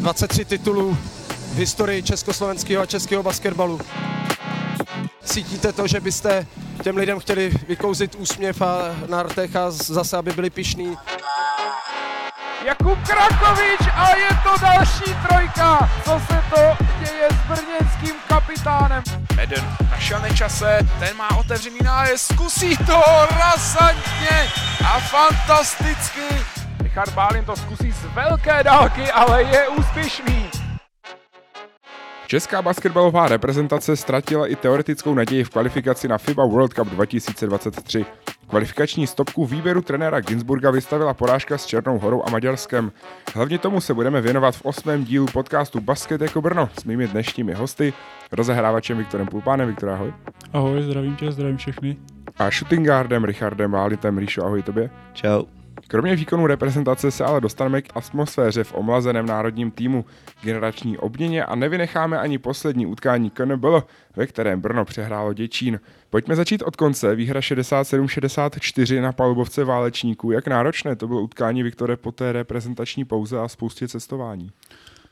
23 0.00 0.44
titulů 0.44 0.98
v 1.52 1.56
historii 1.56 2.02
československého 2.02 2.82
a 2.82 2.86
českého 2.86 3.22
basketbalu. 3.22 3.80
Cítíte 5.24 5.72
to, 5.72 5.86
že 5.86 6.00
byste 6.00 6.46
těm 6.82 6.96
lidem 6.96 7.20
chtěli 7.20 7.52
vykouzit 7.68 8.14
úsměv 8.14 8.62
a 8.62 8.78
na 9.08 9.22
rtech 9.22 9.56
a 9.56 9.70
zase, 9.70 10.16
aby 10.16 10.32
byli 10.32 10.50
pišní? 10.50 10.96
Jakub 12.64 12.98
Krakovič 13.08 13.80
a 13.94 14.16
je 14.16 14.28
to 14.42 14.60
další 14.62 15.14
trojka. 15.28 15.90
Co 16.04 16.20
se 16.26 16.42
to 16.54 16.84
děje 16.98 17.28
s 17.30 17.48
brněnským 17.48 18.14
kapitánem? 18.28 19.02
Meden 19.36 19.76
našel 19.90 20.20
nečase, 20.20 20.78
ten 20.98 21.16
má 21.16 21.36
otevřený 21.36 21.78
nájezd, 21.84 22.32
zkusí 22.32 22.76
to 22.76 23.02
razantně 23.38 24.48
a 24.84 25.00
fantasticky. 25.00 26.59
Richard 26.90 27.14
Bálin 27.14 27.44
to 27.44 27.56
zkusí 27.56 27.92
z 27.92 28.04
velké 28.14 28.62
dálky, 28.62 29.10
ale 29.10 29.42
je 29.42 29.68
úspěšný. 29.68 30.50
Česká 32.26 32.62
basketbalová 32.62 33.28
reprezentace 33.28 33.96
ztratila 33.96 34.46
i 34.46 34.56
teoretickou 34.56 35.14
naději 35.14 35.44
v 35.44 35.50
kvalifikaci 35.50 36.08
na 36.08 36.18
FIBA 36.18 36.44
World 36.44 36.74
Cup 36.74 36.88
2023. 36.88 38.06
Kvalifikační 38.46 39.06
stopku 39.06 39.46
výběru 39.46 39.82
trenéra 39.82 40.20
Ginsburga 40.20 40.70
vystavila 40.70 41.14
porážka 41.14 41.58
s 41.58 41.66
Černou 41.66 41.98
horou 41.98 42.22
a 42.26 42.30
Maďarskem. 42.30 42.92
Hlavně 43.34 43.58
tomu 43.58 43.80
se 43.80 43.94
budeme 43.94 44.20
věnovat 44.20 44.56
v 44.56 44.64
osmém 44.64 45.04
dílu 45.04 45.26
podcastu 45.26 45.80
Basket 45.80 46.20
jako 46.20 46.42
Brno 46.42 46.68
s 46.80 46.84
mými 46.84 47.08
dnešními 47.08 47.52
hosty, 47.54 47.92
rozehrávačem 48.32 48.98
Viktorem 48.98 49.26
Pulpánem. 49.26 49.68
Viktor, 49.68 49.88
ahoj. 49.88 50.12
Ahoj, 50.52 50.82
zdravím 50.82 51.16
tě, 51.16 51.32
zdravím 51.32 51.56
všechny. 51.56 51.96
A 52.38 52.50
shooting 52.50 52.86
guardem 52.86 53.24
Richardem 53.24 53.70
Válitem. 53.70 54.18
Ríšo, 54.18 54.44
ahoj 54.44 54.62
tobě. 54.62 54.90
Čau. 55.12 55.59
Kromě 55.90 56.16
výkonu 56.16 56.46
reprezentace 56.46 57.10
se 57.10 57.24
ale 57.24 57.40
dostaneme 57.40 57.82
k 57.82 57.96
atmosféře 57.96 58.64
v 58.64 58.74
omlazeném 58.74 59.26
národním 59.26 59.70
týmu, 59.70 60.04
generační 60.42 60.98
obměně 60.98 61.44
a 61.44 61.54
nevynecháme 61.54 62.18
ani 62.18 62.38
poslední 62.38 62.86
utkání 62.86 63.30
KNBL, 63.30 63.82
ve 64.16 64.26
kterém 64.26 64.60
Brno 64.60 64.84
přehrálo 64.84 65.32
Děčín. 65.32 65.80
Pojďme 66.10 66.36
začít 66.36 66.62
od 66.62 66.76
konce. 66.76 67.14
Výhra 67.14 67.40
67-64 67.40 69.02
na 69.02 69.12
palubovce 69.12 69.64
válečníků. 69.64 70.30
Jak 70.30 70.48
náročné 70.48 70.96
to 70.96 71.08
bylo 71.08 71.20
utkání 71.20 71.62
Viktore 71.62 71.96
po 71.96 72.12
té 72.12 72.32
reprezentační 72.32 73.04
pouze 73.04 73.38
a 73.38 73.48
spoustě 73.48 73.88
cestování? 73.88 74.50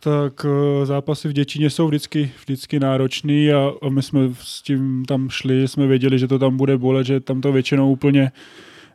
Tak 0.00 0.46
eh, 0.48 0.86
zápasy 0.86 1.28
v 1.28 1.32
Děčíně 1.32 1.70
jsou 1.70 1.88
vždycky, 1.88 2.32
vždycky 2.40 2.80
náročný 2.80 3.52
a, 3.52 3.72
my 3.88 4.02
jsme 4.02 4.20
s 4.32 4.62
tím 4.62 5.04
tam 5.04 5.28
šli, 5.28 5.68
jsme 5.68 5.86
věděli, 5.86 6.18
že 6.18 6.28
to 6.28 6.38
tam 6.38 6.56
bude 6.56 6.78
bolet, 6.78 7.06
že 7.06 7.20
tam 7.20 7.40
to 7.40 7.52
většinou 7.52 7.92
úplně 7.92 8.32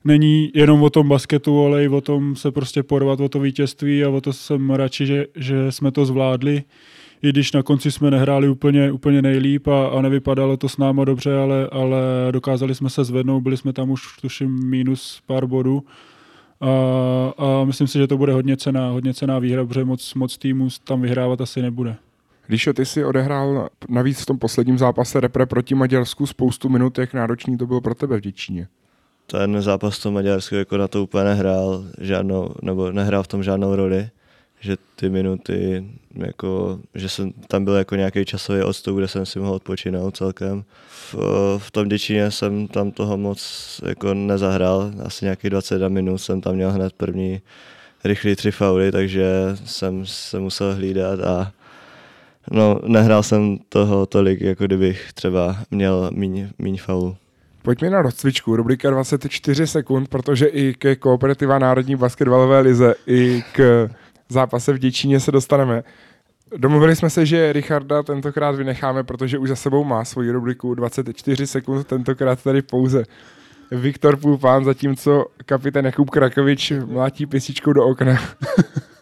není 0.06 0.52
jenom 0.56 0.84
o 0.84 0.90
tom 0.90 1.10
basketu, 1.10 1.66
ale 1.66 1.84
i 1.84 1.88
o 1.88 2.02
tom 2.02 2.36
se 2.36 2.52
prostě 2.52 2.84
porvat 2.84 3.20
o 3.20 3.30
to 3.30 3.40
vítězství 3.40 4.04
a 4.04 4.10
o 4.10 4.22
to 4.22 4.34
jsem 4.34 4.70
radši, 4.70 5.06
že, 5.06 5.26
že 5.36 5.72
jsme 5.72 5.92
to 5.92 6.06
zvládli. 6.06 6.64
I 7.22 7.30
když 7.30 7.52
na 7.52 7.64
konci 7.64 7.92
jsme 7.92 8.12
nehráli 8.12 8.50
úplně, 8.50 8.92
úplně 8.92 9.22
nejlíp 9.22 9.68
a, 9.68 9.88
a 9.88 10.02
nevypadalo 10.02 10.58
to 10.58 10.70
s 10.70 10.78
náma 10.78 11.06
dobře, 11.06 11.38
ale, 11.38 11.70
ale 11.72 11.98
dokázali 12.32 12.76
jsme 12.76 12.90
se 12.90 13.04
zvednout, 13.04 13.42
byli 13.42 13.58
jsme 13.58 13.74
tam 13.74 13.92
už 13.92 14.02
tuším 14.22 14.70
minus 14.70 15.22
pár 15.28 15.46
bodů. 15.46 15.84
A, 16.62 16.70
a 17.38 17.64
myslím 17.64 17.88
si, 17.88 17.98
že 17.98 18.08
to 18.08 18.18
bude 18.18 18.34
hodně 18.34 18.58
cená, 18.58 18.90
hodně 18.90 19.14
cená 19.14 19.40
výhra, 19.40 19.66
protože 19.66 19.86
moc, 19.86 20.14
moc 20.14 20.38
týmů 20.38 20.68
tam 20.84 21.02
vyhrávat 21.02 21.42
asi 21.42 21.62
nebude. 21.62 21.96
Když 22.48 22.70
ty 22.74 22.86
si 22.86 23.06
odehrál 23.06 23.70
navíc 23.90 24.22
v 24.22 24.26
tom 24.26 24.40
posledním 24.40 24.78
zápase 24.78 25.20
repre 25.20 25.46
proti 25.46 25.76
Maďarsku 25.76 26.28
spoustu 26.28 26.70
minut, 26.70 26.98
jak 26.98 27.14
náročný 27.14 27.58
to 27.58 27.68
bylo 27.68 27.82
pro 27.82 27.96
tebe 27.96 28.18
v 28.18 28.22
Děčíně? 28.22 28.68
Ten 29.28 29.62
zápas 29.62 30.00
to 30.00 30.12
Maďarsku 30.12 30.56
jako 30.56 30.78
na 30.78 30.88
to 30.88 31.04
úplně 31.04 31.24
nehrál 31.24 31.84
žádnou, 32.02 32.56
nebo 32.62 32.92
nehrál 32.92 33.24
v 33.24 33.28
tom 33.28 33.44
žádnou 33.44 33.76
roli, 33.76 34.10
že 34.60 34.78
ty 34.96 35.10
minuty, 35.10 35.86
jako, 36.16 36.80
že 36.96 37.10
jsem 37.10 37.34
tam 37.48 37.66
byl 37.66 37.74
jako 37.74 37.96
nějaký 37.96 38.26
časový 38.26 38.62
odstup, 38.62 38.98
kde 38.98 39.08
jsem 39.08 39.26
si 39.26 39.40
mohl 39.40 39.54
odpočinout 39.54 40.18
celkem. 40.18 40.64
V, 40.88 41.16
v 41.58 41.72
tom 41.72 41.90
Děčíně 41.90 42.32
jsem 42.32 42.68
tam 42.68 42.92
toho 42.92 43.18
moc 43.18 43.82
jako 43.86 44.14
nezahrál, 44.14 44.92
asi 45.06 45.26
nějakých 45.26 45.50
21 45.50 45.90
minut 45.90 46.18
jsem 46.18 46.42
tam 46.42 46.56
měl 46.56 46.72
hned 46.72 46.94
první 46.94 47.42
rychlý 48.04 48.36
tři 48.36 48.52
fauly, 48.52 48.92
takže 48.92 49.26
jsem 49.66 50.06
se 50.06 50.40
musel 50.40 50.76
hlídat 50.76 51.20
a 51.20 51.52
no, 52.52 52.80
nehrál 52.88 53.24
jsem 53.24 53.58
toho 53.70 54.06
tolik, 54.06 54.42
jako 54.42 54.66
kdybych 54.66 55.14
třeba 55.14 55.58
měl 55.72 56.12
míň 56.58 56.78
faulů. 56.78 57.18
Pojďme 57.64 57.90
na 57.90 58.02
rozcvičku, 58.02 58.56
rubrika 58.56 58.90
24 58.90 59.68
sekund, 59.68 60.08
protože 60.08 60.46
i 60.46 60.74
ke 60.74 60.96
Kooperativa 60.96 61.60
Národní 61.60 61.96
basketbalové 61.96 62.60
lize, 62.60 62.96
i 63.08 63.44
k 63.52 63.90
zápase 64.30 64.74
v 64.74 64.78
Děčíně 64.78 65.20
se 65.20 65.32
dostaneme. 65.32 65.84
Domluvili 66.58 66.96
jsme 66.96 67.10
se, 67.10 67.26
že 67.26 67.54
Richarda 67.54 68.04
tentokrát 68.04 68.56
vynecháme, 68.56 69.04
protože 69.04 69.38
už 69.38 69.50
za 69.50 69.56
sebou 69.56 69.84
má 69.84 70.06
svoji 70.06 70.32
rubriku 70.32 70.76
24 70.76 71.48
sekund, 71.48 71.88
tentokrát 71.88 72.44
tady 72.44 72.62
pouze 72.62 73.04
Viktor 73.72 74.18
Půpán, 74.18 74.66
zatímco 74.66 75.26
kapitán 75.46 75.86
Jakub 75.86 76.10
Krakovič 76.10 76.74
mlátí 76.86 77.26
pěsičkou 77.26 77.74
do 77.74 77.86
okna. 77.86 78.22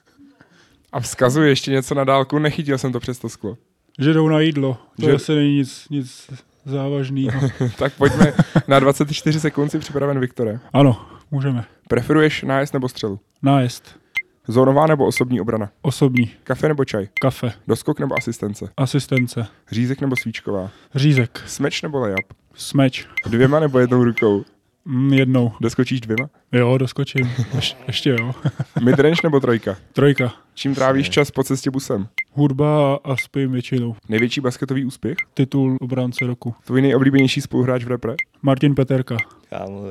A 0.91 0.99
vzkazuje 0.99 1.49
ještě 1.49 1.71
něco 1.71 1.95
na 1.95 2.03
dálku, 2.03 2.39
nechytil 2.39 2.77
jsem 2.77 2.91
to 2.91 2.99
přes 2.99 3.19
to 3.19 3.29
sklo. 3.29 3.57
Že 3.99 4.13
jdou 4.13 4.27
na 4.27 4.39
jídlo, 4.39 4.77
to 4.99 5.05
že... 5.05 5.15
asi 5.15 5.35
není 5.35 5.57
nic, 5.57 5.87
nic 5.89 6.29
závažného. 6.65 7.41
tak 7.77 7.93
pojďme 7.93 8.33
na 8.67 8.79
24 8.79 9.39
sekund 9.39 9.69
si 9.69 9.79
připraven 9.79 10.19
Viktore. 10.19 10.59
Ano, 10.73 11.05
můžeme. 11.31 11.65
Preferuješ 11.87 12.43
nájezd 12.43 12.73
nebo 12.73 12.89
střelu? 12.89 13.19
Nájezd. 13.41 14.01
Zónová 14.47 14.87
nebo 14.87 15.05
osobní 15.05 15.41
obrana? 15.41 15.69
Osobní. 15.81 16.31
Kafe 16.43 16.67
nebo 16.67 16.85
čaj? 16.85 17.07
Kafe. 17.21 17.53
Doskok 17.67 17.99
nebo 17.99 18.15
asistence? 18.17 18.69
Asistence. 18.77 19.47
Řízek 19.71 20.01
nebo 20.01 20.15
svíčková? 20.15 20.69
Řízek. 20.95 21.43
Smeč 21.45 21.81
nebo 21.81 21.99
layup? 21.99 22.33
Smeč. 22.53 23.07
Dvěma 23.27 23.59
nebo 23.59 23.79
jednou 23.79 24.03
rukou? 24.03 24.43
Mm, 24.85 25.13
jednou. 25.13 25.51
Doskočíš 25.61 26.01
dvěma? 26.01 26.29
Jo, 26.51 26.77
doskočím. 26.77 27.31
Ješ, 27.55 27.77
ještě 27.87 28.09
jo. 28.09 28.35
Midrange 28.83 29.19
nebo 29.23 29.39
trojka? 29.39 29.77
Trojka. 29.93 30.33
Čím 30.53 30.75
trávíš 30.75 31.09
čas 31.09 31.31
po 31.31 31.43
cestě 31.43 31.71
busem? 31.71 32.07
Hudba 32.31 32.95
a 33.03 33.15
spím 33.17 33.51
většinou. 33.51 33.95
Největší 34.09 34.41
basketový 34.41 34.85
úspěch? 34.85 35.17
Titul 35.33 35.77
obránce 35.81 36.27
roku. 36.27 36.55
Tvůj 36.65 36.81
nejoblíbenější 36.81 37.41
spoluhráč 37.41 37.83
v 37.83 37.87
repre? 37.87 38.13
Martin 38.41 38.75
Peterka. 38.75 39.17
Kámo. 39.49 39.83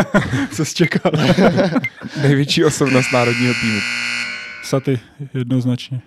Co 0.52 0.64
jsi 0.64 0.74
čekal? 0.74 1.12
Největší 2.22 2.64
osobnost 2.64 3.12
národního 3.12 3.54
týmu? 3.60 3.80
Saty, 4.64 4.98
jednoznačně. 5.34 6.00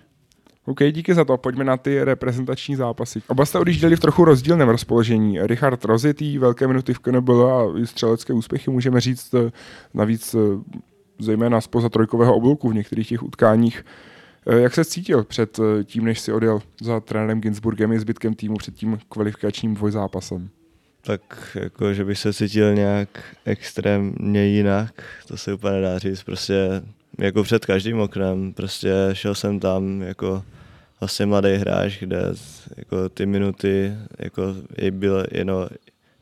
OK, 0.66 0.78
díky 0.92 1.14
za 1.14 1.24
to. 1.24 1.36
Pojďme 1.36 1.64
na 1.64 1.76
ty 1.76 2.04
reprezentační 2.04 2.76
zápasy. 2.76 3.22
Oba 3.26 3.46
jste 3.46 3.58
odjížděli 3.58 3.96
v 3.96 4.00
trochu 4.00 4.24
rozdílném 4.24 4.68
rozpoložení. 4.68 5.38
Richard 5.42 5.84
rozjetý, 5.84 6.38
velké 6.38 6.66
minuty 6.66 6.94
v 6.94 6.98
KNBL 6.98 7.46
a 7.46 7.86
střelecké 7.86 8.32
úspěchy 8.32 8.70
můžeme 8.70 9.00
říct 9.00 9.34
eh, 9.34 9.50
navíc 9.94 10.34
eh, 10.34 10.38
zejména 11.18 11.60
spoza 11.60 11.88
trojkového 11.88 12.34
oblouku 12.34 12.68
v 12.68 12.74
některých 12.74 13.08
těch 13.08 13.22
utkáních. 13.22 13.84
Eh, 14.46 14.60
jak 14.60 14.74
se 14.74 14.84
cítil 14.84 15.24
před 15.24 15.60
tím, 15.84 16.04
než 16.04 16.20
si 16.20 16.32
odjel 16.32 16.60
za 16.80 17.00
trenérem 17.00 17.40
Ginsburgem 17.40 17.92
i 17.92 18.00
zbytkem 18.00 18.34
týmu 18.34 18.56
před 18.56 18.74
tím 18.74 18.98
kvalifikačním 19.08 19.74
dvojzápasem? 19.74 20.48
Tak 21.02 21.56
jako, 21.60 21.94
že 21.94 22.04
bych 22.04 22.18
se 22.18 22.32
cítil 22.32 22.74
nějak 22.74 23.08
extrémně 23.44 24.46
jinak, 24.46 25.02
to 25.28 25.36
se 25.36 25.54
úplně 25.54 25.72
nedá 25.72 25.98
říct. 25.98 26.22
Prostě 26.22 26.82
jako 27.18 27.42
před 27.42 27.66
každým 27.66 28.00
oknem, 28.00 28.52
prostě 28.52 28.92
šel 29.12 29.34
jsem 29.34 29.60
tam 29.60 30.02
jako 30.02 30.42
vlastně 31.00 31.26
mladý 31.26 31.54
hráč, 31.54 31.98
kde 31.98 32.22
jako 32.76 33.08
ty 33.08 33.26
minuty 33.26 33.92
jako 34.18 34.42
bylo, 34.90 35.24
jenom, 35.32 35.66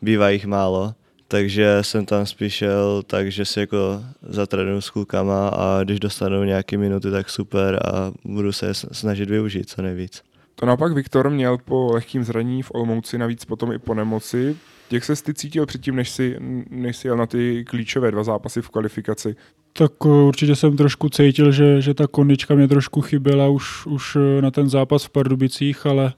bývá 0.02 0.30
jich 0.30 0.46
málo, 0.46 0.94
takže 1.28 1.78
jsem 1.82 2.06
tam 2.06 2.26
spíš 2.26 2.54
šel 2.54 3.02
tak, 3.06 3.30
že 3.30 3.44
si 3.44 3.60
jako 3.60 4.02
zatrénuju 4.22 4.80
s 4.80 4.90
klukama 4.90 5.48
a 5.48 5.84
když 5.84 6.00
dostanu 6.00 6.44
nějaké 6.44 6.78
minuty, 6.78 7.10
tak 7.10 7.30
super 7.30 7.80
a 7.86 8.12
budu 8.24 8.52
se 8.52 8.74
snažit 8.74 9.30
využít 9.30 9.70
co 9.70 9.82
nejvíc. 9.82 10.22
To 10.54 10.66
naopak 10.66 10.92
Viktor 10.92 11.30
měl 11.30 11.58
po 11.58 11.92
lehkým 11.92 12.24
zranění 12.24 12.62
v 12.62 12.70
Olmouci, 12.74 13.18
navíc 13.18 13.44
potom 13.44 13.72
i 13.72 13.78
po 13.78 13.94
nemoci. 13.94 14.56
Jak 14.90 15.04
se 15.04 15.22
ty 15.22 15.34
cítil 15.34 15.66
předtím, 15.66 15.96
než 15.96 16.10
si, 16.10 16.36
než 16.70 16.96
si 16.96 17.08
jel 17.08 17.16
na 17.16 17.26
ty 17.26 17.64
klíčové 17.64 18.10
dva 18.10 18.24
zápasy 18.24 18.62
v 18.62 18.70
kvalifikaci? 18.70 19.36
Tak 19.72 19.92
eh, 20.04 20.08
určitě 20.08 20.56
jsem 20.56 20.76
trošku 20.76 21.08
cítil, 21.08 21.52
že, 21.52 21.82
že 21.82 21.94
ta 21.94 22.06
kondička 22.06 22.54
mě 22.54 22.68
trošku 22.68 23.00
chyběla 23.00 23.48
už, 23.48 23.86
už 23.86 24.16
eh, 24.16 24.42
na 24.42 24.50
ten 24.50 24.68
zápas 24.68 25.04
v 25.04 25.10
Pardubicích, 25.10 25.86
ale, 25.86 26.12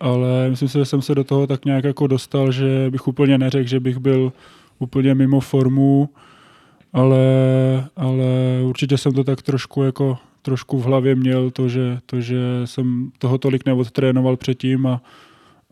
ale 0.00 0.50
myslím 0.50 0.68
si, 0.68 0.78
že 0.78 0.84
jsem 0.84 1.02
se 1.02 1.14
do 1.14 1.24
toho 1.24 1.46
tak 1.46 1.64
nějak 1.64 1.84
jako 1.84 2.06
dostal, 2.06 2.52
že 2.52 2.90
bych 2.90 3.08
úplně 3.08 3.38
neřekl, 3.38 3.68
že 3.68 3.80
bych 3.80 3.98
byl 3.98 4.32
úplně 4.78 5.14
mimo 5.14 5.40
formu, 5.40 6.08
ale, 6.92 7.18
ale 7.96 8.24
určitě 8.64 8.98
jsem 8.98 9.12
to 9.12 9.24
tak 9.24 9.42
trošku 9.42 9.82
jako 9.82 10.18
trošku 10.42 10.78
v 10.78 10.84
hlavě 10.84 11.14
měl 11.14 11.50
to, 11.50 11.68
že, 11.68 11.98
to, 12.06 12.20
že 12.20 12.36
jsem 12.64 13.12
toho 13.18 13.38
tolik 13.38 13.66
neodtrénoval 13.66 14.36
předtím 14.36 14.86
a, 14.86 15.02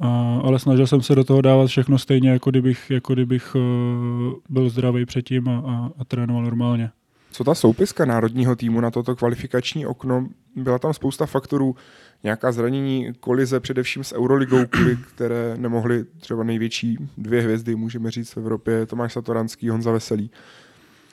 a, 0.01 0.41
ale 0.45 0.59
snažil 0.59 0.87
jsem 0.87 1.03
se 1.03 1.15
do 1.15 1.25
toho 1.25 1.41
dávat 1.41 1.67
všechno 1.67 1.99
stejně, 1.99 2.31
jako 2.31 2.51
kdybych, 2.51 2.91
jako 2.91 3.15
kdybych 3.15 3.55
uh, 3.55 4.33
byl 4.49 4.69
zdravý 4.69 5.07
předtím 5.07 5.49
a, 5.49 5.63
a, 5.67 5.91
a 5.99 6.05
trénoval 6.05 6.43
normálně. 6.43 6.91
Co 7.37 7.45
ta 7.45 7.55
soupiska 7.55 8.05
národního 8.05 8.57
týmu 8.57 8.81
na 8.81 8.91
toto 8.91 9.17
kvalifikační 9.17 9.87
okno? 9.87 10.29
Byla 10.55 10.79
tam 10.79 10.95
spousta 10.95 11.27
faktorů, 11.27 11.77
nějaká 12.23 12.53
zranění, 12.53 13.13
kolize 13.21 13.61
především 13.61 14.05
s 14.05 14.15
Euroligou, 14.15 14.67
kvůli 14.67 14.97
které 15.15 15.55
nemohly 15.57 16.05
třeba 16.21 16.45
největší 16.45 16.99
dvě 17.19 17.43
hvězdy, 17.43 17.77
můžeme 17.77 18.11
říct 18.11 18.33
v 18.33 18.37
Evropě, 18.37 18.87
Tomáš 18.87 19.13
Satoranský, 19.13 19.69
Honza 19.69 19.91
Veselý. 19.91 20.31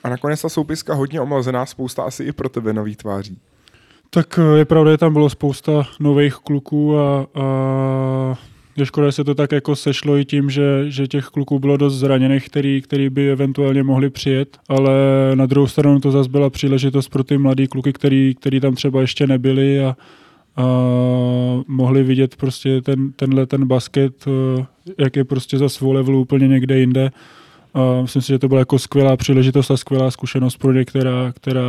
A 0.04 0.08
nakonec 0.08 0.42
ta 0.42 0.48
soupiska 0.48 0.94
hodně 0.94 1.20
omlazená, 1.20 1.66
spousta 1.66 2.02
asi 2.02 2.24
i 2.24 2.32
pro 2.32 2.48
tebe 2.48 2.72
nových 2.72 2.96
tváří. 2.96 3.38
Tak 4.10 4.38
eh, 4.38 4.58
je 4.58 4.64
pravda, 4.64 4.90
že 4.90 4.98
tam 4.98 5.12
bylo 5.12 5.30
spousta 5.30 5.82
nových 6.00 6.34
kluků 6.34 6.98
a, 6.98 7.26
a 7.34 8.38
je 8.76 8.86
škoda, 8.86 9.08
že 9.08 9.12
se 9.12 9.24
to 9.24 9.34
tak 9.34 9.52
jako 9.52 9.76
sešlo 9.76 10.16
i 10.16 10.24
tím, 10.24 10.50
že, 10.50 10.90
že 10.90 11.06
těch 11.06 11.26
kluků 11.26 11.58
bylo 11.58 11.76
dost 11.76 11.94
zraněných, 11.94 12.48
který, 12.48 12.82
který 12.82 13.10
by 13.10 13.30
eventuálně 13.30 13.82
mohli 13.82 14.10
přijet, 14.10 14.58
ale 14.68 14.92
na 15.34 15.46
druhou 15.46 15.66
stranu 15.66 16.00
to 16.00 16.10
zase 16.10 16.30
byla 16.30 16.50
příležitost 16.50 17.08
pro 17.08 17.24
ty 17.24 17.38
mladý 17.38 17.66
kluky, 17.66 17.92
který, 17.92 18.34
který 18.34 18.60
tam 18.60 18.74
třeba 18.74 19.00
ještě 19.00 19.26
nebyli 19.26 19.84
a, 19.84 19.96
a 20.56 20.64
mohli 21.68 22.02
vidět 22.02 22.36
prostě 22.36 22.80
ten, 22.82 23.12
tenhle 23.12 23.46
ten 23.46 23.66
basket, 23.66 24.24
eh, 24.26 24.66
jak 24.98 25.16
je 25.16 25.24
prostě 25.24 25.58
za 25.58 25.68
svou 25.68 25.92
levelu 25.92 26.20
úplně 26.20 26.48
někde 26.48 26.78
jinde. 26.78 27.10
A 27.74 28.02
myslím 28.02 28.22
si, 28.22 28.28
že 28.28 28.38
to 28.38 28.48
byla 28.48 28.58
jako 28.58 28.78
skvělá 28.78 29.16
příležitost 29.16 29.70
a 29.70 29.76
skvělá 29.76 30.10
zkušenost 30.10 30.56
pro 30.56 30.72
ně, 30.72 30.84
která, 30.84 31.32
která 31.32 31.62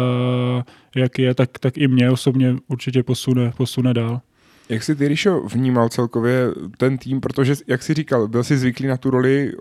jak 0.95 1.19
je, 1.19 1.35
tak, 1.35 1.49
tak 1.59 1.77
i 1.77 1.87
mě 1.87 2.11
osobně 2.11 2.55
určitě 2.67 3.03
posune, 3.03 3.53
posune 3.57 3.93
dál. 3.93 4.21
Jak 4.69 4.83
jsi 4.83 4.95
ty, 4.95 5.07
Ríšo, 5.07 5.41
vnímal 5.41 5.89
celkově 5.89 6.47
ten 6.77 6.97
tým, 6.97 7.21
protože, 7.21 7.55
jak 7.67 7.83
jsi 7.83 7.93
říkal, 7.93 8.27
byl 8.27 8.43
jsi 8.43 8.57
zvyklý 8.57 8.87
na 8.87 8.97
tu 8.97 9.09
roli 9.09 9.53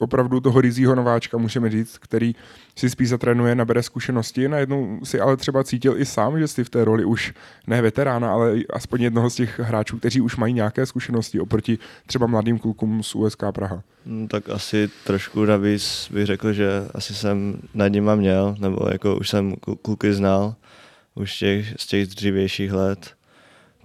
opravdu 0.00 0.40
toho 0.40 0.60
rizího 0.60 0.94
nováčka, 0.94 1.38
můžeme 1.38 1.70
říct, 1.70 1.98
který 1.98 2.34
si 2.76 2.90
spíš 2.90 3.08
zatrénuje, 3.08 3.54
nabere 3.54 3.82
zkušenosti. 3.82 4.48
Najednou 4.48 5.00
si 5.04 5.20
ale 5.20 5.36
třeba 5.36 5.64
cítil 5.64 5.94
i 5.98 6.04
sám, 6.04 6.38
že 6.38 6.48
jsi 6.48 6.64
v 6.64 6.70
té 6.70 6.84
roli 6.84 7.04
už 7.04 7.34
ne 7.66 7.82
veterána, 7.82 8.32
ale 8.32 8.58
aspoň 8.70 9.02
jednoho 9.02 9.30
z 9.30 9.34
těch 9.34 9.60
hráčů, 9.60 9.98
kteří 9.98 10.20
už 10.20 10.36
mají 10.36 10.54
nějaké 10.54 10.86
zkušenosti 10.86 11.40
oproti 11.40 11.78
třeba 12.06 12.26
mladým 12.26 12.58
klukům 12.58 13.02
z 13.02 13.14
USK 13.14 13.42
Praha. 13.54 13.82
Hmm, 14.06 14.28
tak 14.28 14.48
asi 14.48 14.88
trošku 15.06 15.44
navíc 15.44 16.08
bych 16.12 16.26
řekl, 16.26 16.52
že 16.52 16.68
asi 16.94 17.14
jsem 17.14 17.60
nad 17.74 17.88
nima 17.88 18.14
měl, 18.14 18.56
nebo 18.60 18.88
jako 18.92 19.16
už 19.16 19.28
jsem 19.28 19.54
kluky 19.82 20.12
znal 20.12 20.54
už 21.14 21.38
těch, 21.38 21.74
z 21.76 21.86
těch 21.86 22.06
dřívějších 22.06 22.72
let. 22.72 23.19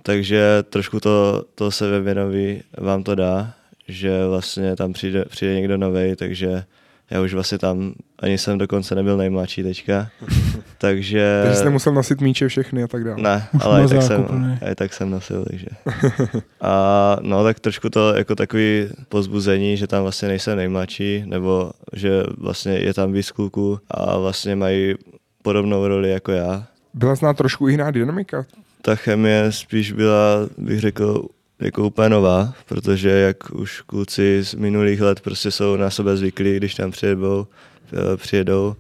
Takže 0.05 0.63
trošku 0.69 0.99
to, 0.99 1.45
to 1.55 1.71
sebevědomí 1.71 2.61
vám 2.77 3.03
to 3.03 3.15
dá, 3.15 3.53
že 3.87 4.27
vlastně 4.27 4.75
tam 4.75 4.93
přijde, 4.93 5.25
přijde 5.25 5.55
někdo 5.55 5.77
nový, 5.77 6.15
takže 6.15 6.63
já 7.09 7.21
už 7.21 7.33
vlastně 7.33 7.57
tam 7.57 7.93
ani 8.19 8.37
jsem 8.37 8.57
dokonce 8.57 8.95
nebyl 8.95 9.17
nejmladší 9.17 9.63
teďka. 9.63 10.09
takže... 10.77 11.41
Takže 11.43 11.59
jste 11.59 11.69
musel 11.69 11.93
nosit 11.93 12.21
míče 12.21 12.47
všechny 12.47 12.83
a 12.83 12.87
tak 12.87 13.03
dále. 13.03 13.21
Ne, 13.21 13.47
ale 13.61 13.83
i 13.83 13.87
tak, 13.87 14.01
jsem, 14.01 14.57
i 14.71 14.75
tak 14.75 14.93
jsem 14.93 15.09
nosil, 15.09 15.45
takže. 15.49 15.67
A 16.61 17.17
no 17.21 17.43
tak 17.43 17.59
trošku 17.59 17.89
to 17.89 18.13
jako 18.15 18.35
takový 18.35 18.87
pozbuzení, 19.09 19.77
že 19.77 19.87
tam 19.87 20.01
vlastně 20.01 20.27
nejsem 20.27 20.57
nejmladší, 20.57 21.23
nebo 21.25 21.71
že 21.93 22.23
vlastně 22.37 22.73
je 22.73 22.93
tam 22.93 23.13
víc 23.13 23.31
kluků 23.31 23.79
a 23.91 24.17
vlastně 24.17 24.55
mají 24.55 24.93
podobnou 25.41 25.87
roli 25.87 26.11
jako 26.11 26.31
já. 26.31 26.67
Byla 26.93 27.15
znát 27.15 27.37
trošku 27.37 27.67
jiná 27.67 27.91
dynamika? 27.91 28.45
Ta 28.85 28.95
chemie 28.95 29.51
spíš 29.51 29.91
byla, 29.91 30.49
bych 30.57 30.79
řekl, 30.79 31.25
jako 31.59 31.87
úplně 31.87 32.09
nová, 32.09 32.53
protože 32.65 33.09
jak 33.09 33.51
už 33.51 33.81
kluci 33.81 34.43
z 34.43 34.53
minulých 34.53 35.01
let 35.01 35.19
prostě 35.19 35.51
jsou 35.51 35.75
na 35.75 35.89
sebe 35.89 36.17
zvyklí, 36.17 36.57
když 36.57 36.75
tam 36.75 36.91
přijedou, 36.91 37.47
eh, 37.93 38.17
přijedou 38.17 38.75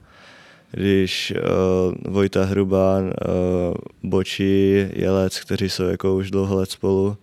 když 0.71 1.33
uh, 1.35 2.13
Vojta 2.13 2.45
Hrubán, 2.45 3.05
uh, 3.05 3.11
Bočí, 4.03 4.85
Jelec, 4.93 5.39
kteří 5.39 5.69
jsou 5.69 5.83
jako 5.83 6.15
už 6.15 6.31
dlouho 6.31 6.55
let 6.55 6.71
spolu, 6.71 7.17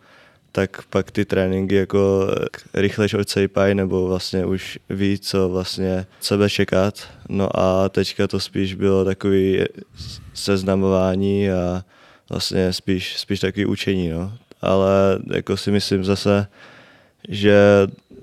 tak 0.52 0.82
pak 0.82 1.10
ty 1.10 1.24
tréninky 1.24 1.74
jako 1.74 2.28
rychle 2.74 3.06
odsejpají 3.18 3.74
nebo 3.74 4.06
vlastně 4.06 4.46
už 4.46 4.78
ví, 4.90 5.18
co 5.18 5.48
vlastně 5.48 6.06
sebe 6.20 6.50
čekat. 6.50 7.08
No 7.28 7.58
a 7.58 7.88
teďka 7.88 8.26
to 8.26 8.40
spíš 8.40 8.74
bylo 8.74 9.04
takový 9.04 9.64
seznamování 10.34 11.50
a 11.50 11.84
vlastně 12.32 12.72
spíš, 12.72 13.16
spíš 13.18 13.40
takový 13.40 13.66
učení, 13.66 14.08
no 14.08 14.32
ale 14.60 15.18
jako 15.34 15.56
si 15.56 15.70
myslím 15.70 16.04
zase, 16.04 16.46
že 17.28 17.56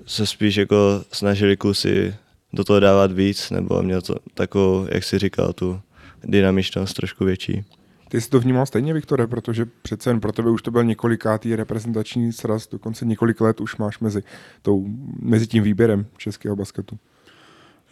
se 0.06 0.26
spíš 0.26 0.56
jako 0.56 1.04
snažili 1.12 1.56
kluci 1.56 2.14
do 2.52 2.64
toho 2.64 2.80
dávat 2.80 3.12
víc, 3.12 3.50
nebo 3.50 3.82
měl 3.82 4.02
to 4.02 4.16
takovou, 4.34 4.86
jak 4.90 5.04
si 5.04 5.18
říkal, 5.18 5.52
tu 5.52 5.80
dynamičnost 6.24 6.96
trošku 6.96 7.24
větší. 7.24 7.64
Ty 8.08 8.20
jsi 8.20 8.30
to 8.30 8.40
vnímal 8.40 8.66
stejně, 8.66 8.94
Viktore, 8.94 9.26
protože 9.26 9.66
přece 9.82 10.10
jen 10.10 10.20
pro 10.20 10.32
tebe 10.32 10.50
už 10.50 10.62
to 10.62 10.70
byl 10.70 10.84
několikátý 10.84 11.56
reprezentační 11.56 12.32
sraz, 12.32 12.68
dokonce 12.68 13.04
několik 13.04 13.40
let 13.40 13.60
už 13.60 13.76
máš 13.76 13.98
mezi, 13.98 14.22
tou, 14.62 14.86
mezi 15.22 15.46
tím 15.46 15.62
výběrem 15.62 16.06
českého 16.16 16.56
basketu. 16.56 16.98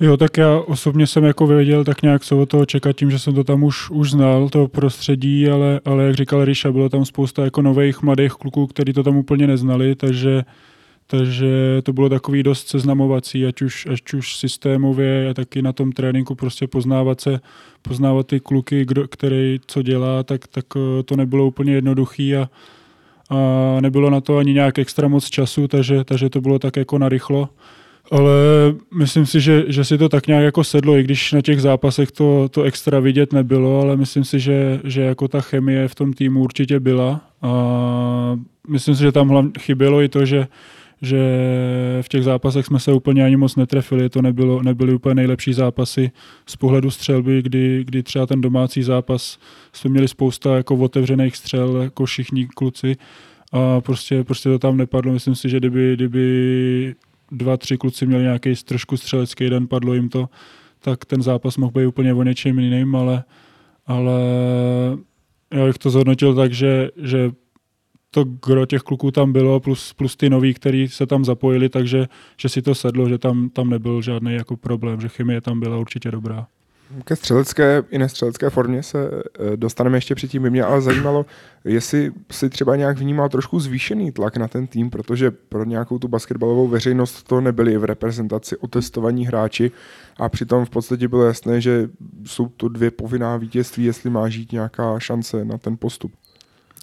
Jo, 0.01 0.17
tak 0.17 0.37
já 0.37 0.59
osobně 0.59 1.07
jsem 1.07 1.25
jako 1.25 1.47
věděl 1.47 1.85
tak 1.85 2.03
nějak 2.03 2.25
co 2.25 2.39
od 2.39 2.49
toho 2.49 2.67
čekat 2.67 2.97
tím, 2.97 3.11
že 3.11 3.19
jsem 3.19 3.35
to 3.35 3.45
tam 3.45 3.63
už, 3.63 3.91
už 3.91 4.11
znal, 4.11 4.49
to 4.49 4.69
prostředí, 4.69 5.49
ale, 5.49 5.81
ale 5.85 6.05
jak 6.05 6.15
říkal 6.15 6.45
Ríša, 6.45 6.73
bylo 6.73 6.89
tam 6.89 7.05
spousta 7.05 7.45
jako 7.45 7.63
nových 7.63 8.03
mladých 8.03 8.33
kluků, 8.33 8.67
kteří 8.67 8.93
to 8.93 9.03
tam 9.03 9.17
úplně 9.17 9.47
neznali, 9.47 9.95
takže, 9.95 10.45
takže 11.07 11.49
to 11.83 11.93
bylo 11.93 12.09
takový 12.09 12.43
dost 12.43 12.69
seznamovací, 12.69 13.47
ať 13.47 13.63
už, 13.63 13.87
ať 13.87 14.13
už 14.13 14.37
systémově 14.37 15.31
a 15.31 15.35
taky 15.35 15.63
na 15.63 15.73
tom 15.73 15.93
tréninku 15.93 16.35
prostě 16.35 16.67
poznávat 16.67 17.21
se, 17.21 17.41
poznávat 17.83 18.27
ty 18.27 18.41
kluky, 18.41 18.85
kdo, 18.85 19.09
který 19.09 19.61
co 19.67 19.83
dělá, 19.83 20.23
tak, 20.23 20.47
tak 20.47 20.65
eh, 20.77 21.03
to 21.03 21.17
nebylo 21.17 21.47
úplně 21.47 21.73
jednoduchý 21.73 22.37
a, 22.37 22.51
a 23.31 23.37
nebylo 23.81 24.11
na 24.11 24.21
to 24.21 24.37
ani 24.37 24.53
nějak 24.53 24.79
extra 24.79 25.09
moc 25.09 25.31
času, 25.31 25.69
takže, 25.69 26.05
takže 26.05 26.31
to 26.31 26.41
bylo 26.41 26.59
tak 26.59 26.77
jako 26.77 26.99
narychlo 26.99 27.49
ale 28.11 28.33
myslím 28.95 29.27
si, 29.27 29.41
že, 29.41 29.65
že 29.69 29.85
si 29.85 29.99
to 29.99 30.09
tak 30.09 30.27
nějak 30.27 30.45
jako 30.45 30.65
sedlo, 30.65 30.97
i 30.97 31.03
když 31.03 31.33
na 31.33 31.41
těch 31.41 31.61
zápasech 31.61 32.13
to, 32.13 32.49
to 32.49 32.63
extra 32.63 33.01
vidět 33.01 33.33
nebylo, 33.33 33.81
ale 33.81 33.97
myslím 33.97 34.25
si, 34.25 34.41
že, 34.41 34.81
že 34.85 35.03
jako 35.03 35.29
ta 35.29 35.41
chemie 35.41 35.89
v 35.89 35.95
tom 35.95 36.13
týmu 36.13 36.41
určitě 36.41 36.81
byla. 36.81 37.21
A 37.43 37.53
myslím 38.69 38.95
si, 38.95 39.03
že 39.03 39.13
tam 39.13 39.29
hlavně 39.29 39.51
chybělo 39.61 40.03
i 40.03 40.09
to, 40.09 40.27
že, 40.27 40.47
že 41.03 41.19
v 42.03 42.09
těch 42.09 42.25
zápasech 42.25 42.67
jsme 42.67 42.81
se 42.81 42.93
úplně 42.93 43.25
ani 43.25 43.37
moc 43.37 43.57
netrefili, 43.57 44.09
to 44.09 44.23
nebylo, 44.23 44.63
nebyly 44.63 44.95
úplně 44.95 45.15
nejlepší 45.15 45.53
zápasy 45.53 46.11
z 46.47 46.57
pohledu 46.57 46.91
střelby, 46.91 47.43
kdy, 47.43 47.85
kdy 47.85 48.03
třeba 48.03 48.27
ten 48.27 48.41
domácí 48.41 48.83
zápas 48.83 49.39
jsme 49.73 49.91
měli 49.91 50.09
spousta 50.09 50.57
jako 50.57 50.77
otevřených 50.77 51.37
střel, 51.37 51.77
jako 51.77 52.05
všichni 52.05 52.47
kluci. 52.47 52.97
A 53.53 53.81
prostě, 53.81 54.25
prostě 54.25 54.49
to 54.49 54.59
tam 54.59 54.77
nepadlo. 54.77 55.13
Myslím 55.13 55.35
si, 55.35 55.49
že 55.49 55.57
kdyby, 55.57 55.95
kdyby 55.95 56.95
dva, 57.31 57.57
tři 57.57 57.77
kluci 57.77 58.07
měli 58.07 58.23
nějaký 58.23 58.55
trošku 58.65 58.97
střelecký 58.97 59.51
den, 59.51 59.69
padlo 59.69 59.95
jim 59.95 60.09
to, 60.09 60.29
tak 60.79 61.05
ten 61.05 61.23
zápas 61.23 61.57
mohl 61.57 61.73
být 61.73 61.87
úplně 61.87 62.15
o 62.15 62.23
něčem 62.23 62.59
jiným, 62.59 62.97
ale, 62.97 63.25
ale 63.87 64.13
já 65.55 65.67
bych 65.67 65.79
to 65.79 65.91
zhodnotil 65.91 66.35
tak, 66.35 66.53
že, 66.53 66.91
že 66.97 67.31
to 68.11 68.25
gro 68.25 68.67
těch 68.67 68.83
kluků 68.83 69.11
tam 69.11 69.33
bylo, 69.33 69.61
plus, 69.61 69.93
plus 69.93 70.17
ty 70.17 70.31
noví, 70.31 70.55
kteří 70.55 70.89
se 70.89 71.07
tam 71.07 71.25
zapojili, 71.25 71.69
takže 71.69 72.07
že 72.41 72.49
si 72.49 72.63
to 72.63 72.75
sedlo, 72.75 73.09
že 73.09 73.19
tam, 73.19 73.51
tam 73.51 73.71
nebyl 73.71 74.03
žádný 74.03 74.35
jako 74.35 74.57
problém, 74.57 75.01
že 75.01 75.09
chemie 75.09 75.41
tam 75.41 75.61
byla 75.61 75.79
určitě 75.79 76.11
dobrá. 76.11 76.47
Ke 77.05 77.17
střelecké 77.17 77.83
i 77.91 77.99
nestřelecké 77.99 78.51
formě 78.51 78.83
se 78.83 78.99
eh, 79.09 79.57
dostaneme 79.57 79.97
ještě 79.97 80.15
předtím. 80.15 80.43
By 80.43 80.51
mě 80.51 80.65
ale 80.65 80.81
zajímalo, 80.81 81.27
jestli 81.65 82.13
si 82.31 82.51
třeba 82.51 82.77
nějak 82.77 82.99
vnímal 82.99 83.29
trošku 83.29 83.61
zvýšený 83.61 84.13
tlak 84.13 84.37
na 84.37 84.49
ten 84.49 84.67
tým, 84.67 84.91
protože 84.91 85.31
pro 85.31 85.65
nějakou 85.65 85.99
tu 85.99 86.09
basketbalovou 86.09 86.69
veřejnost 86.69 87.23
to 87.23 87.41
nebyli 87.41 87.79
v 87.79 87.85
reprezentaci 87.85 88.57
otestovaní 88.57 89.27
hráči 89.27 89.71
a 90.17 90.29
přitom 90.29 90.65
v 90.65 90.71
podstatě 90.71 91.09
bylo 91.09 91.25
jasné, 91.25 91.61
že 91.61 91.89
jsou 92.25 92.49
to 92.49 92.69
dvě 92.69 92.91
povinná 92.91 93.37
vítězství, 93.37 93.85
jestli 93.85 94.11
má 94.11 94.29
žít 94.29 94.53
nějaká 94.53 94.99
šance 94.99 95.45
na 95.45 95.59
ten 95.59 95.77
postup. 95.77 96.13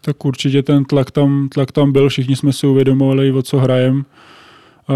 Tak 0.02 0.26
určitě 0.26 0.64
ten 0.64 0.86
tlak 0.86 1.12
tam, 1.12 1.50
tlak 1.50 1.72
tam 1.72 1.92
byl, 1.92 2.10
všichni 2.10 2.36
jsme 2.36 2.54
si 2.54 2.68
uvědomovali, 2.68 3.32
o 3.32 3.42
co 3.42 3.58
hrajeme 3.58 4.04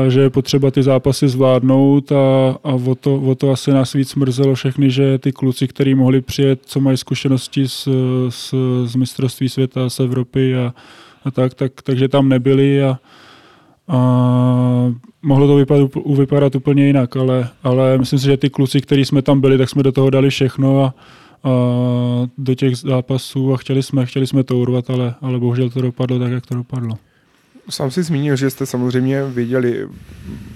že 0.08 0.22
je 0.22 0.29
potřeba 0.29 0.72
ty 0.72 0.84
zápasy 0.84 1.27
zvládnout 1.27 2.12
a, 2.12 2.58
a 2.63 2.74
o, 2.74 2.96
to, 2.96 3.15
o 3.15 3.36
to 3.36 3.51
asi 3.51 3.72
nás 3.72 3.93
víc 3.93 4.15
mrzelo 4.15 4.55
všechny, 4.55 4.91
že 4.91 5.17
ty 5.17 5.31
kluci, 5.31 5.67
kteří 5.67 5.96
mohli 5.96 6.22
přijet, 6.22 6.62
co 6.65 6.79
mají 6.79 6.98
zkušenosti 6.98 7.67
z, 7.67 7.88
z, 8.29 8.53
z 8.86 8.96
mistrovství 8.96 9.50
světa, 9.50 9.89
z 9.89 10.00
Evropy 10.00 10.55
a, 10.55 10.74
a 11.25 11.31
tak, 11.31 11.53
tak, 11.53 11.81
takže 11.81 12.08
tam 12.08 12.29
nebyli 12.29 12.84
a, 12.84 13.00
a 13.88 14.00
mohlo 15.22 15.48
to 15.48 15.55
vypadat, 15.55 15.91
vypadat 16.17 16.55
úplně 16.55 16.88
jinak, 16.88 17.15
ale, 17.15 17.50
ale 17.63 17.98
myslím 17.98 18.19
si, 18.19 18.25
že 18.25 18.38
ty 18.38 18.50
kluci, 18.50 18.81
kteří 18.81 19.05
jsme 19.05 19.22
tam 19.22 19.41
byli, 19.41 19.58
tak 19.58 19.69
jsme 19.69 19.84
do 19.84 19.91
toho 19.91 20.10
dali 20.10 20.29
všechno 20.29 20.84
a, 20.84 20.93
a 21.43 21.50
do 22.38 22.55
těch 22.55 22.75
zápasů 22.75 23.53
a 23.53 23.58
chtěli 23.58 23.84
jsme, 23.84 24.05
chtěli 24.05 24.27
jsme 24.27 24.43
to 24.43 24.58
urvat, 24.58 24.89
ale, 24.89 25.15
ale 25.22 25.39
bohužel 25.39 25.69
to 25.69 25.81
dopadlo 25.81 26.19
tak, 26.19 26.31
jak 26.31 26.46
to 26.46 26.55
dopadlo. 26.55 26.96
Sám 27.70 27.92
si 27.92 28.04
zmínil, 28.04 28.36
že 28.36 28.50
jste 28.50 28.66
samozřejmě 28.66 29.24
věděli, 29.24 29.88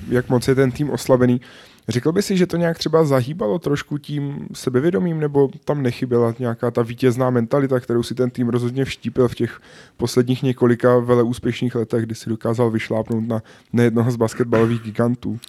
jak 0.10 0.30
moc 0.30 0.48
je 0.48 0.56
ten 0.56 0.72
tým 0.72 0.90
oslabený. 0.90 1.42
Řekl 1.88 2.12
by 2.12 2.22
si, 2.22 2.38
že 2.38 2.48
to 2.48 2.58
nějak 2.58 2.78
třeba 2.78 3.06
zahýbalo 3.06 3.60
trošku 3.60 3.98
tím 3.98 4.48
sebevědomím, 4.54 5.20
nebo 5.20 5.50
tam 5.66 5.84
nechyběla 5.84 6.36
nějaká 6.40 6.72
ta 6.72 6.82
vítězná 6.82 7.30
mentalita, 7.30 7.80
kterou 7.80 8.04
si 8.04 8.16
ten 8.16 8.30
tým 8.30 8.50
rozhodně 8.50 8.86
vštípil 8.86 9.28
v 9.28 9.36
těch 9.36 9.62
posledních 9.98 10.44
několika 10.44 11.00
vele 11.00 11.24
úspěšných 11.24 11.76
letech, 11.76 12.06
kdy 12.06 12.16
si 12.16 12.30
dokázal 12.30 12.72
vyšlápnout 12.72 13.28
na 13.28 13.42
nejednoho 13.74 14.12
z 14.12 14.16
basketbalových 14.16 14.82
gigantů? 14.82 15.40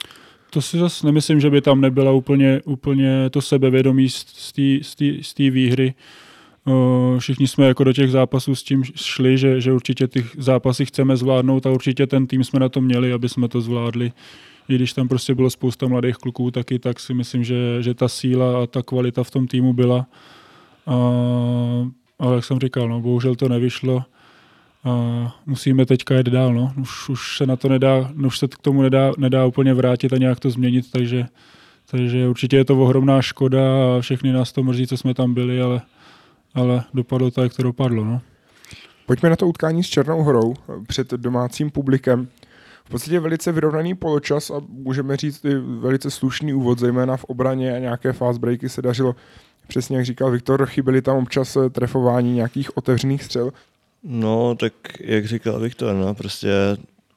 To 0.51 0.63
si 0.63 0.79
zase 0.79 1.07
nemyslím, 1.07 1.41
že 1.41 1.51
by 1.51 1.61
tam 1.61 1.81
nebyla 1.81 2.13
úplně, 2.13 2.61
úplně 2.65 3.31
to 3.31 3.41
sebevědomí 3.41 4.09
z 5.23 5.35
té 5.35 5.51
výhry. 5.51 5.95
Všichni 7.19 7.49
jsme 7.49 7.67
jako 7.67 7.85
do 7.85 7.93
těch 7.93 8.11
zápasů 8.11 8.55
s 8.55 8.63
tím 8.63 8.85
šli, 8.95 9.39
že, 9.39 9.61
že 9.61 9.73
určitě 9.73 10.09
ty 10.09 10.27
zápasy 10.39 10.87
chceme 10.87 11.17
zvládnout 11.17 11.67
a 11.67 11.71
určitě 11.71 12.07
ten 12.07 12.27
tým 12.27 12.45
jsme 12.45 12.61
na 12.61 12.69
to 12.69 12.81
měli, 12.81 13.13
aby 13.13 13.29
jsme 13.29 13.49
to 13.49 13.61
zvládli. 13.61 14.13
I 14.69 14.75
když 14.75 14.93
tam 14.93 15.09
prostě 15.09 15.35
bylo 15.35 15.51
spousta 15.51 15.89
mladých 15.89 16.17
kluků 16.17 16.51
taky, 16.51 16.79
tak 16.79 17.01
si 17.01 17.15
myslím, 17.15 17.45
že, 17.45 17.83
že 17.83 17.95
ta 17.95 18.09
síla 18.09 18.63
a 18.63 18.67
ta 18.67 18.83
kvalita 18.83 19.25
v 19.25 19.31
tom 19.31 19.47
týmu 19.47 19.73
byla. 19.73 20.07
A, 20.87 20.97
ale 22.19 22.35
jak 22.35 22.45
jsem 22.45 22.59
říkal, 22.59 22.89
no, 22.89 23.01
bohužel 23.01 23.35
to 23.35 23.49
nevyšlo. 23.49 24.03
A 24.85 25.35
musíme 25.47 25.87
teďka 25.87 26.17
jít 26.17 26.27
dál. 26.27 26.55
No. 26.55 26.73
Už, 26.81 27.09
už 27.09 27.37
se 27.37 27.47
na 27.47 27.57
to 27.57 27.69
nedá, 27.69 28.11
už 28.27 28.39
se 28.39 28.49
k 28.49 28.59
tomu 28.59 28.83
nedá, 28.83 29.13
nedá 29.19 29.47
úplně 29.47 29.75
vrátit 29.75 30.13
a 30.13 30.17
nějak 30.17 30.41
to 30.41 30.51
změnit, 30.51 30.91
takže, 30.91 31.27
takže 31.91 32.29
určitě 32.29 32.57
je 32.57 32.65
to 32.65 32.83
ohromná 32.83 33.23
škoda 33.23 33.97
a 33.97 34.01
všechny 34.01 34.33
nás 34.33 34.53
to 34.53 34.63
mrzí, 34.63 34.87
co 34.87 34.97
jsme 34.97 35.15
tam 35.15 35.35
byli, 35.35 35.61
ale 35.61 35.83
ale 36.55 36.85
dopadlo 36.95 37.31
to, 37.31 37.43
jak 37.43 37.55
to 37.55 37.63
dopadlo. 37.63 38.05
No. 38.05 38.21
Pojďme 39.07 39.31
na 39.31 39.37
to 39.37 39.49
utkání 39.49 39.85
s 39.85 39.87
Černou 39.87 40.23
horou 40.23 40.55
před 40.87 41.11
domácím 41.11 41.71
publikem. 41.71 42.29
V 42.85 42.91
podstatě 42.91 43.21
velice 43.21 43.53
vyrovnaný 43.53 43.95
poločas 43.95 44.51
a 44.51 44.61
můžeme 44.69 45.17
říct 45.17 45.45
i 45.45 45.55
velice 45.59 46.11
slušný 46.11 46.55
úvod, 46.55 46.79
zejména 46.79 47.17
v 47.17 47.25
obraně 47.25 47.77
a 47.77 47.79
nějaké 47.79 48.13
fast 48.13 48.41
breaky 48.41 48.69
se 48.69 48.83
dařilo. 48.83 49.17
Přesně 49.67 49.97
jak 49.97 50.07
říkal 50.07 50.31
Viktor, 50.31 50.67
chyběly 50.67 51.03
tam 51.03 51.17
občas 51.17 51.57
trefování 51.73 52.35
nějakých 52.35 52.77
otevřených 52.77 53.23
střel. 53.23 53.53
No, 54.03 54.55
tak 54.55 54.73
jak 55.01 55.27
říkal 55.27 55.61
Viktor, 55.61 55.95
no, 55.95 56.15
prostě 56.15 56.49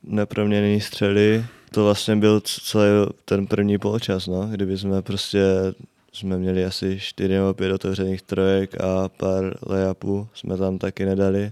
neproměněný 0.04 0.82
střely, 0.82 1.46
to 1.72 1.84
vlastně 1.84 2.16
byl 2.16 2.42
celý 2.46 2.90
ten 3.26 3.48
první 3.48 3.78
poločas, 3.78 4.28
no, 4.28 4.48
kdyby 4.48 4.78
jsme 4.78 5.02
prostě 5.02 5.44
jsme 6.18 6.38
měli 6.38 6.66
asi 6.66 7.00
4 7.00 7.34
nebo 7.34 7.54
5 7.54 7.72
otevřených 7.72 8.22
trojek 8.22 8.82
a 8.82 9.10
pár 9.10 9.58
layupů 9.68 10.28
jsme 10.34 10.58
tam 10.58 10.78
taky 10.78 11.06
nedali. 11.06 11.52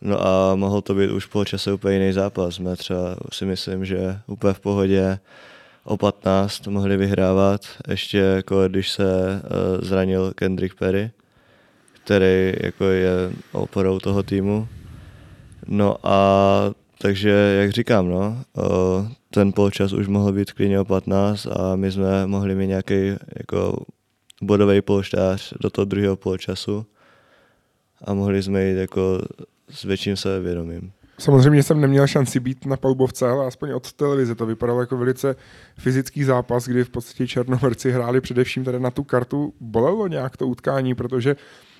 No 0.00 0.26
a 0.26 0.54
mohl 0.54 0.80
to 0.80 0.94
být 0.94 1.10
už 1.10 1.26
po 1.26 1.44
čase 1.44 1.72
úplně 1.72 1.94
jiný 1.94 2.12
zápas. 2.12 2.54
Jsme 2.54 2.76
třeba 2.76 3.16
si 3.32 3.44
myslím, 3.46 3.84
že 3.84 4.18
úplně 4.26 4.52
v 4.54 4.60
pohodě 4.60 5.18
o 5.84 5.96
15 5.96 6.66
mohli 6.66 6.96
vyhrávat, 6.96 7.60
ještě 7.88 8.18
jako 8.18 8.68
když 8.68 8.90
se 8.90 9.02
uh, 9.04 9.84
zranil 9.84 10.32
Kendrick 10.34 10.78
Perry, 10.78 11.10
který 12.04 12.52
jako 12.62 12.84
je 12.84 13.12
oporou 13.52 13.98
toho 13.98 14.22
týmu. 14.22 14.68
No 15.66 15.96
a 16.02 16.70
takže, 16.98 17.30
jak 17.60 17.70
říkám, 17.70 18.08
no, 18.08 18.44
ten 19.30 19.52
polčas 19.52 19.92
už 19.92 20.08
mohl 20.08 20.32
být 20.32 20.52
klidně 20.52 20.80
o 20.80 20.84
15 20.84 21.46
a 21.46 21.76
my 21.76 21.92
jsme 21.92 22.26
mohli 22.26 22.54
mít 22.54 22.66
nějaký 22.66 22.94
jako 23.38 23.86
bodový 24.42 24.82
polštář 24.82 25.54
do 25.60 25.70
toho 25.70 25.84
druhého 25.84 26.16
poločasu 26.16 26.86
a 28.04 28.14
mohli 28.14 28.42
jsme 28.42 28.64
jít 28.64 28.76
jako 28.76 29.22
s 29.70 29.84
větším 29.84 30.16
sebevědomím. 30.16 30.92
Samozřejmě 31.18 31.62
jsem 31.62 31.80
neměl 31.80 32.06
šanci 32.06 32.40
být 32.40 32.66
na 32.66 32.76
palubovce, 32.76 33.28
ale 33.28 33.46
aspoň 33.46 33.70
od 33.70 33.92
televize 33.92 34.34
to 34.34 34.46
vypadalo 34.46 34.80
jako 34.80 34.96
velice 34.96 35.36
fyzický 35.78 36.24
zápas, 36.24 36.68
kdy 36.68 36.84
v 36.84 36.90
podstatě 36.90 37.26
černohorci 37.26 37.90
hráli 37.90 38.20
především 38.20 38.64
tady 38.64 38.80
na 38.80 38.90
tu 38.90 39.04
kartu. 39.04 39.54
Bolelo 39.60 40.06
nějak 40.06 40.36
to 40.36 40.46
utkání, 40.46 40.94
protože 40.94 41.36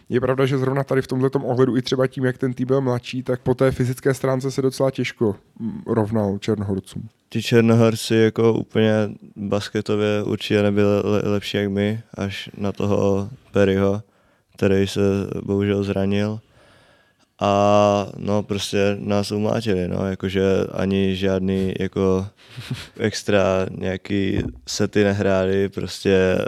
je 0.08 0.20
pravda, 0.20 0.46
že 0.46 0.58
zrovna 0.58 0.84
tady 0.84 1.02
v 1.02 1.06
tomto 1.06 1.40
ohledu 1.40 1.76
i 1.76 1.82
třeba 1.82 2.06
tím, 2.06 2.24
jak 2.24 2.38
ten 2.38 2.54
tým 2.54 2.66
byl 2.66 2.80
mladší, 2.80 3.22
tak 3.22 3.40
po 3.40 3.54
té 3.54 3.70
fyzické 3.70 4.14
stránce 4.14 4.50
se 4.50 4.62
docela 4.62 4.90
těžko 4.90 5.36
mm, 5.58 5.82
rovnal 5.86 6.38
Černohorcům. 6.38 7.08
Ti 7.30 7.42
Černohorci 7.42 8.14
jako 8.14 8.52
úplně 8.52 8.92
basketově 9.36 10.22
určitě 10.22 10.62
nebyli 10.62 11.02
lepší 11.22 11.56
jak 11.56 11.68
my, 11.68 12.00
až 12.14 12.50
na 12.56 12.72
toho 12.72 13.28
Perryho, 13.52 14.02
který 14.56 14.86
se 14.86 15.00
bohužel 15.42 15.84
zranil. 15.84 16.40
A 17.40 18.06
no 18.16 18.42
prostě 18.42 18.96
nás 18.98 19.32
umlátili, 19.32 19.88
no, 19.88 20.06
jakože 20.06 20.42
ani 20.72 21.16
žádný 21.16 21.74
jako 21.80 22.26
extra 22.96 23.66
nějaký 23.70 24.42
sety 24.66 25.04
nehráli, 25.04 25.68
prostě 25.68 26.38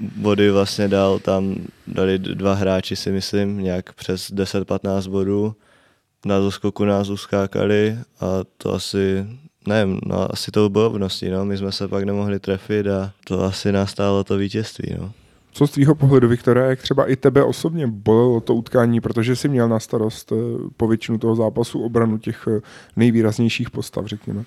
body 0.00 0.50
vlastně 0.50 0.88
dal, 0.88 1.18
tam 1.18 1.56
dali 1.86 2.18
dva 2.18 2.54
hráči 2.54 2.96
si 2.96 3.12
myslím, 3.12 3.58
nějak 3.58 3.92
přes 3.92 4.32
10-15 4.32 5.10
bodů. 5.10 5.54
Na 6.26 6.38
doskoku 6.38 6.84
nás 6.84 7.08
uskákali 7.08 7.98
a 8.20 8.26
to 8.56 8.74
asi, 8.74 9.26
nevím, 9.66 10.00
no 10.06 10.32
asi 10.32 10.50
tou 10.50 10.68
bojovností, 10.68 11.30
no. 11.30 11.44
My 11.44 11.56
jsme 11.56 11.72
se 11.72 11.88
pak 11.88 12.04
nemohli 12.04 12.40
trefit 12.40 12.86
a 12.86 13.12
to 13.24 13.44
asi 13.44 13.72
nás 13.72 13.90
stálo 13.90 14.24
to 14.24 14.36
vítězství, 14.36 14.94
no. 14.98 15.12
Co 15.52 15.66
z 15.66 15.70
tvýho 15.70 15.94
pohledu, 15.94 16.28
Viktora, 16.28 16.66
jak 16.66 16.82
třeba 16.82 17.10
i 17.10 17.16
tebe 17.16 17.44
osobně 17.44 17.86
bolelo 17.86 18.40
to 18.40 18.54
utkání, 18.54 19.00
protože 19.00 19.36
jsi 19.36 19.48
měl 19.48 19.68
na 19.68 19.80
starost 19.80 20.32
eh, 20.32 20.36
po 20.76 20.88
většinu 20.88 21.18
toho 21.18 21.34
zápasu 21.34 21.82
obranu 21.82 22.18
těch 22.18 22.48
eh, 22.56 22.60
nejvýraznějších 22.96 23.70
postav, 23.70 24.06
řekněme? 24.06 24.44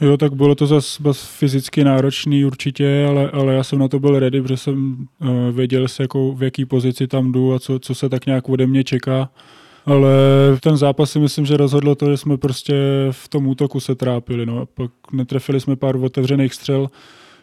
Jo, 0.00 0.16
tak 0.16 0.32
bylo 0.32 0.54
to 0.54 0.66
zase 0.66 1.02
fyzicky 1.14 1.84
náročný 1.84 2.44
určitě, 2.44 3.06
ale, 3.08 3.30
ale 3.30 3.54
já 3.54 3.64
jsem 3.64 3.78
na 3.78 3.88
to 3.88 4.00
byl 4.00 4.18
ready, 4.18 4.42
protože 4.42 4.56
jsem 4.56 5.06
uh, 5.20 5.28
věděl, 5.52 5.88
se, 5.88 6.02
jako, 6.02 6.32
v 6.32 6.42
jaký 6.42 6.64
pozici 6.64 7.06
tam 7.06 7.32
jdu 7.32 7.54
a 7.54 7.58
co, 7.58 7.78
co 7.78 7.94
se 7.94 8.08
tak 8.08 8.26
nějak 8.26 8.48
ode 8.48 8.66
mě 8.66 8.84
čeká. 8.84 9.30
Ale 9.86 10.10
ten 10.60 10.76
zápas 10.76 11.10
si 11.10 11.18
myslím, 11.18 11.46
že 11.46 11.56
rozhodlo 11.56 11.94
to, 11.94 12.10
že 12.10 12.16
jsme 12.16 12.36
prostě 12.36 12.74
v 13.10 13.28
tom 13.28 13.46
útoku 13.46 13.80
se 13.80 13.94
trápili. 13.94 14.46
No. 14.46 14.66
Pak 14.66 14.90
netrefili 15.12 15.60
jsme 15.60 15.76
pár 15.76 15.96
otevřených 15.96 16.54
střel, 16.54 16.90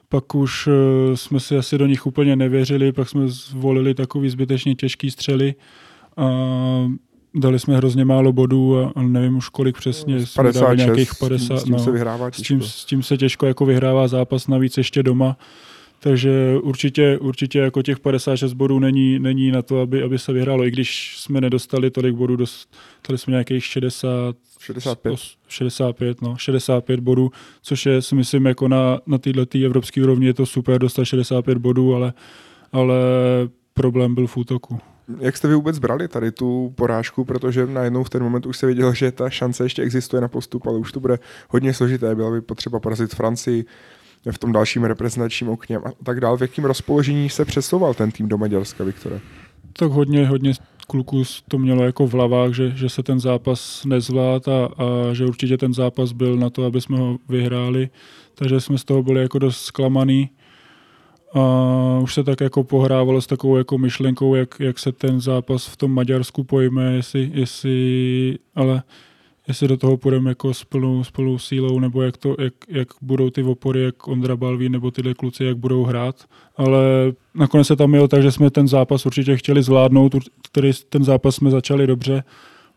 pak 0.09 0.35
už 0.35 0.67
uh, 0.67 0.73
jsme 1.15 1.39
si 1.39 1.57
asi 1.57 1.77
do 1.77 1.85
nich 1.85 2.05
úplně 2.05 2.35
nevěřili, 2.35 2.91
pak 2.91 3.09
jsme 3.09 3.27
zvolili 3.27 3.93
takový 3.93 4.29
zbytečně 4.29 4.75
těžký 4.75 5.11
střely. 5.11 5.55
A 6.17 6.29
dali 7.35 7.59
jsme 7.59 7.77
hrozně 7.77 8.05
málo 8.05 8.33
bodů 8.33 8.77
a, 8.77 8.91
a 8.95 9.01
nevím 9.01 9.37
už 9.37 9.49
kolik 9.49 9.77
přesně. 9.77 10.17
56, 10.35 10.77
nějakých 10.77 11.15
50, 11.19 11.57
s 11.57 11.63
tím, 11.63 11.73
no, 11.73 11.79
se 11.79 11.91
vyhrává 11.91 12.31
s 12.31 12.41
tím, 12.41 12.61
s 12.61 12.85
tím 12.85 13.03
se 13.03 13.17
těžko 13.17 13.45
jako 13.45 13.65
vyhrává 13.65 14.07
zápas, 14.07 14.47
navíc 14.47 14.77
ještě 14.77 15.03
doma. 15.03 15.37
Takže 15.99 16.57
určitě, 16.61 17.17
určitě 17.17 17.59
jako 17.59 17.81
těch 17.81 17.99
56 17.99 18.53
bodů 18.53 18.79
není, 18.79 19.19
není 19.19 19.51
na 19.51 19.61
to, 19.61 19.81
aby, 19.81 20.03
aby 20.03 20.19
se 20.19 20.33
vyhrálo, 20.33 20.65
i 20.65 20.71
když 20.71 21.19
jsme 21.19 21.41
nedostali 21.41 21.91
tolik 21.91 22.15
bodů, 22.15 22.35
dostali 22.35 23.17
jsme 23.17 23.31
nějakých 23.31 23.65
60, 23.65 24.35
65. 24.59 25.19
65, 25.47 26.21
no, 26.21 26.37
65 26.37 26.99
bodů, 26.99 27.31
což 27.61 27.85
je 27.85 28.01
si 28.01 28.15
myslím 28.15 28.45
jako 28.45 28.67
na, 28.67 28.99
na 29.05 29.17
této 29.17 29.57
evropské 29.65 30.03
úrovni 30.03 30.25
je 30.25 30.33
to 30.33 30.45
super 30.45 30.81
dostat 30.81 31.05
65 31.05 31.57
bodů, 31.57 31.95
ale, 31.95 32.13
ale 32.71 32.95
problém 33.73 34.15
byl 34.15 34.27
v 34.27 34.37
útoku. 34.37 34.79
Jak 35.19 35.37
jste 35.37 35.47
vy 35.47 35.55
vůbec 35.55 35.79
brali 35.79 36.07
tady 36.07 36.31
tu 36.31 36.73
porážku, 36.75 37.25
protože 37.25 37.67
najednou 37.67 38.03
v 38.03 38.09
ten 38.09 38.23
moment 38.23 38.45
už 38.45 38.57
se 38.57 38.65
vědělo, 38.65 38.93
že 38.93 39.11
ta 39.11 39.29
šance 39.29 39.65
ještě 39.65 39.81
existuje 39.81 40.21
na 40.21 40.27
postup, 40.27 40.67
ale 40.67 40.77
už 40.77 40.91
to 40.91 40.99
bude 40.99 41.19
hodně 41.49 41.73
složité. 41.73 42.15
Bylo 42.15 42.31
by 42.31 42.41
potřeba 42.41 42.79
porazit 42.79 43.15
Francii 43.15 43.65
v 44.31 44.37
tom 44.37 44.51
dalším 44.51 44.83
reprezentačním 44.83 45.49
okně 45.49 45.77
a 45.77 45.91
tak 46.03 46.19
dál. 46.19 46.37
V 46.37 46.41
jakým 46.41 46.65
rozpoložení 46.65 47.29
se 47.29 47.45
přesouval 47.45 47.93
ten 47.93 48.11
tým 48.11 48.27
do 48.27 48.37
Maďarska, 48.37 48.83
Viktore? 48.83 49.19
Tak 49.73 49.91
hodně, 49.91 50.27
hodně 50.27 50.53
kluků 50.87 51.23
to 51.47 51.57
mělo 51.57 51.83
jako 51.83 52.07
v 52.07 52.13
hlavách, 52.13 52.53
že, 52.53 52.69
že 52.69 52.89
se 52.89 53.03
ten 53.03 53.19
zápas 53.19 53.85
nezvlád 53.85 54.47
a, 54.47 54.65
a 54.65 55.13
že 55.13 55.25
určitě 55.25 55.57
ten 55.57 55.73
zápas 55.73 56.11
byl 56.11 56.37
na 56.37 56.49
to, 56.49 56.65
aby 56.65 56.81
jsme 56.81 56.97
ho 56.97 57.17
vyhráli. 57.29 57.89
Takže 58.35 58.61
jsme 58.61 58.77
z 58.77 58.83
toho 58.83 59.03
byli 59.03 59.21
jako 59.21 59.39
dost 59.39 59.61
zklamaný. 59.61 60.29
A 61.33 61.99
už 62.03 62.13
se 62.13 62.23
tak 62.23 62.41
jako 62.41 62.63
pohrávalo 62.63 63.21
s 63.21 63.27
takovou 63.27 63.57
jako 63.57 63.77
myšlenkou, 63.77 64.35
jak, 64.35 64.55
jak 64.59 64.79
se 64.79 64.91
ten 64.91 65.21
zápas 65.21 65.67
v 65.67 65.77
tom 65.77 65.91
Maďarsku 65.91 66.43
pojme, 66.43 66.93
jestli, 66.93 67.31
jestli 67.33 68.37
ale 68.55 68.83
jestli 69.47 69.67
do 69.67 69.77
toho 69.77 69.97
půjdeme 69.97 70.31
jako 70.31 70.53
s 70.53 70.63
plnou, 70.63 71.03
s 71.03 71.11
plnou 71.11 71.37
sílou, 71.37 71.79
nebo 71.79 72.01
jak, 72.01 72.17
to, 72.17 72.35
jak, 72.39 72.53
jak 72.69 72.87
budou 73.01 73.29
ty 73.29 73.43
opory, 73.43 73.83
jak 73.83 74.07
Ondra 74.07 74.35
Balví 74.35 74.69
nebo 74.69 74.91
tyhle 74.91 75.13
kluci, 75.13 75.43
jak 75.43 75.57
budou 75.57 75.83
hrát. 75.83 76.15
Ale 76.57 77.13
nakonec 77.35 77.67
se 77.67 77.75
tam 77.75 77.93
jelo 77.93 78.07
tak, 78.07 78.21
že 78.23 78.31
jsme 78.31 78.49
ten 78.49 78.67
zápas 78.67 79.05
určitě 79.05 79.37
chtěli 79.37 79.63
zvládnout, 79.63 80.15
který 80.41 80.71
ten 80.89 81.03
zápas 81.03 81.35
jsme 81.35 81.51
začali 81.51 81.87
dobře. 81.87 82.23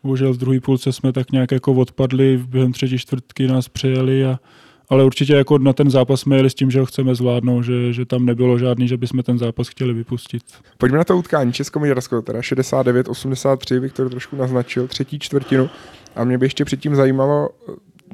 Bohužel 0.03 0.33
v 0.33 0.37
druhé 0.37 0.59
půlce 0.59 0.93
jsme 0.93 1.13
tak 1.13 1.31
nějak 1.31 1.51
jako 1.51 1.73
odpadli, 1.73 2.43
během 2.47 2.71
třetí 2.71 2.97
čtvrtky 2.97 3.47
nás 3.47 3.69
přejeli 3.69 4.25
a, 4.25 4.39
ale 4.89 5.03
určitě 5.03 5.33
jako 5.33 5.57
na 5.57 5.73
ten 5.73 5.89
zápas 5.89 6.21
jsme 6.21 6.35
jeli 6.35 6.49
s 6.49 6.55
tím, 6.55 6.71
že 6.71 6.79
ho 6.79 6.85
chceme 6.85 7.15
zvládnout, 7.15 7.61
že, 7.61 7.93
že 7.93 8.05
tam 8.05 8.25
nebylo 8.25 8.59
žádný, 8.59 8.87
že 8.87 8.97
bychom 8.97 9.23
ten 9.23 9.37
zápas 9.37 9.67
chtěli 9.67 9.93
vypustit. 9.93 10.43
Pojďme 10.77 10.97
na 10.97 11.03
to 11.03 11.17
utkání 11.17 11.53
Česko-Maďarsko, 11.53 12.21
teda 12.21 12.39
69-83, 12.39 13.79
Viktor 13.79 14.09
trošku 14.09 14.35
naznačil, 14.35 14.87
třetí 14.87 15.19
čtvrtinu. 15.19 15.69
A 16.15 16.23
mě 16.23 16.37
by 16.37 16.45
ještě 16.45 16.65
předtím 16.65 16.95
zajímalo, 16.95 17.49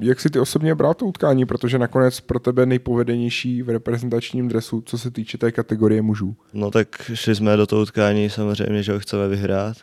jak 0.02 0.20
si 0.20 0.30
ty 0.30 0.40
osobně 0.40 0.76
bral 0.76 0.94
to 0.94 1.06
utkání, 1.06 1.46
protože 1.46 1.80
nakonec 1.80 2.20
pro 2.20 2.40
tebe 2.40 2.66
nejpovedenější 2.66 3.62
v 3.62 3.70
reprezentačním 3.70 4.48
dresu, 4.48 4.84
co 4.86 4.98
se 4.98 5.12
týče 5.12 5.38
té 5.38 5.52
kategorie 5.52 6.02
mužů. 6.02 6.36
No 6.54 6.72
tak 6.72 6.88
šli 7.14 7.36
jsme 7.36 7.58
do 7.58 7.68
toho 7.68 7.82
utkání 7.82 8.30
samozřejmě, 8.30 8.84
že 8.84 8.94
ho 8.94 9.00
chceme 9.00 9.28
vyhrát 9.28 9.78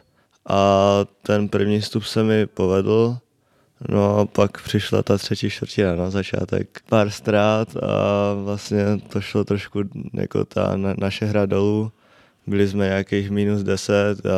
a 0.49 1.01
ten 1.23 1.49
první 1.49 1.81
vstup 1.81 2.05
se 2.05 2.23
mi 2.23 2.47
povedl, 2.47 3.17
No 3.89 4.19
a 4.19 4.27
pak 4.27 4.63
přišla 4.63 5.03
ta 5.03 5.19
třetí 5.19 5.51
čtvrtina 5.51 5.95
na 5.95 6.11
začátek. 6.11 6.81
Pár 6.89 7.11
ztrát 7.11 7.77
a 7.77 8.35
vlastně 8.45 8.85
to 9.09 9.21
šlo 9.21 9.45
trošku 9.45 9.83
jako 10.15 10.45
ta 10.45 10.77
na, 10.77 10.95
naše 10.99 11.27
hra 11.27 11.47
dolů. 11.47 11.93
Byli 12.47 12.69
jsme 12.69 12.85
nějakých 12.85 13.31
minus 13.31 13.63
10 13.63 13.95
a 14.27 14.31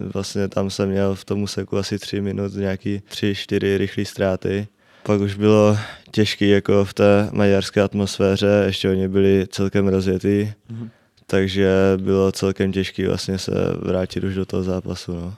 vlastně 0.00 0.48
tam 0.48 0.70
jsem 0.70 0.88
měl 0.88 1.14
v 1.14 1.24
tom 1.24 1.42
úseku 1.42 1.78
asi 1.78 1.98
3 1.98 2.20
minut 2.20 2.54
nějaký 2.54 3.02
3-4 3.10 3.76
rychlé 3.76 4.04
ztráty. 4.04 4.66
Pak 5.02 5.20
už 5.20 5.34
bylo 5.34 5.78
těžké 6.10 6.46
jako 6.46 6.84
v 6.84 6.94
té 6.94 7.28
maďarské 7.32 7.82
atmosféře, 7.82 8.62
ještě 8.66 8.90
oni 8.90 9.08
byli 9.08 9.46
celkem 9.50 9.88
rozjetý, 9.88 10.52
mm-hmm. 10.72 10.88
takže 11.26 11.70
bylo 11.96 12.32
celkem 12.32 12.72
těžké 12.72 13.08
vlastně 13.08 13.38
se 13.38 13.52
vrátit 13.82 14.24
už 14.24 14.34
do 14.34 14.46
toho 14.46 14.62
zápasu. 14.62 15.14
No. 15.14 15.34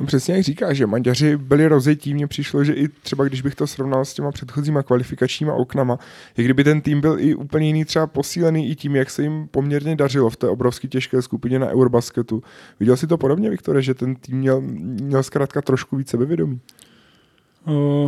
No 0.00 0.06
přesně 0.06 0.34
jak 0.34 0.42
říkáš, 0.42 0.76
že 0.76 0.86
Maďaři 0.86 1.36
byli 1.36 1.66
rozjetí, 1.66 2.14
mně 2.14 2.26
přišlo, 2.26 2.64
že 2.64 2.72
i 2.72 2.88
třeba 2.88 3.24
když 3.24 3.42
bych 3.42 3.54
to 3.54 3.66
srovnal 3.66 4.04
s 4.04 4.14
těma 4.14 4.32
předchozíma 4.32 4.82
kvalifikačníma 4.82 5.54
oknama, 5.54 5.98
i 6.38 6.42
kdyby 6.42 6.64
ten 6.64 6.80
tým 6.80 7.00
byl 7.00 7.16
i 7.20 7.34
úplně 7.34 7.66
jiný, 7.66 7.84
třeba 7.84 8.06
posílený 8.06 8.70
i 8.70 8.74
tím, 8.74 8.96
jak 8.96 9.10
se 9.10 9.22
jim 9.22 9.48
poměrně 9.50 9.96
dařilo 9.96 10.30
v 10.30 10.36
té 10.36 10.48
obrovské 10.48 10.88
těžké 10.88 11.22
skupině 11.22 11.58
na 11.58 11.66
Eurobasketu. 11.66 12.42
Viděl 12.80 12.96
si 12.96 13.06
to 13.06 13.18
podobně, 13.18 13.50
Viktore, 13.50 13.82
že 13.82 13.94
ten 13.94 14.16
tým 14.16 14.38
měl, 14.38 14.60
měl 14.60 15.22
zkrátka 15.22 15.62
trošku 15.62 15.96
více 15.96 16.10
sebevědomí? 16.10 16.60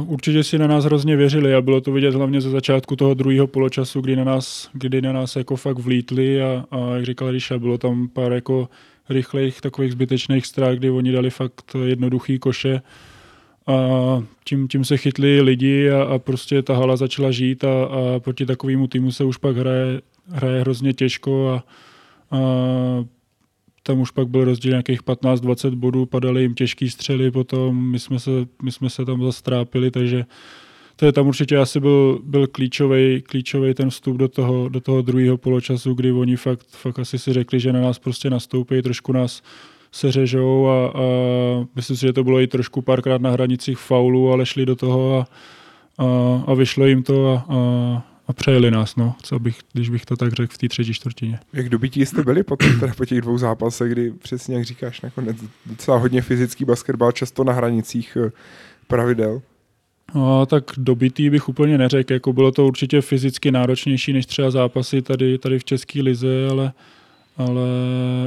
Určitě 0.06 0.44
si 0.44 0.58
na 0.58 0.66
nás 0.66 0.84
hrozně 0.84 1.16
věřili 1.16 1.54
a 1.54 1.60
bylo 1.60 1.80
to 1.80 1.92
vidět 1.92 2.14
hlavně 2.14 2.40
ze 2.40 2.50
začátku 2.50 2.96
toho 2.96 3.14
druhého 3.14 3.46
poločasu, 3.46 4.00
kdy 4.00 4.16
na 4.16 4.24
nás, 4.24 4.70
kdy 4.72 5.02
na 5.02 5.12
nás 5.12 5.36
jako 5.36 5.56
fakt 5.56 5.78
vlítli 5.78 6.42
a, 6.42 6.64
a 6.70 6.94
jak 6.94 7.04
říkal 7.04 7.30
Ríša, 7.30 7.58
bylo 7.58 7.78
tam 7.78 8.08
pár 8.08 8.32
jako 8.32 8.68
rychlejch 9.08 9.60
takových 9.60 9.92
zbytečných 9.92 10.46
strach, 10.46 10.76
kdy 10.76 10.90
oni 10.90 11.12
dali 11.12 11.30
fakt 11.30 11.76
jednoduchý 11.84 12.38
koše 12.38 12.82
a 13.66 13.76
tím, 14.44 14.68
tím 14.68 14.84
se 14.84 14.96
chytli 14.96 15.40
lidi 15.40 15.90
a, 15.90 16.02
a 16.02 16.18
prostě 16.18 16.62
ta 16.62 16.74
hala 16.74 16.96
začala 16.96 17.30
žít 17.30 17.64
a, 17.64 17.84
a 17.84 18.20
proti 18.20 18.46
takovému 18.46 18.86
týmu 18.86 19.12
se 19.12 19.24
už 19.24 19.36
pak 19.36 19.56
hraje, 19.56 20.00
hraje 20.28 20.60
hrozně 20.60 20.92
těžko 20.92 21.48
a, 21.48 21.64
a 22.36 22.40
tam 23.82 24.00
už 24.00 24.10
pak 24.10 24.28
byl 24.28 24.44
rozdíl 24.44 24.70
nějakých 24.70 25.02
15-20 25.02 25.74
bodů, 25.74 26.06
padaly 26.06 26.42
jim 26.42 26.54
těžký 26.54 26.90
střely 26.90 27.30
potom, 27.30 27.90
my 27.90 27.98
jsme 27.98 28.18
se, 28.18 28.30
my 28.62 28.72
jsme 28.72 28.90
se 28.90 29.04
tam 29.04 29.24
zastrápili, 29.24 29.90
takže 29.90 30.24
to 30.98 31.06
je 31.06 31.12
tam 31.12 31.26
určitě 31.26 31.58
asi 31.58 31.80
byl, 31.80 32.20
byl 32.24 32.46
klíčový, 32.46 33.22
klíčový 33.22 33.74
ten 33.74 33.90
vstup 33.90 34.16
do 34.16 34.28
toho, 34.28 34.68
do 34.68 34.80
toho 34.80 35.02
druhého 35.02 35.36
poločasu, 35.36 35.94
kdy 35.94 36.12
oni 36.12 36.36
fakt, 36.36 36.66
fakt 36.70 36.98
asi 36.98 37.18
si 37.18 37.32
řekli, 37.32 37.60
že 37.60 37.72
na 37.72 37.80
nás 37.80 37.98
prostě 37.98 38.30
nastoupí, 38.30 38.82
trošku 38.82 39.12
nás 39.12 39.42
seřežou 39.92 40.68
a, 40.68 40.88
a 40.88 41.02
myslím 41.76 41.96
si, 41.96 42.06
že 42.06 42.12
to 42.12 42.24
bylo 42.24 42.40
i 42.40 42.46
trošku 42.46 42.82
párkrát 42.82 43.22
na 43.22 43.30
hranicích 43.30 43.78
faulu, 43.78 44.32
ale 44.32 44.46
šli 44.46 44.66
do 44.66 44.76
toho 44.76 45.18
a, 45.18 45.26
a, 45.98 46.06
a 46.46 46.54
vyšlo 46.54 46.86
jim 46.86 47.02
to 47.02 47.32
a, 47.32 47.46
a, 47.48 47.58
a 48.28 48.32
přejeli 48.32 48.70
nás, 48.70 48.96
no, 48.96 49.14
co 49.22 49.38
bych, 49.38 49.58
když 49.72 49.90
bych 49.90 50.06
to 50.06 50.16
tak 50.16 50.32
řekl 50.32 50.54
v 50.54 50.58
té 50.58 50.68
třetí 50.68 50.94
čtvrtině. 50.94 51.38
Jak 51.52 51.68
dobití 51.68 52.06
jste 52.06 52.22
byli 52.22 52.42
potom 52.42 52.80
teda 52.80 52.94
po 52.94 53.04
těch 53.04 53.20
dvou 53.20 53.38
zápasech, 53.38 53.92
kdy 53.92 54.12
přesně 54.12 54.56
jak 54.56 54.64
říkáš, 54.64 55.00
nakonec 55.00 55.36
docela 55.66 55.98
hodně 55.98 56.22
fyzický 56.22 56.64
basketbal, 56.64 57.12
často 57.12 57.44
na 57.44 57.52
hranicích 57.52 58.18
eh, 58.26 58.30
pravidel? 58.86 59.42
No, 60.14 60.46
tak 60.46 60.64
dobitý 60.76 61.30
bych 61.30 61.48
úplně 61.48 61.78
neřekl, 61.78 62.12
jako 62.12 62.32
bylo 62.32 62.52
to 62.52 62.66
určitě 62.66 63.00
fyzicky 63.00 63.50
náročnější 63.50 64.12
než 64.12 64.26
třeba 64.26 64.50
zápasy 64.50 65.02
tady, 65.02 65.38
tady 65.38 65.58
v 65.58 65.64
České 65.64 66.02
lize, 66.02 66.48
ale, 66.50 66.72
ale 67.36 67.68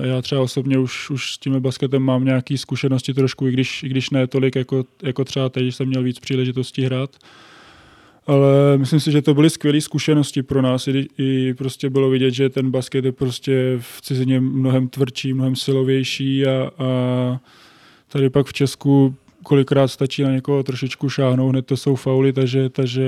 já 0.03 0.21
třeba 0.21 0.41
osobně 0.41 0.77
už, 0.77 1.09
už 1.09 1.33
s 1.33 1.37
tím 1.37 1.59
basketem 1.59 2.01
mám 2.01 2.25
nějaké 2.25 2.57
zkušenosti 2.57 3.13
trošku, 3.13 3.47
i 3.47 3.51
když, 3.51 3.83
i 3.83 3.89
když 3.89 4.09
ne 4.09 4.27
tolik 4.27 4.55
jako, 4.55 4.83
jako 5.03 5.25
třeba 5.25 5.49
teď, 5.49 5.75
jsem 5.75 5.87
měl 5.87 6.03
víc 6.03 6.19
příležitostí 6.19 6.83
hrát. 6.83 7.09
Ale 8.27 8.77
myslím 8.77 8.99
si, 8.99 9.11
že 9.11 9.21
to 9.21 9.33
byly 9.33 9.49
skvělé 9.49 9.81
zkušenosti 9.81 10.43
pro 10.43 10.61
nás. 10.61 10.87
I, 10.87 11.07
I 11.17 11.53
prostě 11.53 11.89
bylo 11.89 12.09
vidět, 12.09 12.31
že 12.31 12.49
ten 12.49 12.71
basket 12.71 13.05
je 13.05 13.11
prostě 13.11 13.77
v 13.79 14.01
cizině 14.01 14.39
mnohem 14.39 14.87
tvrdší, 14.87 15.33
mnohem 15.33 15.55
silovější 15.55 16.45
a, 16.45 16.71
a 16.77 17.39
tady 18.07 18.29
pak 18.29 18.47
v 18.47 18.53
Česku 18.53 19.15
kolikrát 19.43 19.87
stačí 19.87 20.23
na 20.23 20.31
někoho 20.31 20.63
trošičku 20.63 21.09
šáhnout, 21.09 21.51
hned 21.51 21.65
to 21.65 21.77
jsou 21.77 21.95
fauly, 21.95 22.33
takže, 22.33 22.69
takže 22.69 23.03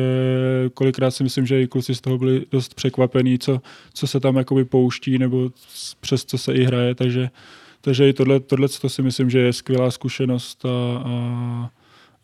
kolikrát 0.74 1.12
si 1.12 1.24
myslím, 1.24 1.46
že 1.46 1.62
i 1.62 1.68
kluci 1.68 1.96
z 1.96 2.02
toho 2.02 2.18
byli 2.18 2.46
dost 2.52 2.74
překvapení, 2.74 3.40
co, 3.40 3.62
co 3.94 4.08
se 4.08 4.20
tam 4.20 4.36
jakoby 4.36 4.66
pouští 4.66 5.18
nebo 5.18 5.50
přes 6.02 6.26
co 6.26 6.38
se 6.38 6.54
i 6.54 6.64
hraje, 6.64 6.96
takže, 6.96 7.30
takže 7.82 8.10
i 8.10 8.14
tohle, 8.14 8.40
tohle 8.40 8.68
to 8.82 8.90
si 8.90 9.02
myslím, 9.02 9.30
že 9.30 9.40
je 9.40 9.54
skvělá 9.54 9.92
zkušenost 9.92 10.66
a, 10.66 10.70
a, 11.06 11.70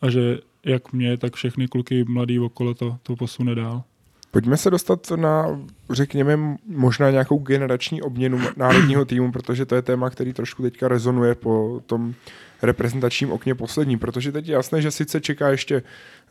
a 0.00 0.10
že 0.10 0.38
jak 0.64 0.92
mě, 0.92 1.16
tak 1.16 1.36
všechny 1.36 1.68
kluky 1.68 2.04
mladý 2.04 2.38
okolo 2.38 2.74
to, 2.74 2.96
to 3.02 3.16
posune 3.16 3.54
dál. 3.54 3.82
Pojďme 4.30 4.56
se 4.56 4.70
dostat 4.70 5.10
na, 5.16 5.60
řekněme, 5.90 6.56
možná 6.66 7.10
nějakou 7.10 7.38
generační 7.38 8.02
obměnu 8.02 8.40
národního 8.56 9.04
týmu, 9.04 9.32
protože 9.32 9.66
to 9.66 9.74
je 9.74 9.82
téma, 9.82 10.10
který 10.10 10.32
trošku 10.32 10.62
teďka 10.62 10.88
rezonuje 10.88 11.34
po 11.34 11.82
tom 11.86 12.14
reprezentačním 12.62 13.32
okně 13.32 13.54
poslední, 13.54 13.96
protože 13.98 14.32
teď 14.32 14.48
je 14.48 14.52
jasné, 14.52 14.82
že 14.82 14.90
sice 14.90 15.20
čeká 15.20 15.48
ještě 15.48 15.82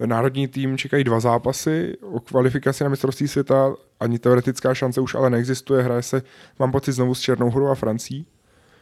národní 0.06 0.48
tým, 0.48 0.78
čekají 0.78 1.04
dva 1.04 1.20
zápasy 1.20 1.98
o 2.02 2.20
kvalifikaci 2.20 2.84
na 2.84 2.90
mistrovství 2.90 3.28
světa, 3.28 3.74
ani 4.00 4.20
teoretická 4.20 4.74
šance 4.74 5.02
už 5.02 5.16
ale 5.16 5.30
neexistuje, 5.30 5.84
hraje 5.84 6.02
se, 6.02 6.22
mám 6.60 6.72
pocit, 6.72 6.92
znovu 6.92 7.16
s 7.16 7.20
Černou 7.20 7.50
horou 7.50 7.68
a 7.68 7.76
Francí. 7.76 8.26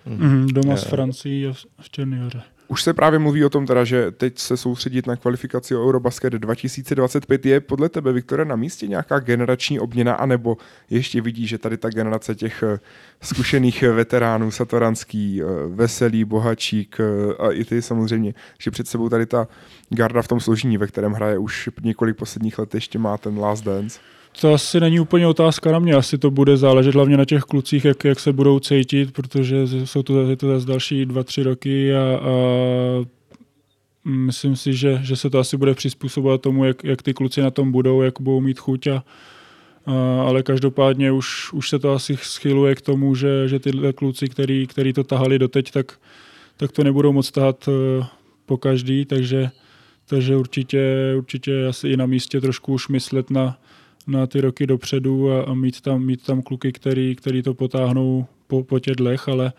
Mm, 0.06 0.48
doma 0.48 0.78
s 0.78 0.84
Francií 0.84 1.48
a 1.48 1.54
v 1.82 1.90
Černé 1.90 2.24
hoře. 2.24 2.42
Už 2.68 2.84
se 2.84 2.94
právě 2.94 3.20
mluví 3.20 3.46
o 3.46 3.50
tom 3.50 3.66
teda, 3.66 3.84
že 3.84 4.12
teď 4.12 4.40
se 4.40 4.58
soustředit 4.58 5.08
na 5.08 5.16
kvalifikaci 5.16 5.76
o 5.76 5.88
Eurobasket 5.88 6.34
2025 6.34 7.46
je 7.46 7.60
podle 7.60 7.90
tebe, 7.90 8.12
Viktore, 8.12 8.46
na 8.46 8.56
místě 8.56 8.88
nějaká 8.88 9.20
generační 9.20 9.80
obměna, 9.80 10.14
anebo 10.14 10.58
ještě 10.90 11.22
vidí, 11.22 11.48
že 11.48 11.58
tady 11.58 11.78
ta 11.78 11.90
generace 11.90 12.36
těch 12.36 12.64
eh, 12.64 12.80
zkušených 13.22 13.82
veteránů, 13.82 14.52
Satoranský, 14.52 15.42
eh, 15.42 15.46
Veselý, 15.68 16.26
Bohačík 16.26 16.98
eh, 17.00 17.34
a 17.40 17.52
i 17.52 17.66
ty 17.66 17.82
samozřejmě, 17.82 18.34
že 18.60 18.72
před 18.72 18.88
sebou 18.88 19.10
tady 19.10 19.26
ta 19.26 19.48
garda 19.90 20.22
v 20.22 20.28
tom 20.28 20.40
složení, 20.40 20.78
ve 20.78 20.88
kterém 20.88 21.14
hraje 21.14 21.38
už 21.38 21.70
několik 21.84 22.18
posledních 22.18 22.60
let, 22.60 22.76
ještě 22.76 23.00
má 23.00 23.18
ten 23.18 23.40
Last 23.40 23.64
Dance. 23.64 24.00
To 24.42 24.54
asi 24.54 24.80
není 24.80 25.00
úplně 25.00 25.28
otázka 25.28 25.72
na 25.72 25.80
mě, 25.80 25.94
asi 25.94 26.18
to 26.18 26.32
bude 26.32 26.58
záležet 26.58 26.96
hlavně 26.96 27.18
na 27.18 27.26
těch 27.26 27.42
klucích, 27.42 27.86
jak, 27.86 28.04
jak 28.04 28.20
se 28.20 28.34
budou 28.34 28.60
cítit, 28.60 29.13
protože 29.13 29.68
jsou 29.68 30.04
to, 30.04 30.30
je 30.30 30.36
to 30.36 30.48
zase 30.48 30.68
další 30.68 31.06
dva, 31.06 31.24
tři 31.24 31.44
roky 31.44 31.96
a, 31.96 32.00
a 32.00 32.30
myslím 34.06 34.56
si, 34.56 34.74
že, 34.74 35.00
že 35.04 35.16
se 35.16 35.30
to 35.30 35.40
asi 35.40 35.58
bude 35.58 35.74
přizpůsobovat 35.74 36.42
tomu, 36.42 36.66
jak, 36.66 36.84
jak 36.84 37.02
ty 37.02 37.13
kluci 37.13 37.42
na 37.42 37.52
tom 37.52 37.72
budou, 37.72 38.02
jak 38.02 38.22
budou 38.22 38.42
mít 38.42 38.60
chuť 38.60 38.88
a, 38.88 39.04
a 39.86 40.22
ale 40.22 40.44
každopádně 40.44 41.12
už, 41.12 41.54
už 41.54 41.70
se 41.70 41.80
to 41.80 41.94
asi 41.94 42.18
schyluje 42.22 42.76
k 42.76 42.82
tomu, 42.82 43.16
že, 43.16 43.48
že 43.48 43.60
tyhle 43.60 43.94
kluci, 43.94 44.30
který, 44.30 44.68
který 44.68 44.94
to 44.94 45.04
tahali 45.04 45.40
doteď, 45.40 45.72
tak, 45.72 46.00
tak 46.58 46.72
to 46.72 46.84
nebudou 46.84 47.13
moc 47.13 47.32
tahat 47.32 47.70
eh, 47.70 48.06
po 48.46 48.58
každý, 48.58 49.06
takže, 49.06 49.50
takže 50.06 50.36
určitě, 50.36 51.13
určitě 51.18 51.68
asi 51.68 51.88
i 51.90 51.98
na 51.98 52.06
místě 52.06 52.42
trošku 52.42 52.74
už 52.74 52.88
myslet 52.88 53.30
na, 53.30 53.58
na 54.08 54.28
ty 54.28 54.41
roky 54.41 54.67
dopředu 54.67 55.32
a, 55.32 55.43
a 55.43 55.54
mít, 55.54 55.82
tam, 55.82 56.06
mít 56.06 56.26
tam 56.26 56.41
kluky, 56.41 56.72
který, 56.72 57.15
který 57.15 57.41
to 57.41 57.54
potáhnou 57.54 58.26
po, 58.48 58.63
po 58.63 58.80
tědlech, 58.80 59.28
ale, 59.28 59.54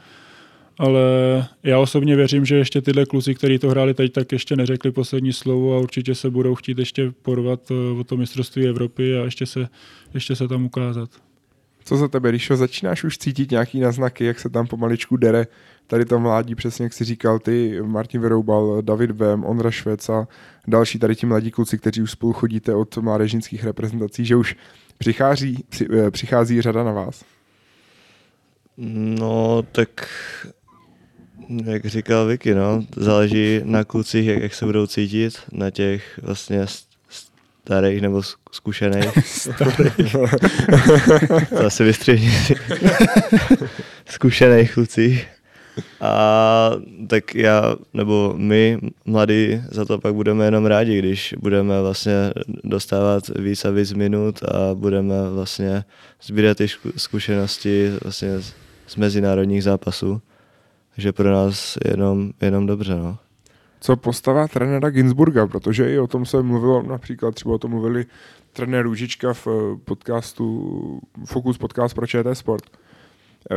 ale 0.79 1.01
já 1.63 1.79
osobně 1.79 2.17
věřím, 2.17 2.45
že 2.45 2.57
ještě 2.57 2.83
tyhle 2.83 3.07
kluci, 3.07 3.35
kteří 3.35 3.59
to 3.59 3.71
hráli 3.71 3.95
teď, 3.95 4.13
tak 4.13 4.33
ještě 4.33 4.57
neřekli 4.57 4.91
poslední 4.91 5.33
slovo 5.33 5.77
a 5.77 5.79
určitě 5.79 6.15
se 6.15 6.31
budou 6.31 6.55
chtít 6.55 6.79
ještě 6.79 7.13
porvat 7.23 7.71
eh, 7.71 8.01
o 8.01 8.05
to 8.05 8.17
mistrovství 8.17 8.67
Evropy 8.67 9.19
a 9.19 9.25
ještě 9.25 9.47
se, 9.47 9.69
ještě 10.15 10.37
se 10.37 10.49
tam 10.49 10.65
ukázat. 10.65 11.11
Co 11.85 11.97
za 11.97 12.09
tebe, 12.09 12.31
Ríšo, 12.31 12.57
začínáš 12.57 13.05
už 13.05 13.19
cítit 13.19 13.51
nějaký 13.51 13.81
naznaky, 13.81 14.25
jak 14.25 14.41
se 14.41 14.49
tam 14.49 14.67
pomaličku 14.67 15.17
dere 15.17 15.47
tady 15.89 16.05
to 16.05 16.19
mládí, 16.19 16.55
přesně 16.55 16.83
jak 16.83 16.93
si 16.93 17.05
říkal 17.05 17.39
ty, 17.39 17.83
Martin 17.83 18.21
Vyroubal, 18.21 18.83
David 18.83 19.11
Bem, 19.11 19.45
Ondra 19.45 19.71
Švec 19.71 20.09
a 20.09 20.29
další 20.67 20.99
tady 20.99 21.17
ti 21.17 21.27
mladí 21.27 21.51
kluci, 21.51 21.79
kteří 21.79 22.03
už 22.03 22.11
spolu 22.11 22.33
chodíte 22.33 22.75
od 22.75 22.97
mládežnických 22.97 23.65
reprezentací, 23.65 24.25
že 24.25 24.37
už 24.37 24.57
přichází, 24.99 25.65
při, 25.69 25.89
eh, 25.93 26.11
přichází 26.11 26.63
řada 26.63 26.85
na 26.85 26.93
vás? 26.93 27.25
No, 29.21 29.63
tak 29.73 30.09
jak 31.65 31.87
říkal 31.87 32.27
Vicky, 32.27 32.55
no, 32.55 32.85
záleží 32.97 33.61
na 33.65 33.85
klucích, 33.85 34.27
jak, 34.27 34.43
jak 34.43 34.55
se 34.55 34.65
budou 34.65 34.87
cítit, 34.87 35.35
na 35.53 35.71
těch 35.71 36.21
vlastně 36.23 36.67
starých 37.69 38.03
nebo 38.03 38.23
zkušených. 38.53 39.05
starých. 39.27 40.17
to 41.49 41.67
asi 41.67 41.85
vystřihni. 41.85 42.33
zkušených 44.07 44.75
klucích. 44.75 45.38
A 46.01 46.71
tak 47.07 47.35
já, 47.35 47.77
nebo 47.95 48.35
my, 48.37 48.79
mladí, 49.05 49.63
za 49.71 49.85
to 49.85 49.99
pak 49.99 50.15
budeme 50.15 50.45
jenom 50.45 50.67
rádi, 50.67 50.99
když 50.99 51.35
budeme 51.39 51.83
vlastně 51.83 52.33
dostávat 52.65 53.29
víc 53.29 53.65
a 53.65 53.71
víc 53.71 53.93
minut 53.93 54.43
a 54.43 54.75
budeme 54.75 55.31
vlastně 55.31 55.85
sbírat 56.23 56.57
ty 56.57 56.67
zkušenosti 56.97 57.93
vlastně 58.03 58.29
z 58.87 58.97
mezinárodních 58.97 59.65
zápasů. 59.65 60.23
Takže 60.95 61.13
pro 61.13 61.33
nás 61.33 61.79
jenom, 61.91 62.31
jenom 62.41 62.67
dobře, 62.67 62.95
no. 62.95 63.19
Co 63.81 63.97
postava 63.97 64.49
trenéra 64.49 64.91
Ginsburga, 64.91 65.47
protože 65.47 65.93
i 65.93 65.99
o 65.99 66.07
tom 66.07 66.27
se 66.27 66.43
mluvilo, 66.43 66.83
například 66.83 67.35
třeba 67.35 67.55
o 67.55 67.59
tom 67.59 67.71
mluvili 67.71 68.07
trenér 68.53 68.85
Růžička 68.85 69.35
v 69.35 69.47
podcastu, 69.85 71.01
Focus 71.25 71.59
podcast 71.59 71.95
pro 71.95 72.07
ČT 72.07 72.39
Sport. 72.39 72.65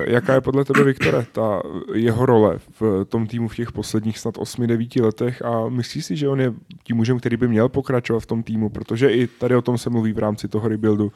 Jaká 0.08 0.34
je 0.34 0.42
podle 0.42 0.66
tebe, 0.66 0.84
Viktore, 0.84 1.26
ta 1.32 1.62
jeho 1.94 2.26
role 2.26 2.60
v 2.80 3.06
tom 3.06 3.28
týmu 3.28 3.48
v 3.48 3.56
těch 3.56 3.72
posledních 3.72 4.20
snad 4.20 4.38
8-9 4.38 5.04
letech 5.04 5.42
a 5.42 5.70
myslíš 5.70 6.06
si, 6.06 6.16
že 6.16 6.28
on 6.28 6.42
je 6.42 6.54
tím 6.84 6.98
mužem, 6.98 7.20
který 7.20 7.38
by 7.38 7.48
měl 7.48 7.70
pokračovat 7.70 8.20
v 8.20 8.26
tom 8.26 8.44
týmu, 8.44 8.70
protože 8.70 9.12
i 9.12 9.28
tady 9.28 9.56
o 9.56 9.62
tom 9.62 9.78
se 9.78 9.90
mluví 9.90 10.14
v 10.14 10.20
rámci 10.20 10.48
toho 10.48 10.68
rebuildu. 10.68 11.12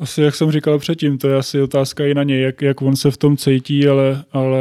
Asi, 0.00 0.22
jak 0.22 0.34
jsem 0.34 0.50
říkal 0.50 0.78
předtím, 0.78 1.18
to 1.18 1.28
je 1.28 1.36
asi 1.36 1.62
otázka 1.62 2.06
i 2.06 2.14
na 2.14 2.22
něj, 2.22 2.42
jak, 2.42 2.62
jak 2.62 2.82
on 2.82 2.96
se 2.96 3.10
v 3.10 3.16
tom 3.16 3.36
cítí, 3.36 3.88
ale, 3.88 4.24
ale 4.32 4.60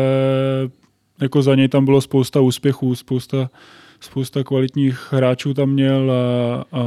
jako 1.22 1.42
za 1.42 1.56
něj 1.56 1.68
tam 1.68 1.86
bylo 1.86 2.02
spousta 2.02 2.42
úspěchů, 2.42 2.96
spousta, 2.96 3.50
spousta 4.00 4.44
kvalitních 4.44 5.08
hráčů 5.12 5.54
tam 5.54 5.70
měl 5.70 6.12
a, 6.12 6.66
a 6.72 6.84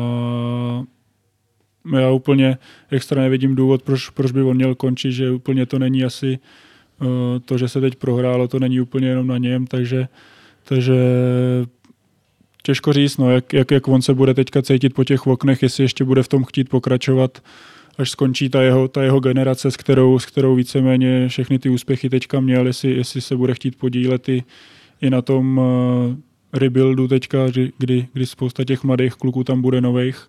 já 1.98 2.10
úplně 2.10 2.58
extra 2.90 3.22
nevidím 3.22 3.54
důvod, 3.54 3.82
proč, 3.82 4.08
proč 4.08 4.32
by 4.32 4.42
on 4.42 4.56
měl 4.56 4.74
končit, 4.74 5.12
že 5.12 5.30
úplně 5.30 5.66
to 5.66 5.78
není 5.78 6.04
asi 6.04 6.38
uh, 7.00 7.06
to, 7.44 7.58
že 7.58 7.68
se 7.68 7.80
teď 7.80 7.96
prohrálo, 7.96 8.48
to 8.48 8.58
není 8.58 8.80
úplně 8.80 9.08
jenom 9.08 9.26
na 9.26 9.38
něm, 9.38 9.66
takže, 9.66 10.08
takže 10.64 10.94
těžko 12.62 12.92
říct, 12.92 13.16
no, 13.16 13.30
jak, 13.30 13.52
jak, 13.52 13.70
jak 13.70 13.88
on 13.88 14.02
se 14.02 14.14
bude 14.14 14.34
teďka 14.34 14.62
cítit 14.62 14.94
po 14.94 15.04
těch 15.04 15.26
oknech, 15.26 15.62
jestli 15.62 15.84
ještě 15.84 16.04
bude 16.04 16.22
v 16.22 16.28
tom 16.28 16.44
chtít 16.44 16.68
pokračovat, 16.68 17.42
až 17.98 18.10
skončí 18.10 18.48
ta 18.48 18.62
jeho, 18.62 18.88
ta 18.88 19.02
jeho 19.02 19.20
generace, 19.20 19.70
s 19.70 19.76
kterou, 19.76 20.18
s 20.18 20.26
kterou 20.26 20.54
víceméně 20.54 21.28
všechny 21.28 21.58
ty 21.58 21.68
úspěchy 21.68 22.10
teďka 22.10 22.40
měl, 22.40 22.66
jestli, 22.66 22.90
jestli 22.90 23.20
se 23.20 23.36
bude 23.36 23.54
chtít 23.54 23.76
podílet 23.76 24.28
i, 24.28 24.44
i 25.00 25.10
na 25.10 25.22
tom 25.22 25.58
uh, 25.58 25.64
rebuildu 26.52 27.08
teďka, 27.08 27.38
kdy, 27.78 28.08
kdy 28.12 28.26
spousta 28.26 28.64
těch 28.64 28.84
mladých 28.84 29.14
kluků 29.14 29.44
tam 29.44 29.62
bude 29.62 29.80
nových, 29.80 30.28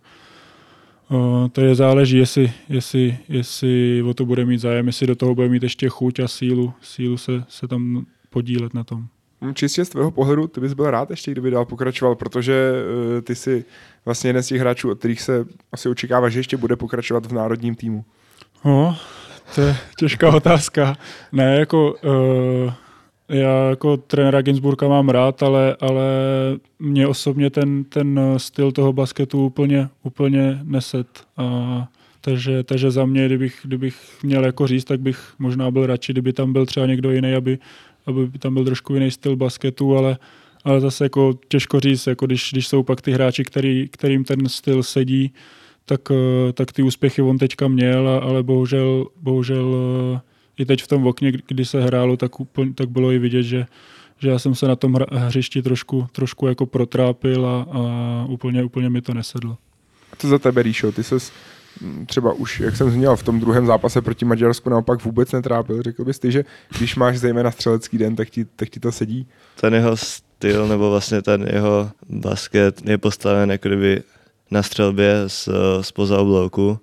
to 1.52 1.62
je 1.62 1.76
záleží, 1.76 2.18
jestli, 2.18 2.54
jestli, 2.70 3.18
jestli 3.30 4.04
o 4.04 4.14
to 4.14 4.26
bude 4.26 4.46
mít 4.46 4.58
zájem, 4.58 4.88
jestli 4.88 5.08
do 5.08 5.16
toho 5.16 5.36
bude 5.36 5.50
mít 5.50 5.64
ještě 5.64 5.90
chuť 5.90 6.20
a 6.20 6.28
sílu, 6.28 6.74
sílu 6.82 7.18
se, 7.18 7.44
se 7.48 7.68
tam 7.68 8.06
podílet 8.30 8.74
na 8.74 8.84
tom. 8.84 9.06
Hm, 9.42 9.54
čistě 9.54 9.86
z 9.86 9.90
tvého 9.90 10.12
pohledu, 10.12 10.48
ty 10.48 10.62
bys 10.62 10.74
byl 10.74 10.92
rád 10.92 11.10
ještě, 11.10 11.32
kdyby 11.32 11.52
dál 11.52 11.66
pokračoval, 11.66 12.16
protože 12.16 12.72
uh, 13.16 13.22
ty 13.22 13.36
jsi 13.36 13.66
vlastně 14.06 14.30
jeden 14.30 14.44
z 14.44 14.48
těch 14.48 14.60
hráčů, 14.60 14.92
od 14.92 15.00
kterých 15.00 15.22
se 15.22 15.46
asi 15.72 15.90
očekává, 15.90 16.30
že 16.30 16.40
ještě 16.40 16.58
bude 16.58 16.76
pokračovat 16.76 17.26
v 17.26 17.32
národním 17.32 17.76
týmu. 17.76 18.06
No, 18.66 18.98
to 19.56 19.62
je 19.62 19.78
těžká 19.98 20.30
otázka. 20.36 20.98
Ne, 21.32 21.56
jako 21.60 21.94
uh, 21.94 22.74
já 23.30 23.70
jako 23.70 23.98
trenéra 23.98 24.42
Ginsburka 24.42 24.88
mám 24.88 25.10
rád, 25.10 25.44
ale, 25.44 25.76
ale 25.80 26.04
mě 26.80 27.08
osobně 27.08 27.50
ten, 27.50 27.84
ten 27.84 28.20
styl 28.38 28.72
toho 28.72 28.94
basketu 28.94 29.46
úplně, 29.46 29.90
úplně 30.04 30.60
neset. 30.64 31.08
A, 31.38 31.88
takže, 32.22 32.64
takže 32.64 32.92
za 32.92 33.06
mě, 33.06 33.26
kdybych, 33.26 33.60
kdybych 33.64 34.24
měl 34.24 34.46
jako 34.46 34.68
říct, 34.68 34.84
tak 34.84 35.00
bych 35.00 35.34
možná 35.40 35.72
byl 35.72 35.86
radši, 35.86 36.12
kdyby 36.12 36.34
tam 36.34 36.54
byl 36.54 36.66
třeba 36.66 36.86
někdo 36.86 37.12
jiný, 37.12 37.34
aby, 37.34 37.60
aby 38.06 38.40
tam 38.40 38.54
byl 38.54 38.66
trošku 38.66 38.94
jiný 38.94 39.12
styl 39.12 39.36
basketu, 39.36 39.98
ale, 39.98 40.18
ale 40.64 40.80
zase 40.80 41.06
jako 41.06 41.34
těžko 41.48 41.80
říct, 41.80 42.08
jako 42.08 42.26
když, 42.26 42.50
když 42.52 42.68
jsou 42.68 42.84
pak 42.84 43.02
ty 43.02 43.12
hráči, 43.12 43.44
který, 43.44 43.88
kterým 43.92 44.24
ten 44.24 44.50
styl 44.50 44.84
sedí, 44.84 45.34
tak, 45.86 46.02
tak 46.54 46.72
ty 46.72 46.84
úspěchy 46.84 47.22
on 47.22 47.38
teďka 47.38 47.68
měl, 47.68 48.08
ale 48.08 48.44
bohužel, 48.44 49.08
bohužel 49.22 49.76
i 50.58 50.66
teď 50.66 50.84
v 50.84 50.88
tom 50.88 51.08
okně, 51.08 51.32
kdy 51.48 51.66
se 51.66 51.82
hrálo, 51.82 52.18
tak, 52.18 52.40
úplně, 52.40 52.74
tak 52.74 52.90
bylo 52.90 53.12
i 53.12 53.20
vidět, 53.20 53.44
že, 53.44 53.66
že 54.20 54.30
já 54.30 54.40
jsem 54.40 54.56
se 54.56 54.68
na 54.68 54.76
tom 54.76 54.98
hřišti 55.12 55.62
trošku, 55.62 56.08
trošku 56.12 56.48
jako 56.48 56.66
protrápil 56.66 57.46
a, 57.46 57.62
a 57.72 58.26
úplně, 58.30 58.64
úplně 58.64 58.90
mi 58.90 59.02
to 59.02 59.14
nesedlo. 59.14 59.58
A 60.14 60.16
to 60.16 60.28
za 60.28 60.40
tebe, 60.40 60.64
Ríšo, 60.64 60.92
ty 60.92 61.04
ses 61.04 61.32
třeba 62.06 62.34
už, 62.34 62.60
jak 62.60 62.76
jsem 62.76 62.90
zmínil, 62.90 63.16
v 63.16 63.24
tom 63.24 63.40
druhém 63.40 63.66
zápase 63.66 64.02
proti 64.02 64.26
Maďarsku 64.26 64.70
naopak 64.70 65.06
vůbec 65.06 65.32
netrápil. 65.32 65.82
Řekl 65.82 66.06
bys 66.06 66.20
ty, 66.20 66.32
že 66.32 66.46
když 66.78 66.96
máš 66.96 67.18
zejména 67.18 67.52
střelecký 67.52 67.98
den, 67.98 68.16
tak 68.16 68.30
ti, 68.30 68.46
tak 68.46 68.70
ti 68.70 68.80
to 68.80 68.92
sedí? 68.92 69.28
Ten 69.62 69.74
jeho 69.74 69.98
styl, 69.98 70.68
nebo 70.68 70.90
vlastně 70.90 71.22
ten 71.22 71.48
jeho 71.54 71.92
basket 72.10 72.90
je 72.90 72.98
postaven 72.98 73.52
jako 73.52 73.68
kdyby 73.68 74.04
na 74.52 74.64
střelbě 74.64 75.24
z, 75.28 75.50
z 75.82 75.92
poza 75.92 76.20
oblouku 76.20 76.80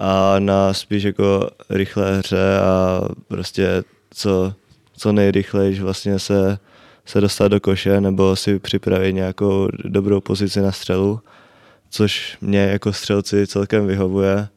a 0.00 0.38
na 0.38 0.74
spíš 0.74 1.02
jako 1.02 1.50
rychlé 1.70 2.18
hře 2.18 2.58
a 2.58 3.00
prostě 3.28 3.82
co, 4.10 4.54
co 4.96 5.12
nejrychleji 5.12 5.80
vlastně 5.80 6.18
se, 6.18 6.58
se 7.06 7.20
dostat 7.20 7.48
do 7.48 7.60
koše 7.60 8.00
nebo 8.00 8.36
si 8.36 8.58
připravit 8.58 9.12
nějakou 9.12 9.68
dobrou 9.84 10.20
pozici 10.20 10.60
na 10.60 10.72
střelu, 10.72 11.20
což 11.90 12.38
mě 12.40 12.60
jako 12.60 12.92
střelci 12.92 13.46
celkem 13.46 13.86
vyhovuje. 13.86 14.48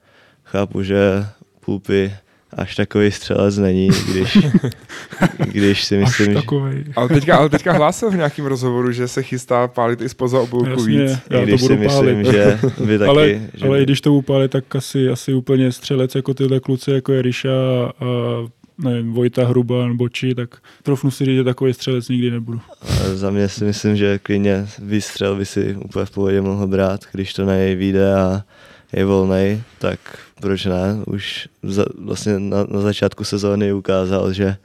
Chápu, 0.44 0.84
že 0.84 1.26
Pulpy 1.60 2.14
až 2.58 2.76
takový 2.76 3.12
střelec 3.12 3.58
není, 3.58 3.90
když, 4.12 4.38
když 5.38 5.84
si 5.84 5.98
myslím, 5.98 6.38
až 6.38 6.44
že... 6.44 6.84
Ale 6.96 7.10
teďka, 7.10 7.38
ale 7.38 7.50
teďka 7.50 7.74
hlásil 7.74 8.12
v 8.12 8.16
nějakém 8.16 8.46
rozhovoru, 8.46 8.92
že 8.92 9.08
se 9.08 9.24
chystá 9.24 9.68
pálit 9.68 10.02
i 10.02 10.10
spoza 10.10 10.40
oblouku 10.40 10.84
víc. 10.84 11.12
Já 11.30 11.44
když 11.44 11.62
to 11.62 11.68
budu 11.68 11.76
si 11.76 11.80
myslím, 11.80 12.24
pálit. 12.24 12.32
že 12.32 12.60
by 12.86 12.98
taky... 13.00 13.10
ale, 13.10 13.28
že 13.54 13.68
ale 13.68 13.78
by... 13.78 13.82
i 13.82 13.86
když 13.86 14.02
to 14.02 14.14
upálit, 14.14 14.52
tak 14.52 14.76
asi, 14.76 15.10
asi 15.10 15.34
úplně 15.34 15.72
střelec 15.72 16.16
jako 16.16 16.34
tyhle 16.34 16.60
kluci, 16.60 16.92
jako 16.92 17.12
je 17.12 17.22
Ríša 17.22 17.50
a, 17.50 18.06
a 18.06 18.48
nevím, 18.78 19.14
Vojta 19.14 19.46
Hruba 19.46 19.88
nebo 19.88 20.10
Či, 20.10 20.36
tak 20.36 20.58
trofnu 20.84 21.12
si 21.12 21.26
říct, 21.26 21.36
že 21.36 21.44
takový 21.44 21.74
střelec 21.74 22.10
nikdy 22.10 22.32
nebudu. 22.32 22.62
Ale 23.00 23.18
za 23.18 23.30
mě 23.30 23.50
si 23.50 23.64
myslím, 23.64 23.96
že 23.96 24.20
klidně 24.20 24.68
výstřel 24.80 25.36
by 25.36 25.46
si 25.46 25.76
úplně 25.86 26.06
v 26.06 26.12
pohodě 26.12 26.42
mohl 26.42 26.68
brát, 26.68 27.02
když 27.12 27.34
to 27.34 27.46
na 27.46 27.56
něj 27.56 27.76
vyjde 27.76 28.16
a 28.16 28.44
je 28.94 29.06
volný, 29.06 29.64
tak 29.80 30.00
proč 30.42 30.66
ne? 30.66 30.98
Už 31.08 31.50
za, 31.64 31.86
vlastně 31.98 32.40
na, 32.40 32.64
na 32.70 32.82
začátku 32.82 33.24
sezóny 33.24 33.74
ukázal, 33.74 34.34
že 34.34 34.58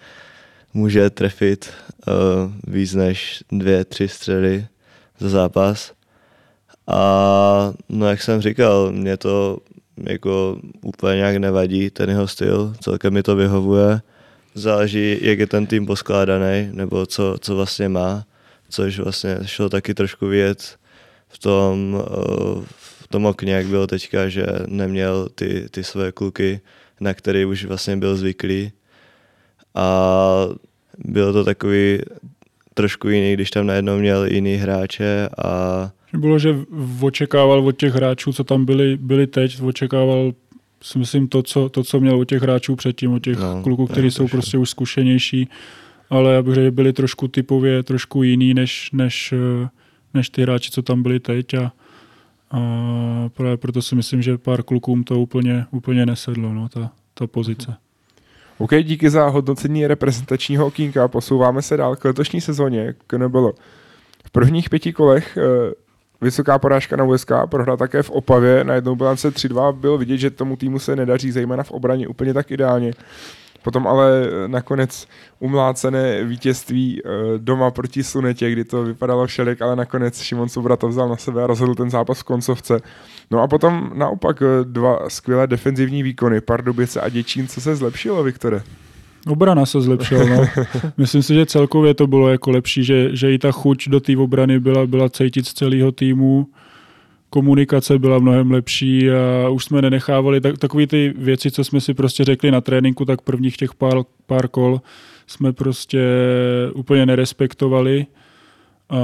může 0.74 1.10
trefit 1.10 1.70
uh, 2.06 2.52
víc 2.74 2.94
než 2.94 3.44
dvě, 3.52 3.84
tři 3.84 4.08
střely 4.08 4.66
za 5.18 5.28
zápas. 5.28 5.92
A 6.86 7.72
no 7.88 8.08
jak 8.08 8.22
jsem 8.22 8.40
říkal, 8.40 8.92
mě 8.92 9.16
to 9.16 9.58
jako 9.96 10.58
úplně 10.82 11.16
nějak 11.16 11.36
nevadí, 11.36 11.90
ten 11.90 12.10
jeho 12.10 12.28
styl, 12.28 12.74
celkem 12.80 13.14
mi 13.14 13.22
to 13.22 13.36
vyhovuje. 13.36 14.00
Záleží, 14.54 15.18
jak 15.20 15.38
je 15.38 15.46
ten 15.46 15.66
tým 15.66 15.86
poskládaný, 15.86 16.68
nebo 16.72 17.06
co, 17.06 17.36
co 17.40 17.56
vlastně 17.56 17.88
má, 17.88 18.24
což 18.68 18.98
vlastně 18.98 19.38
šlo 19.44 19.68
taky 19.68 19.94
trošku 19.94 20.26
vidět 20.26 20.76
v 21.28 21.38
tom, 21.38 21.94
uh, 21.94 22.64
tom 23.08 23.26
okně, 23.26 23.52
jak 23.52 23.66
bylo 23.66 23.86
teďka, 23.86 24.28
že 24.28 24.46
neměl 24.66 25.28
ty, 25.34 25.66
ty 25.70 25.84
své 25.84 26.12
kluky, 26.12 26.60
na 27.00 27.14
který 27.14 27.44
už 27.44 27.64
vlastně 27.64 27.96
byl 27.96 28.16
zvyklý. 28.16 28.72
A 29.74 30.46
bylo 30.98 31.32
to 31.32 31.44
takový 31.44 31.98
trošku 32.74 33.08
jiný, 33.08 33.34
když 33.34 33.50
tam 33.50 33.66
najednou 33.66 33.98
měl 33.98 34.26
jiný 34.26 34.54
hráče 34.54 35.28
a 35.44 35.90
bylo, 36.12 36.38
že 36.38 36.56
očekával 37.00 37.66
od 37.66 37.76
těch 37.76 37.94
hráčů, 37.94 38.32
co 38.32 38.44
tam 38.44 38.64
byli, 38.64 38.96
byli 38.96 39.26
teď, 39.26 39.62
očekával 39.62 40.32
si 40.82 40.98
myslím 40.98 41.28
to 41.28 41.42
co, 41.42 41.68
to, 41.68 41.84
co 41.84 42.00
měl 42.00 42.20
od 42.20 42.24
těch 42.24 42.42
hráčů 42.42 42.76
předtím, 42.76 43.12
od 43.12 43.18
těch 43.18 43.38
no, 43.38 43.62
kluků, 43.62 43.86
kteří 43.86 44.10
jsou 44.10 44.28
prostě 44.28 44.58
už 44.58 44.70
zkušenější, 44.70 45.48
ale 46.10 46.34
já 46.34 46.42
bych 46.42 46.54
řekl, 46.54 46.64
že 46.64 46.70
byli 46.70 46.92
trošku 46.92 47.28
typově 47.28 47.82
trošku 47.82 48.22
jiný 48.22 48.54
než, 48.54 48.90
než, 48.92 49.34
než 50.14 50.30
ty 50.30 50.42
hráči, 50.42 50.70
co 50.70 50.82
tam 50.82 51.02
byli 51.02 51.20
teď 51.20 51.54
a, 51.54 51.72
a 52.50 52.60
právě 53.34 53.56
proto 53.56 53.82
si 53.82 53.94
myslím, 53.94 54.22
že 54.22 54.38
pár 54.38 54.62
klukům 54.62 55.04
to 55.04 55.20
úplně, 55.20 55.66
úplně 55.70 56.06
nesedlo, 56.06 56.54
no, 56.54 56.68
ta, 56.68 56.90
ta 57.14 57.26
pozice. 57.26 57.76
OK, 58.58 58.70
díky 58.82 59.10
za 59.10 59.28
hodnocení 59.28 59.86
reprezentačního 59.86 60.66
okýnka. 60.66 61.08
Posouváme 61.08 61.62
se 61.62 61.76
dál 61.76 61.96
k 61.96 62.04
letošní 62.04 62.40
sezóně, 62.40 62.80
jak 62.80 63.12
nebylo. 63.12 63.52
V 64.24 64.30
prvních 64.30 64.70
pěti 64.70 64.92
kolech 64.92 65.36
eh, 65.36 65.72
vysoká 66.20 66.58
porážka 66.58 66.96
na 66.96 67.04
USK, 67.04 67.32
prohra 67.50 67.76
také 67.76 68.02
v 68.02 68.10
Opavě, 68.10 68.64
na 68.64 68.74
jednou 68.74 68.96
bilance 68.96 69.30
3-2, 69.30 69.72
bylo 69.72 69.98
vidět, 69.98 70.18
že 70.18 70.30
tomu 70.30 70.56
týmu 70.56 70.78
se 70.78 70.96
nedaří, 70.96 71.30
zejména 71.30 71.62
v 71.62 71.70
obraně, 71.70 72.08
úplně 72.08 72.34
tak 72.34 72.50
ideálně. 72.50 72.92
Potom 73.68 73.86
ale 73.86 74.24
eh, 74.24 74.48
nakonec 74.48 75.08
umlácené 75.40 76.24
vítězství 76.24 77.02
eh, 77.04 77.10
doma 77.38 77.70
proti 77.70 78.04
Sunetě, 78.04 78.50
kdy 78.50 78.64
to 78.64 78.82
vypadalo 78.82 79.26
všelek, 79.26 79.62
ale 79.62 79.76
nakonec 79.76 80.20
Šimon 80.20 80.48
Sobra 80.48 80.76
to 80.76 80.88
vzal 80.88 81.08
na 81.08 81.16
sebe 81.16 81.44
a 81.44 81.46
rozhodl 81.46 81.74
ten 81.74 81.90
zápas 81.90 82.20
v 82.20 82.24
koncovce. 82.24 82.80
No 83.30 83.40
a 83.40 83.48
potom 83.48 83.90
naopak 83.94 84.42
eh, 84.42 84.64
dva 84.64 85.10
skvělé 85.10 85.46
defenzivní 85.46 86.02
výkony, 86.02 86.40
Pardubice 86.40 87.00
a 87.00 87.08
Děčín, 87.08 87.48
co 87.48 87.60
se 87.60 87.76
zlepšilo, 87.76 88.24
Viktore? 88.24 88.62
Obrana 89.26 89.66
se 89.66 89.80
zlepšila, 89.80 90.24
no. 90.24 90.44
Myslím 90.96 91.22
si, 91.22 91.34
že 91.34 91.46
celkově 91.46 91.94
to 91.94 92.06
bylo 92.06 92.28
jako 92.28 92.50
lepší, 92.50 92.84
že, 92.84 93.16
že 93.16 93.32
i 93.32 93.38
ta 93.38 93.52
chuť 93.52 93.88
do 93.88 94.00
té 94.00 94.16
obrany 94.16 94.60
byla, 94.60 94.86
byla 94.86 95.08
cítit 95.08 95.46
z 95.46 95.52
celého 95.52 95.92
týmu. 95.92 96.46
Komunikace 97.30 97.98
byla 97.98 98.18
mnohem 98.18 98.50
lepší 98.50 99.10
a 99.10 99.48
už 99.48 99.64
jsme 99.64 99.82
nenechávali 99.82 100.40
tak, 100.40 100.58
takové 100.58 100.86
ty 100.86 101.14
věci, 101.16 101.50
co 101.50 101.64
jsme 101.64 101.80
si 101.80 101.94
prostě 101.94 102.24
řekli 102.24 102.50
na 102.50 102.60
tréninku, 102.60 103.04
tak 103.04 103.22
prvních 103.22 103.56
těch 103.56 103.74
pár, 103.74 103.98
pár 104.26 104.48
kol 104.48 104.80
jsme 105.26 105.52
prostě 105.52 106.02
úplně 106.74 107.06
nerespektovali. 107.06 108.06
A 108.90 109.00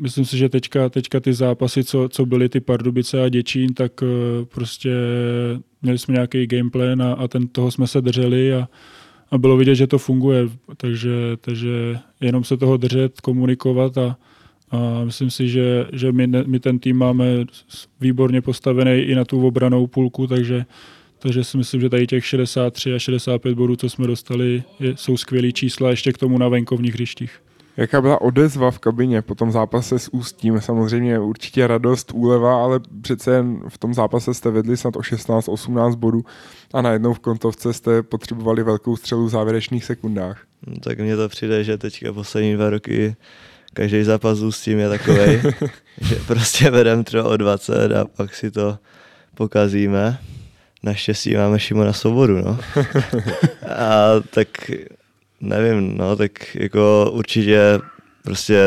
myslím 0.00 0.24
si, 0.24 0.38
že 0.38 0.48
teďka, 0.48 0.88
teďka 0.88 1.20
ty 1.20 1.32
zápasy, 1.32 1.84
co, 1.84 2.08
co 2.08 2.26
byly 2.26 2.48
ty 2.48 2.60
Pardubice 2.60 3.22
a 3.22 3.28
Děčín, 3.28 3.74
tak 3.74 3.92
eh, 4.02 4.06
prostě 4.44 4.90
měli 5.82 5.98
jsme 5.98 6.12
nějaký 6.12 6.46
gameplan 6.46 7.02
a, 7.02 7.12
a 7.12 7.28
ten, 7.28 7.48
toho 7.48 7.70
jsme 7.70 7.86
se 7.86 8.00
drželi 8.00 8.54
a, 8.54 8.68
a 9.30 9.38
bylo 9.38 9.56
vidět, 9.56 9.74
že 9.74 9.86
to 9.86 9.98
funguje, 9.98 10.48
takže, 10.76 11.10
takže 11.40 11.98
jenom 12.20 12.44
se 12.44 12.56
toho 12.56 12.76
držet, 12.76 13.20
komunikovat 13.20 13.98
a, 13.98 14.16
a 14.72 15.04
myslím 15.04 15.30
si, 15.30 15.48
že, 15.48 15.86
že 15.92 16.12
my, 16.12 16.26
my 16.46 16.60
ten 16.60 16.78
tým 16.78 16.96
máme 16.96 17.24
výborně 18.00 18.42
postavený 18.42 18.90
i 18.90 19.14
na 19.14 19.24
tu 19.24 19.46
obranou 19.46 19.86
půlku, 19.86 20.26
takže, 20.26 20.64
takže 21.18 21.44
si 21.44 21.56
myslím, 21.56 21.80
že 21.80 21.88
tady 21.88 22.06
těch 22.06 22.26
63 22.26 22.94
a 22.94 22.98
65 22.98 23.54
bodů, 23.54 23.76
co 23.76 23.90
jsme 23.90 24.06
dostali, 24.06 24.62
je, 24.80 24.96
jsou 24.96 25.16
skvělé 25.16 25.52
čísla 25.52 25.90
ještě 25.90 26.12
k 26.12 26.18
tomu 26.18 26.38
na 26.38 26.48
venkovních 26.48 26.94
hřištích. 26.94 27.40
Jaká 27.76 28.00
byla 28.00 28.20
odezva 28.20 28.70
v 28.70 28.78
kabině 28.78 29.22
po 29.22 29.34
tom 29.34 29.52
zápase 29.52 29.98
s 29.98 30.14
Ústím? 30.14 30.60
Samozřejmě 30.60 31.18
určitě 31.18 31.66
radost, 31.66 32.12
úleva, 32.14 32.62
ale 32.62 32.80
přece 33.02 33.34
jen 33.34 33.60
v 33.68 33.78
tom 33.78 33.94
zápase 33.94 34.34
jste 34.34 34.50
vedli 34.50 34.76
snad 34.76 34.96
o 34.96 35.00
16-18 35.00 35.94
bodů 35.94 36.24
a 36.72 36.82
najednou 36.82 37.12
v 37.12 37.18
kontovce 37.18 37.72
jste 37.72 38.02
potřebovali 38.02 38.62
velkou 38.62 38.96
střelu 38.96 39.26
v 39.26 39.28
závěrečných 39.28 39.84
sekundách. 39.84 40.44
No, 40.66 40.74
tak 40.80 40.98
mně 40.98 41.16
to 41.16 41.28
přijde, 41.28 41.64
že 41.64 41.78
teďka 41.78 42.12
poslední 42.12 42.54
dva 42.54 42.70
roky 42.70 43.16
každý 43.72 44.02
zápas 44.02 44.38
s 44.38 44.42
Ústím 44.42 44.78
je 44.78 44.88
takový, 44.88 45.42
že 46.00 46.16
prostě 46.26 46.70
vedem 46.70 47.04
třeba 47.04 47.24
o 47.24 47.36
20 47.36 47.92
a 47.92 48.04
pak 48.04 48.34
si 48.34 48.50
to 48.50 48.78
pokazíme. 49.34 50.18
Naštěstí 50.82 51.34
máme 51.34 51.60
Šimona 51.60 51.92
Svobodu, 51.92 52.38
no. 52.38 52.58
A 53.76 54.20
tak 54.30 54.48
nevím, 55.40 55.96
no, 55.96 56.16
tak 56.16 56.54
jako 56.54 57.10
určitě 57.12 57.78
prostě 58.22 58.64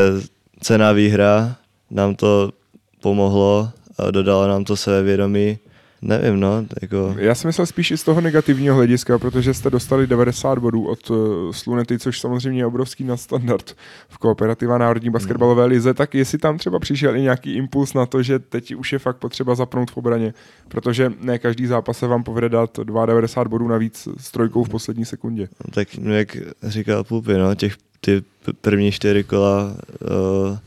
cená 0.60 0.92
výhra, 0.92 1.56
nám 1.90 2.14
to 2.14 2.52
pomohlo, 3.00 3.70
a 3.98 4.10
dodalo 4.10 4.48
nám 4.48 4.64
to 4.64 4.76
sebevědomí. 4.76 5.58
Nevím, 6.02 6.40
no, 6.40 6.66
jako... 6.82 7.14
Já 7.18 7.34
jsem 7.34 7.48
myslel 7.48 7.66
spíš 7.66 7.90
i 7.90 7.96
z 7.96 8.04
toho 8.04 8.20
negativního 8.20 8.76
hlediska, 8.76 9.18
protože 9.18 9.54
jste 9.54 9.70
dostali 9.70 10.06
90 10.06 10.58
bodů 10.58 10.86
od 10.86 11.10
uh, 11.10 11.16
Slunety, 11.52 11.98
což 11.98 12.20
samozřejmě 12.20 12.60
je 12.60 12.66
obrovský 12.66 13.04
nadstandard 13.04 13.76
v 14.08 14.18
kooperativa 14.18 14.78
Národní 14.78 15.10
basketbalové 15.10 15.64
lize, 15.64 15.94
tak 15.94 16.14
jestli 16.14 16.38
tam 16.38 16.58
třeba 16.58 16.78
přišel 16.78 17.16
i 17.16 17.22
nějaký 17.22 17.54
impuls 17.54 17.94
na 17.94 18.06
to, 18.06 18.22
že 18.22 18.38
teď 18.38 18.74
už 18.74 18.92
je 18.92 18.98
fakt 18.98 19.16
potřeba 19.16 19.54
zapnout 19.54 19.90
v 19.90 19.96
obraně, 19.96 20.34
protože 20.68 21.12
ne 21.20 21.38
každý 21.38 21.66
zápas 21.66 21.98
se 21.98 22.06
vám 22.06 22.22
povede 22.22 22.48
dát 22.48 22.78
92 22.84 23.50
bodů 23.50 23.68
navíc 23.68 24.08
s 24.20 24.30
trojkou 24.30 24.64
v 24.64 24.68
poslední 24.68 25.04
sekundě. 25.04 25.48
No, 25.64 25.70
tak 25.74 25.88
no, 25.98 26.14
jak 26.14 26.36
říkal 26.62 27.04
Pupy, 27.04 27.34
no, 27.34 27.54
těch 27.54 27.76
ty 28.00 28.22
první 28.60 28.92
čtyři 28.92 29.24
kola 29.24 29.64
uh, 29.64 30.58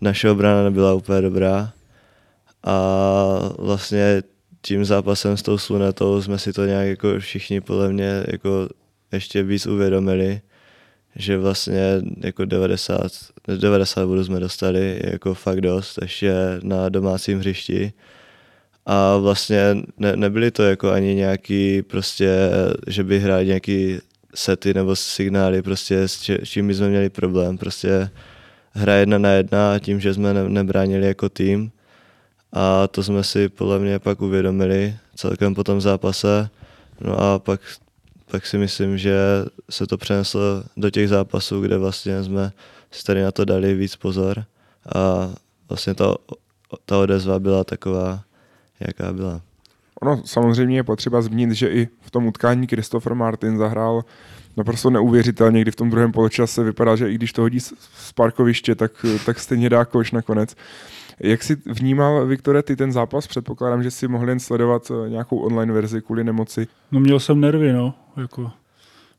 naše 0.00 0.30
obrana 0.30 0.64
nebyla 0.64 0.94
úplně 0.94 1.20
dobrá. 1.20 1.72
A 2.64 2.74
vlastně 3.58 4.22
tím 4.62 4.84
zápasem 4.84 5.36
s 5.36 5.42
tou 5.42 5.58
slunetou 5.58 6.22
jsme 6.22 6.38
si 6.38 6.52
to 6.52 6.64
nějak 6.64 6.88
jako 6.88 7.18
všichni 7.18 7.60
podle 7.60 7.92
mě 7.92 8.24
jako 8.26 8.68
ještě 9.12 9.42
víc 9.42 9.66
uvědomili, 9.66 10.40
že 11.16 11.38
vlastně 11.38 12.00
jako 12.20 12.44
90, 12.44 13.12
90 13.56 14.06
bodů 14.06 14.24
jsme 14.24 14.40
dostali 14.40 15.00
jako 15.04 15.34
fakt 15.34 15.60
dost, 15.60 15.98
ještě 16.02 16.34
na 16.62 16.88
domácím 16.88 17.38
hřišti. 17.38 17.92
A 18.86 19.16
vlastně 19.16 19.76
ne, 19.98 20.16
nebyly 20.16 20.50
to 20.50 20.62
jako 20.62 20.90
ani 20.90 21.14
nějaký 21.14 21.82
prostě, 21.82 22.50
že 22.86 23.04
by 23.04 23.20
hráli 23.20 23.46
nějaký 23.46 23.98
sety 24.34 24.74
nebo 24.74 24.96
signály, 24.96 25.62
prostě 25.62 26.08
s 26.08 26.30
čím 26.44 26.74
jsme 26.74 26.88
měli 26.88 27.10
problém. 27.10 27.58
Prostě 27.58 28.10
hra 28.72 28.94
jedna 28.94 29.18
na 29.18 29.30
jedna 29.30 29.74
a 29.74 29.78
tím, 29.78 30.00
že 30.00 30.14
jsme 30.14 30.34
ne, 30.34 30.48
nebránili 30.48 31.06
jako 31.06 31.28
tým, 31.28 31.72
a 32.52 32.88
to 32.88 33.02
jsme 33.02 33.24
si 33.24 33.48
podle 33.48 33.78
mě 33.78 33.98
pak 33.98 34.20
uvědomili 34.22 34.96
celkem 35.14 35.54
po 35.54 35.64
tom 35.64 35.80
zápase. 35.80 36.50
No 37.00 37.20
a 37.20 37.38
pak, 37.38 37.60
pak 38.30 38.46
si 38.46 38.58
myslím, 38.58 38.98
že 38.98 39.14
se 39.70 39.86
to 39.86 39.98
přeneslo 39.98 40.42
do 40.76 40.90
těch 40.90 41.08
zápasů, 41.08 41.60
kde 41.60 41.78
vlastně 41.78 42.22
jsme 42.22 42.52
si 42.90 43.04
tady 43.04 43.22
na 43.22 43.30
to 43.32 43.44
dali 43.44 43.74
víc 43.74 43.96
pozor 43.96 44.44
a 44.94 45.30
vlastně 45.68 45.94
ta, 45.94 46.14
ta 46.84 46.98
odezva 46.98 47.38
byla 47.38 47.64
taková, 47.64 48.20
jaká 48.80 49.12
byla. 49.12 49.40
Ono 50.02 50.22
samozřejmě 50.24 50.76
je 50.76 50.84
potřeba 50.84 51.22
zmínit, 51.22 51.54
že 51.54 51.68
i 51.68 51.88
v 52.00 52.10
tom 52.10 52.26
utkání 52.26 52.66
Christopher 52.66 53.14
Martin 53.14 53.58
zahrál 53.58 54.04
naprosto 54.56 54.90
neuvěřitelně, 54.90 55.62
kdy 55.62 55.70
v 55.70 55.76
tom 55.76 55.90
druhém 55.90 56.12
poločase 56.12 56.64
vypadá, 56.64 56.96
že 56.96 57.10
i 57.10 57.14
když 57.14 57.32
to 57.32 57.42
hodí 57.42 57.60
z 57.60 58.12
parkoviště, 58.14 58.74
tak, 58.74 58.92
tak 59.26 59.38
stejně 59.38 59.68
dá 59.70 59.84
koš 59.84 60.12
nakonec. 60.12 60.56
Jak 61.20 61.42
jsi 61.42 61.56
vnímal, 61.66 62.26
Viktore, 62.26 62.62
ty 62.62 62.76
ten 62.76 62.92
zápas? 62.92 63.26
Předpokládám, 63.26 63.82
že 63.82 63.90
si 63.90 64.08
mohl 64.08 64.28
jen 64.28 64.40
sledovat 64.40 64.90
eh, 64.90 65.08
nějakou 65.10 65.38
online 65.38 65.72
verzi 65.72 66.02
kvůli 66.02 66.24
nemoci. 66.24 66.66
No 66.92 67.00
měl 67.00 67.20
jsem 67.20 67.40
nervy, 67.40 67.72
no. 67.72 67.94
Jako, 68.16 68.50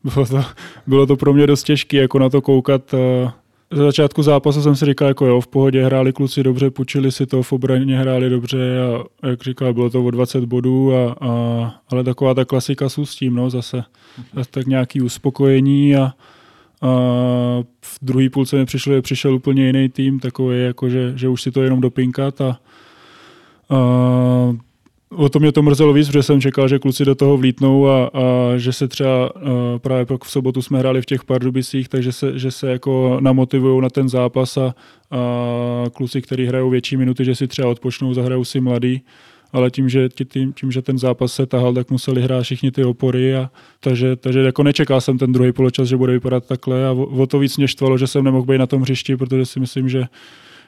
bylo, 0.03 0.25
to, 0.25 0.43
bylo 0.87 1.05
to 1.05 1.15
pro 1.15 1.33
mě 1.33 1.47
dost 1.47 1.63
těžké 1.63 1.97
jako 1.97 2.19
na 2.19 2.29
to 2.29 2.41
koukat. 2.41 2.93
Eh, 2.93 3.31
za 3.71 3.83
začátku 3.83 4.23
zápasu 4.23 4.61
jsem 4.61 4.75
si 4.75 4.85
říkal, 4.85 5.07
jako 5.07 5.25
jo, 5.25 5.41
v 5.41 5.47
pohodě 5.47 5.85
hráli 5.85 6.13
kluci 6.13 6.43
dobře, 6.43 6.71
půjčili 6.71 7.11
si 7.11 7.25
to, 7.25 7.43
v 7.43 7.53
obraně 7.53 7.97
hráli 7.97 8.29
dobře 8.29 8.57
a 8.81 9.27
jak 9.27 9.43
říkal, 9.43 9.73
bylo 9.73 9.89
to 9.89 10.05
o 10.05 10.11
20 10.11 10.45
bodů, 10.45 10.93
a, 10.93 11.15
a, 11.21 11.31
ale 11.89 12.03
taková 12.03 12.33
ta 12.33 12.45
klasika 12.45 12.89
s 12.89 13.15
tím, 13.15 13.35
no, 13.35 13.49
zase. 13.49 13.83
Tak 14.51 14.65
nějaký 14.65 15.01
uspokojení 15.01 15.95
a, 15.95 16.13
v 17.81 17.97
druhé 18.01 18.29
půlce 18.29 18.55
mi 18.55 18.65
přišlo, 18.65 19.01
přišel 19.01 19.35
úplně 19.35 19.65
jiný 19.65 19.89
tým, 19.89 20.19
takový, 20.19 20.63
jako 20.63 20.89
že, 20.89 21.13
že 21.15 21.29
už 21.29 21.41
si 21.41 21.51
to 21.51 21.63
jenom 21.63 21.81
dopinkat 21.81 22.41
a, 22.41 22.59
a 23.69 23.77
o 25.15 25.29
to 25.29 25.39
mě 25.39 25.51
to 25.51 25.61
mrzelo 25.61 25.93
víc, 25.93 26.07
protože 26.07 26.23
jsem 26.23 26.41
čekal, 26.41 26.67
že 26.67 26.79
kluci 26.79 27.05
do 27.05 27.15
toho 27.15 27.37
vlítnou 27.37 27.87
a, 27.87 28.07
a 28.07 28.57
že 28.57 28.73
se 28.73 28.87
třeba 28.87 29.25
a 29.25 29.31
právě 29.79 30.05
pak 30.05 30.23
v 30.23 30.31
sobotu 30.31 30.61
jsme 30.61 30.79
hráli 30.79 31.01
v 31.01 31.05
těch 31.05 31.23
Pardubicích, 31.23 31.89
takže 31.89 32.11
se, 32.11 32.39
že 32.39 32.51
se 32.51 32.71
jako 32.71 33.17
namotivují 33.19 33.81
na 33.81 33.89
ten 33.89 34.09
zápas 34.09 34.57
a, 34.57 34.75
a 35.11 35.19
kluci, 35.93 36.21
kteří 36.21 36.45
hrajou 36.45 36.69
větší 36.69 36.97
minuty, 36.97 37.25
že 37.25 37.35
si 37.35 37.47
třeba 37.47 37.67
odpočnou, 37.67 38.13
zahrajou 38.13 38.45
si 38.45 38.61
mladý 38.61 39.01
ale 39.53 39.71
tím, 39.71 39.89
že, 39.89 40.09
tím, 40.09 40.53
tím, 40.53 40.71
že 40.71 40.81
ten 40.81 40.97
zápas 40.97 41.33
se 41.33 41.45
tahal, 41.45 41.73
tak 41.73 41.91
museli 41.91 42.21
hrát 42.21 42.43
všichni 42.43 42.71
ty 42.71 42.83
opory. 42.83 43.35
A, 43.35 43.51
takže, 43.79 44.15
takže 44.15 44.39
jako 44.39 44.63
nečekal 44.63 45.01
jsem 45.01 45.17
ten 45.17 45.31
druhý 45.31 45.51
poločas, 45.51 45.87
že 45.87 45.97
bude 45.97 46.13
vypadat 46.13 46.45
takhle 46.45 46.87
a 46.87 46.91
o, 46.91 47.03
o 47.03 47.27
to 47.27 47.39
víc 47.39 47.57
mě 47.57 47.67
štvalo, 47.67 47.97
že 47.97 48.07
jsem 48.07 48.23
nemohl 48.23 48.45
být 48.45 48.57
na 48.57 48.67
tom 48.67 48.81
hřišti, 48.81 49.17
protože 49.17 49.45
si 49.45 49.59
myslím, 49.59 49.89
že 49.89 50.07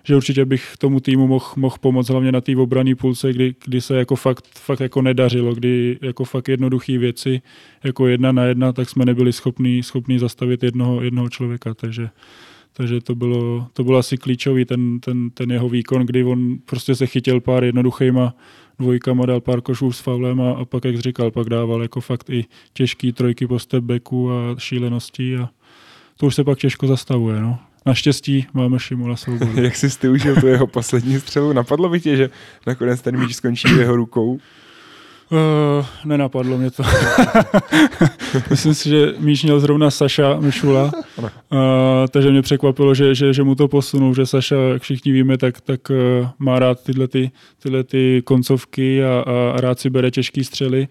že 0.03 0.15
určitě 0.15 0.45
bych 0.45 0.77
tomu 0.77 0.99
týmu 0.99 1.27
mohl, 1.27 1.45
mohl 1.55 1.75
pomoct 1.79 2.09
hlavně 2.09 2.31
na 2.31 2.41
té 2.41 2.57
obrané 2.57 2.95
půlce, 2.95 3.33
kdy, 3.33 3.55
kdy 3.65 3.81
se 3.81 3.97
jako 3.97 4.15
fakt, 4.15 4.45
fakt 4.59 4.79
jako 4.79 5.01
nedařilo, 5.01 5.55
kdy 5.55 5.99
jako 6.01 6.25
fakt 6.25 6.47
jednoduché 6.47 6.97
věci, 6.97 7.41
jako 7.83 8.07
jedna 8.07 8.31
na 8.31 8.43
jedna, 8.43 8.73
tak 8.73 8.89
jsme 8.89 9.05
nebyli 9.05 9.33
schopní, 9.33 9.83
schopní 9.83 10.19
zastavit 10.19 10.63
jednoho, 10.63 11.01
jednoho 11.01 11.29
člověka, 11.29 11.73
takže, 11.73 12.09
takže 12.73 13.01
to 13.01 13.15
bylo, 13.15 13.67
to 13.73 13.83
bylo 13.83 13.97
asi 13.97 14.17
klíčový 14.17 14.65
ten, 14.65 14.99
ten, 14.99 15.29
ten 15.29 15.51
jeho 15.51 15.69
výkon, 15.69 16.05
kdy 16.05 16.23
on 16.23 16.57
prostě 16.65 16.95
se 16.95 17.07
chytil 17.07 17.41
pár 17.41 17.63
jednoduchýma 17.63 18.35
dvojkama, 18.83 19.25
dal 19.25 19.41
pár 19.41 19.61
košů 19.61 19.91
s 19.91 19.99
faulem 19.99 20.41
a, 20.41 20.51
a 20.51 20.65
pak, 20.65 20.85
jak 20.85 20.99
říkal, 20.99 21.31
pak 21.31 21.49
dával 21.49 21.81
jako 21.81 22.01
fakt 22.01 22.29
i 22.29 22.45
těžký 22.73 23.11
trojky 23.11 23.47
po 23.47 23.59
stepbacku 23.59 24.31
a 24.31 24.55
šílenosti 24.57 25.37
a 25.37 25.49
to 26.17 26.25
už 26.25 26.35
se 26.35 26.43
pak 26.43 26.59
těžko 26.59 26.87
zastavuje. 26.87 27.41
No. 27.41 27.59
Naštěstí 27.85 28.47
máme 28.53 28.79
Šimula 28.79 29.15
Souboru. 29.15 29.51
jak 29.61 29.75
jsi 29.75 29.99
ty 29.99 30.09
užil 30.09 30.35
tu 30.35 30.47
jeho 30.47 30.67
poslední 30.67 31.19
střelu? 31.19 31.53
Napadlo 31.53 31.89
by 31.89 31.99
tě, 31.99 32.15
že 32.15 32.29
nakonec 32.67 33.01
ten 33.01 33.19
míč 33.19 33.35
skončí 33.35 33.67
jeho 33.77 33.95
rukou? 33.95 34.39
Uh, 35.33 35.85
nenapadlo 36.05 36.57
mě 36.57 36.71
to. 36.71 36.83
Myslím 38.49 38.73
si, 38.73 38.89
že 38.89 39.13
míč 39.19 39.43
měl 39.43 39.59
zrovna 39.59 39.91
Saša 39.91 40.39
Mišula, 40.39 40.91
uh, 41.17 41.59
takže 42.09 42.31
mě 42.31 42.41
překvapilo, 42.41 42.93
že, 42.93 43.15
že, 43.15 43.33
že 43.33 43.43
mu 43.43 43.55
to 43.55 43.67
posunul, 43.67 44.15
že 44.15 44.25
Saša, 44.25 44.55
jak 44.55 44.81
všichni 44.81 45.11
víme, 45.11 45.37
tak, 45.37 45.61
tak 45.61 45.89
uh, 45.89 46.27
má 46.39 46.59
rád 46.59 46.83
tyhle, 46.83 47.07
ty, 47.07 47.31
tyhle 47.63 47.83
ty 47.83 48.21
koncovky 48.25 49.03
a, 49.03 49.25
a 49.55 49.61
rád 49.61 49.79
si 49.79 49.89
bere 49.89 50.11
těžký 50.11 50.43
střely. 50.43 50.87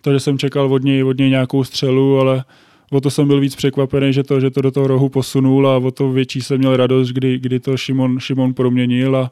Takže 0.00 0.20
jsem 0.20 0.38
čekal 0.38 0.72
od 0.72 0.82
něj, 0.82 1.04
od 1.04 1.18
něj 1.18 1.30
nějakou 1.30 1.64
střelu, 1.64 2.20
ale 2.20 2.44
o 2.90 3.00
to 3.00 3.10
jsem 3.10 3.26
byl 3.26 3.40
víc 3.40 3.56
překvapený, 3.56 4.12
že 4.12 4.22
to, 4.22 4.40
že 4.40 4.50
to 4.50 4.60
do 4.60 4.70
toho 4.70 4.86
rohu 4.86 5.08
posunul 5.08 5.68
a 5.68 5.76
o 5.76 5.90
to 5.90 6.10
větší 6.10 6.40
jsem 6.40 6.58
měl 6.58 6.76
radost, 6.76 7.08
kdy, 7.08 7.38
kdy 7.38 7.60
to 7.60 7.76
Šimon, 7.76 8.20
Šimon 8.20 8.54
proměnil 8.54 9.16
a, 9.16 9.30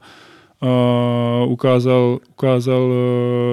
a 0.62 1.44
ukázal, 1.44 2.18
ukázal 2.30 2.92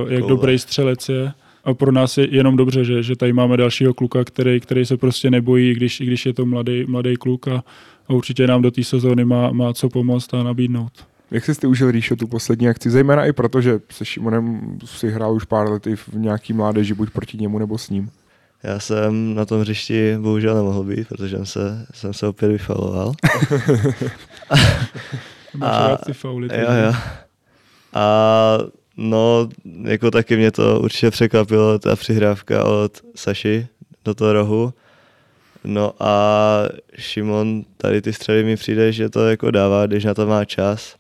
jak 0.10 0.19
Koule. 0.19 0.30
dobrý 0.30 0.60
střelec 0.60 1.10
je. 1.10 1.32
a 1.63 1.74
pro 1.74 1.91
nás 1.91 2.17
je 2.17 2.28
jenom 2.36 2.58
dobře, 2.58 2.86
že, 2.86 3.04
že 3.04 3.15
tady 3.15 3.34
máme 3.34 3.58
dalšího 3.58 3.93
kluka, 3.93 4.24
který, 4.24 4.60
který 4.60 4.86
se 4.86 4.98
prostě 4.98 5.32
nebojí, 5.32 5.74
když, 5.74 6.02
i 6.02 6.06
když 6.06 6.26
je 6.26 6.34
to 6.34 6.45
mladý, 6.45 6.86
mladý 6.88 7.15
kluk 7.15 7.48
a, 7.48 7.63
a 8.08 8.13
určitě 8.13 8.48
nám 8.48 8.62
do 8.62 8.72
té 8.72 8.84
sezóny 8.84 9.26
má, 9.26 9.52
má 9.52 9.74
co 9.74 9.89
pomoct 9.89 10.34
a 10.34 10.43
nabídnout. 10.43 10.91
Jak 11.32 11.45
jsi 11.45 11.56
ty 11.56 11.67
užil, 11.67 11.91
Ríšo, 11.91 12.15
tu 12.15 12.28
poslední 12.28 12.69
akci? 12.69 12.89
Zejména 12.89 13.26
i 13.26 13.34
proto, 13.34 13.62
že 13.62 13.80
se 13.89 14.06
Šimonem 14.06 14.78
si 14.86 15.10
hrál 15.10 15.34
už 15.34 15.43
pár 15.43 15.72
lety 15.72 15.95
v 15.95 16.10
nějaký 16.13 16.54
mládeži, 16.54 16.93
buď 16.93 17.10
proti 17.10 17.38
němu 17.38 17.60
nebo 17.60 17.78
s 17.78 17.89
ním. 17.89 18.10
Já 18.63 18.80
jsem 18.80 19.36
na 19.36 19.45
tom 19.45 19.62
hřišti 19.62 20.17
bohužel 20.22 20.56
nemohl 20.56 20.84
být, 20.84 21.08
protože 21.08 21.36
jsem 21.36 21.45
se, 21.45 21.86
jsem 21.93 22.13
se 22.13 22.28
opět 22.28 22.48
vyfaloval. 22.48 23.12
Ty 26.06 26.13
fauly. 26.13 26.50
jo, 26.54 26.72
jo. 26.86 26.93
A 27.93 28.58
no, 28.98 29.50
jako 29.84 30.12
taky 30.12 30.38
mě 30.38 30.52
to 30.52 30.80
určitě 30.80 31.12
překvapilo, 31.12 31.80
ta 31.80 31.95
přihrávka 31.95 32.65
od 32.65 32.91
Saši 33.15 33.67
do 34.06 34.13
toho 34.13 34.34
rohu. 34.34 34.74
No 35.63 35.93
a 36.00 36.13
Šimon, 36.98 37.63
tady 37.78 38.02
ty 38.02 38.13
střely 38.13 38.43
mi 38.43 38.56
přijde, 38.56 38.91
že 38.91 39.10
to 39.10 39.28
jako 39.28 39.52
dává, 39.52 39.86
když 39.86 40.06
na 40.06 40.13
to 40.13 40.28
má 40.28 40.45
čas, 40.45 40.95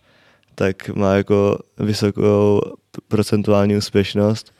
tak 0.55 0.89
má 0.89 1.13
jako 1.13 1.59
vysokou 1.77 2.61
procentuální 3.07 3.77
úspěšnost. 3.77 4.53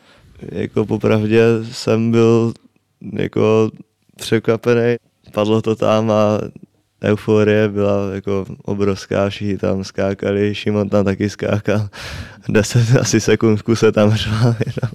Jako 0.51 0.85
popravdě 0.85 1.43
jsem 1.71 2.11
byl 2.11 2.53
jako 3.13 3.69
překvapený, 4.15 4.95
padlo 5.33 5.61
to 5.61 5.75
tam 5.75 6.11
a 6.11 6.39
euforie 7.03 7.69
byla 7.69 8.13
jako 8.13 8.45
obrovská, 8.61 9.29
všichni 9.29 9.57
tam 9.57 9.83
skákali, 9.83 10.55
Šimon 10.55 10.89
tam 10.89 11.05
taky 11.05 11.29
skákal, 11.29 11.89
10 12.49 12.95
asi 12.99 13.19
sekund 13.19 13.57
v 13.57 13.63
kuse 13.63 13.91
tam 13.91 14.13
řval 14.13 14.55
jenom. 14.65 14.91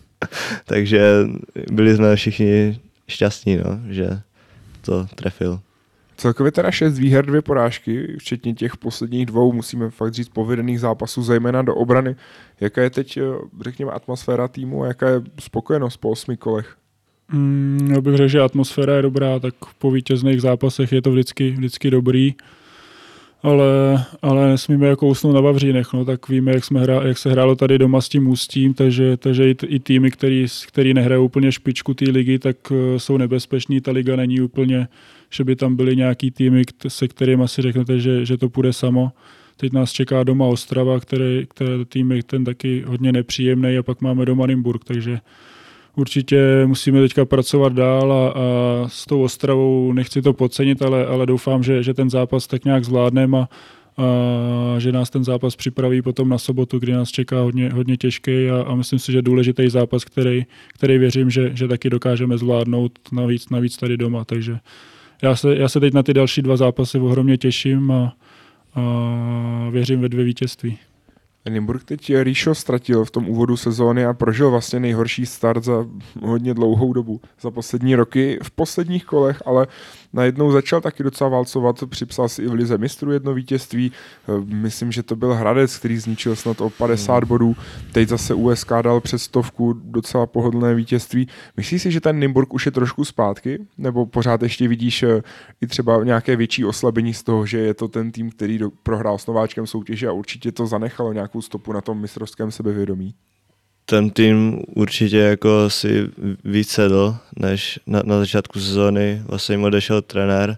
Takže 0.64 1.26
byli 1.72 1.96
jsme 1.96 2.16
všichni 2.16 2.80
šťastní, 3.08 3.56
no, 3.56 3.80
že 3.88 4.20
to 4.80 5.06
trefil. 5.14 5.60
Celkově 6.16 6.52
teda 6.52 6.70
šest 6.70 6.98
výher, 6.98 7.26
dvě 7.26 7.42
porážky, 7.42 8.16
včetně 8.18 8.54
těch 8.54 8.76
posledních 8.76 9.26
dvou, 9.26 9.52
musíme 9.52 9.90
fakt 9.90 10.14
říct, 10.14 10.28
povedených 10.28 10.80
zápasů, 10.80 11.22
zejména 11.22 11.62
do 11.62 11.74
obrany. 11.74 12.16
Jaká 12.60 12.82
je 12.82 12.90
teď, 12.90 13.16
eh, 13.16 13.22
řekněme, 13.60 13.92
atmosféra 13.92 14.48
týmu 14.48 14.82
a 14.82 14.86
jaká 14.86 15.08
je 15.08 15.22
spokojenost 15.40 15.96
po 15.96 16.10
osmi 16.10 16.36
kolech? 16.36 16.76
Mm, 17.32 17.88
já 17.94 18.00
bych 18.00 18.16
řekl, 18.16 18.28
že 18.28 18.40
atmosféra 18.40 18.96
je 18.96 19.02
dobrá, 19.02 19.38
tak 19.38 19.54
po 19.78 19.90
vítězných 19.90 20.40
zápasech 20.40 20.92
je 20.92 21.02
to 21.02 21.12
vždycky, 21.12 21.50
vždycky 21.50 21.90
dobrý. 21.90 22.34
Ale, 23.42 24.04
ale 24.22 24.48
nesmíme 24.48 24.86
jako 24.86 25.06
usnout 25.06 25.34
na 25.34 25.40
Vavřínech, 25.40 25.92
no, 25.92 26.04
tak 26.04 26.28
víme, 26.28 26.52
jak, 26.52 26.64
jsme 26.64 26.80
hra, 26.80 27.02
jak 27.02 27.18
se 27.18 27.30
hrálo 27.30 27.56
tady 27.56 27.78
doma 27.78 28.00
s 28.00 28.08
tím 28.08 28.28
ústím, 28.28 28.74
takže, 28.74 29.16
takže 29.16 29.50
i, 29.50 29.78
týmy, 29.78 30.10
který, 30.10 30.46
který 30.66 30.94
nehrajou 30.94 31.24
úplně 31.24 31.52
špičku 31.52 31.94
té 31.94 32.04
ligy, 32.10 32.38
tak 32.38 32.56
uh, 32.70 32.76
jsou 32.96 33.16
nebezpeční, 33.16 33.80
ta 33.80 33.92
liga 33.92 34.16
není 34.16 34.40
úplně, 34.40 34.88
že 35.30 35.44
by 35.44 35.56
tam 35.56 35.76
byly 35.76 35.96
nějaký 35.96 36.30
týmy, 36.30 36.62
se 36.88 37.08
kterými 37.08 37.48
si 37.48 37.62
řeknete, 37.62 38.00
že, 38.00 38.26
že 38.26 38.36
to 38.36 38.48
půjde 38.48 38.72
samo. 38.72 39.12
Teď 39.56 39.72
nás 39.72 39.92
čeká 39.92 40.22
doma 40.22 40.46
Ostrava, 40.46 41.00
který, 41.00 41.46
který 41.48 41.84
tým 41.84 42.12
je 42.12 42.22
ten 42.22 42.44
taky 42.44 42.84
hodně 42.86 43.12
nepříjemný 43.12 43.78
a 43.78 43.82
pak 43.82 44.00
máme 44.00 44.24
doma 44.24 44.46
Nymburk, 44.46 44.84
takže 44.84 45.18
určitě 45.96 46.66
musíme 46.66 47.00
teďka 47.00 47.24
pracovat 47.24 47.72
dál 47.72 48.12
a, 48.12 48.28
a 48.28 48.88
s 48.88 49.06
tou 49.06 49.22
Ostravou 49.22 49.92
nechci 49.92 50.22
to 50.22 50.32
podcenit, 50.32 50.82
ale, 50.82 51.06
ale 51.06 51.26
doufám, 51.26 51.62
že, 51.62 51.82
že 51.82 51.94
ten 51.94 52.10
zápas 52.10 52.46
tak 52.46 52.64
nějak 52.64 52.84
zvládneme 52.84 53.38
a, 53.38 53.46
a 53.96 54.78
že 54.78 54.92
nás 54.92 55.10
ten 55.10 55.24
zápas 55.24 55.56
připraví 55.56 56.02
potom 56.02 56.28
na 56.28 56.38
sobotu, 56.38 56.78
kdy 56.78 56.92
nás 56.92 57.10
čeká 57.10 57.40
hodně, 57.40 57.70
hodně 57.70 57.96
těžký 57.96 58.50
a, 58.50 58.62
a 58.66 58.74
myslím 58.74 58.98
si, 58.98 59.12
že 59.12 59.22
důležitý 59.22 59.68
zápas, 59.68 60.04
který, 60.04 60.46
který 60.74 60.98
věřím, 60.98 61.30
že, 61.30 61.50
že 61.54 61.68
taky 61.68 61.90
dokážeme 61.90 62.38
zvládnout 62.38 62.98
navíc, 63.12 63.48
navíc 63.50 63.76
tady 63.76 63.96
doma, 63.96 64.24
takže 64.24 64.58
já 65.22 65.36
se, 65.36 65.56
já 65.56 65.68
se 65.68 65.80
teď 65.80 65.94
na 65.94 66.02
ty 66.02 66.14
další 66.14 66.42
dva 66.42 66.56
zápasy 66.56 66.98
ohromně 66.98 67.36
těším 67.36 67.90
a, 67.90 68.12
a 68.74 69.68
věřím 69.70 70.00
ve 70.00 70.08
dvě 70.08 70.24
vítězství. 70.24 70.78
Nymburk 71.50 71.84
teď 71.84 72.12
Ríšo 72.22 72.54
ztratil 72.54 73.04
v 73.04 73.10
tom 73.10 73.28
úvodu 73.28 73.56
sezóny 73.56 74.06
a 74.06 74.12
prožil 74.12 74.50
vlastně 74.50 74.80
nejhorší 74.80 75.26
start 75.26 75.64
za 75.64 75.86
hodně 76.22 76.54
dlouhou 76.54 76.92
dobu. 76.92 77.20
Za 77.40 77.50
poslední 77.50 77.94
roky 77.94 78.38
v 78.42 78.50
posledních 78.50 79.04
kolech, 79.04 79.42
ale 79.46 79.66
najednou 80.14 80.52
začal 80.52 80.80
taky 80.80 81.02
docela 81.02 81.30
válcovat. 81.30 81.84
Připsal 81.88 82.28
si 82.28 82.42
i 82.42 82.46
v 82.46 82.52
Lize 82.52 82.78
mistrů 82.78 83.12
jedno 83.12 83.34
vítězství. 83.34 83.92
Eh, 84.28 84.54
Myslím, 84.54 84.92
že 84.92 85.02
to 85.02 85.16
byl 85.16 85.34
Hradec, 85.34 85.76
který 85.78 85.98
zničil 85.98 86.36
snad 86.36 86.60
o 86.60 86.70
50 86.70 87.24
bodů. 87.24 87.56
Teď 87.92 88.08
zase 88.08 88.34
USK 88.34 88.72
dal 88.82 89.00
přes 89.00 89.22
stovku 89.22 89.72
docela 89.72 90.26
pohodlné 90.26 90.74
vítězství. 90.74 91.28
Myslíš 91.56 91.82
si, 91.82 91.90
že 91.90 92.00
ten 92.00 92.18
Nymburk 92.18 92.54
už 92.54 92.66
je 92.66 92.72
trošku 92.72 93.04
zpátky? 93.04 93.66
Nebo 93.78 94.06
pořád 94.06 94.42
ještě 94.42 94.68
vidíš 94.68 95.02
eh, 95.02 95.22
i 95.60 95.66
třeba 95.66 96.04
nějaké 96.04 96.36
větší 96.36 96.64
oslabení 96.64 97.14
z 97.14 97.22
toho, 97.22 97.46
že 97.46 97.58
je 97.58 97.74
to 97.74 97.88
ten 97.88 98.12
tým, 98.12 98.30
který 98.30 98.58
do, 98.58 98.70
prohrál 98.82 99.18
s 99.18 99.26
nováčkem 99.26 99.66
soutěže 99.66 100.08
a 100.08 100.12
určitě 100.12 100.52
to 100.52 100.66
zanechalo 100.66 101.12
nějakou 101.12 101.42
stopu 101.42 101.72
na 101.72 101.80
tom 101.80 102.00
mistrovském 102.00 102.50
sebevědomí? 102.50 103.14
Ten 103.86 104.10
tým 104.10 104.62
určitě 104.74 105.18
jako 105.18 105.70
si 105.70 106.08
víc 106.44 106.70
sedl, 106.70 107.16
než 107.36 107.78
na, 107.86 108.02
na 108.04 108.18
začátku 108.18 108.60
sezóny. 108.60 109.22
Vlastně 109.26 109.52
jim 109.52 109.64
odešel 109.64 110.02
trenér, 110.02 110.56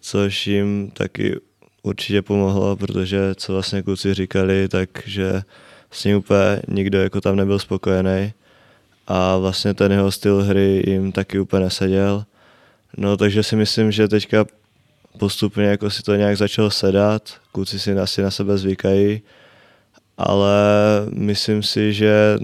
což 0.00 0.46
jim 0.46 0.90
taky 0.90 1.36
určitě 1.82 2.22
pomohlo, 2.22 2.76
protože 2.76 3.34
co 3.34 3.52
vlastně 3.52 3.82
kluci 3.82 4.14
říkali, 4.14 4.68
takže 4.68 5.42
s 5.90 6.04
ním 6.04 6.16
úplně 6.16 6.62
nikdo 6.68 7.02
jako 7.02 7.20
tam 7.20 7.36
nebyl 7.36 7.58
spokojený 7.58 8.32
a 9.06 9.36
vlastně 9.36 9.74
ten 9.74 9.92
jeho 9.92 10.10
styl 10.10 10.42
hry 10.42 10.82
jim 10.86 11.12
taky 11.12 11.38
úplně 11.38 11.64
neseděl. 11.64 12.24
No 12.96 13.16
takže 13.16 13.42
si 13.42 13.56
myslím, 13.56 13.92
že 13.92 14.08
teďka 14.08 14.46
postupně 15.18 15.64
jako 15.64 15.90
si 15.90 16.02
to 16.02 16.14
nějak 16.14 16.36
začalo 16.36 16.70
sedat, 16.70 17.34
kluci 17.52 17.78
si 17.78 17.92
asi 17.92 18.22
na 18.22 18.30
sebe 18.30 18.58
zvykají, 18.58 19.22
ale 20.18 20.56
myslím 21.14 21.62
si, 21.62 21.92
že, 21.92 22.38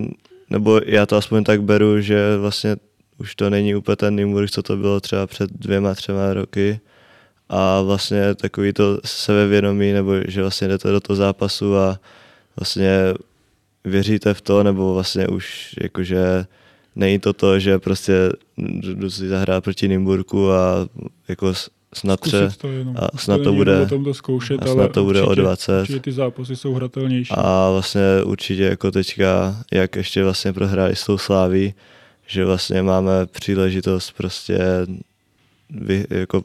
nebo 0.51 0.81
já 0.87 1.07
to 1.07 1.17
aspoň 1.17 1.45
tak 1.45 1.63
beru, 1.63 2.01
že 2.01 2.37
vlastně 2.37 2.77
už 3.19 3.35
to 3.35 3.51
není 3.51 3.75
úplně 3.75 3.97
ten 3.97 4.17
Nymburk, 4.17 4.51
co 4.51 4.63
to 4.63 4.77
bylo 4.77 5.01
třeba 5.01 5.27
před 5.27 5.51
dvěma, 5.51 5.95
třema 5.95 6.35
roky. 6.35 6.81
A 7.49 7.83
vlastně 7.83 8.35
takový 8.35 8.73
to 8.73 9.01
sebevědomí, 9.05 9.93
nebo 9.93 10.13
že 10.29 10.43
vlastně 10.43 10.69
jdete 10.69 10.91
do 10.91 11.01
toho 11.01 11.17
zápasu 11.17 11.77
a 11.77 12.01
vlastně 12.57 13.15
věříte 13.85 14.35
v 14.35 14.41
to, 14.41 14.63
nebo 14.63 14.95
vlastně 14.95 15.29
už 15.29 15.75
jakože 15.83 16.47
není 16.97 17.19
to 17.19 17.33
to, 17.33 17.59
že 17.59 17.79
prostě 17.79 18.15
jdu 18.83 19.11
si 19.11 19.29
zahrát 19.29 19.65
proti 19.65 19.89
Nymburku 19.89 20.53
a 20.53 20.89
jako 21.29 21.55
snad 21.95 22.21
tře, 22.21 22.49
to 22.59 22.69
a 22.97 23.19
snad 23.19 23.37
to 23.37 23.45
není 23.45 23.57
bude- 23.57 23.81
o 23.83 23.87
tom 23.87 24.05
to 24.05 24.15
zkoušet, 24.15 24.63
a 24.63 24.65
ale 24.65 24.75
snad 24.75 24.93
to 24.93 25.05
bude 25.05 25.23
o 25.23 25.27
určitě, 25.27 25.43
20. 25.43 25.81
Určitě 25.81 26.01
ty 26.01 26.13
zápasy 26.13 26.57
jsou 26.57 26.75
hratelnější. 26.75 27.35
A 27.37 27.71
vlastně 27.71 28.01
určitě 28.25 28.63
jako 28.63 28.91
teďka, 28.91 29.57
jak 29.73 29.97
ještě 29.97 30.25
vlastně 30.25 30.53
prohráli 30.53 30.97
s 30.97 31.07
tou 31.07 31.19
Sláví, 31.19 31.75
že 32.27 32.45
vlastně 32.45 32.83
máme 32.83 33.27
příležitost 33.27 34.11
prostě 34.11 34.59
vy, 35.71 36.07
jako 36.11 36.45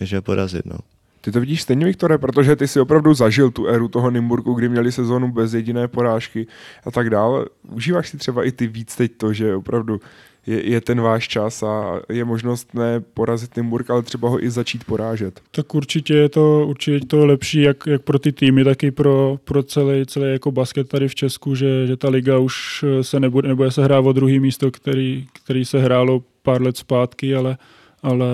že 0.00 0.20
porazit, 0.20 0.66
no. 0.66 0.76
Ty 1.20 1.32
to 1.32 1.40
vidíš 1.40 1.62
stejně, 1.62 1.84
Viktore, 1.84 2.18
protože 2.18 2.56
ty 2.56 2.68
si 2.68 2.80
opravdu 2.80 3.14
zažil 3.14 3.50
tu 3.50 3.66
éru 3.66 3.88
toho 3.88 4.10
Nymburku, 4.10 4.54
kdy 4.54 4.68
měli 4.68 4.92
sezonu 4.92 5.32
bez 5.32 5.54
jediné 5.54 5.88
porážky 5.88 6.46
a 6.86 6.90
tak 6.90 7.10
dále. 7.10 7.44
Užíváš 7.70 8.08
si 8.08 8.16
třeba 8.16 8.44
i 8.44 8.52
ty 8.52 8.66
víc 8.66 8.96
teď 8.96 9.12
to, 9.16 9.32
že 9.32 9.56
opravdu 9.56 10.00
je, 10.46 10.70
je 10.70 10.80
ten 10.80 11.00
váš 11.00 11.28
čas 11.28 11.62
a 11.62 12.00
je 12.08 12.24
možnost 12.24 12.74
ne 12.74 13.00
porazit 13.14 13.56
Nymburk, 13.56 13.90
ale 13.90 14.02
třeba 14.02 14.28
ho 14.28 14.44
i 14.44 14.50
začít 14.50 14.84
porážet. 14.84 15.40
Tak 15.50 15.74
určitě 15.74 16.14
je 16.14 16.28
to, 16.28 16.66
určitě 16.66 17.06
to 17.06 17.26
lepší 17.26 17.60
jak, 17.60 17.86
jak 17.86 18.02
pro 18.02 18.18
ty 18.18 18.32
týmy, 18.32 18.64
tak 18.64 18.82
i 18.82 18.90
pro, 18.90 19.38
pro 19.44 19.62
celý, 19.62 20.06
celý 20.06 20.32
jako 20.32 20.52
basket 20.52 20.88
tady 20.88 21.08
v 21.08 21.14
Česku, 21.14 21.54
že, 21.54 21.86
že 21.86 21.96
ta 21.96 22.08
liga 22.08 22.38
už 22.38 22.84
se 23.02 23.20
nebude, 23.20 23.48
nebude 23.48 23.70
se 23.70 23.84
hrát 23.84 24.06
o 24.06 24.12
druhý 24.12 24.40
místo, 24.40 24.70
který, 24.70 25.26
který 25.32 25.64
se 25.64 25.78
hrálo 25.78 26.22
pár 26.42 26.62
let 26.62 26.76
zpátky, 26.76 27.34
ale, 27.34 27.58
ale 28.02 28.26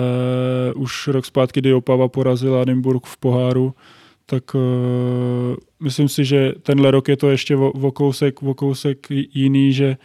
už 0.75 1.07
rok 1.07 1.25
zpátky, 1.25 1.59
kdy 1.61 1.73
Opava 1.73 2.07
porazila 2.07 2.65
Nymburk 2.65 3.05
v 3.05 3.17
poháru, 3.17 3.73
tak 4.25 4.55
uh, 4.55 4.61
myslím 5.79 6.09
si, 6.09 6.25
že 6.25 6.53
tenhle 6.63 6.91
rok 6.91 7.07
je 7.07 7.17
to 7.17 7.29
ještě 7.29 7.55
o, 7.55 7.71
o, 7.71 7.91
kousek, 7.91 8.43
o 8.43 8.53
kousek 8.53 9.07
jiný, 9.09 9.73
že 9.73 9.97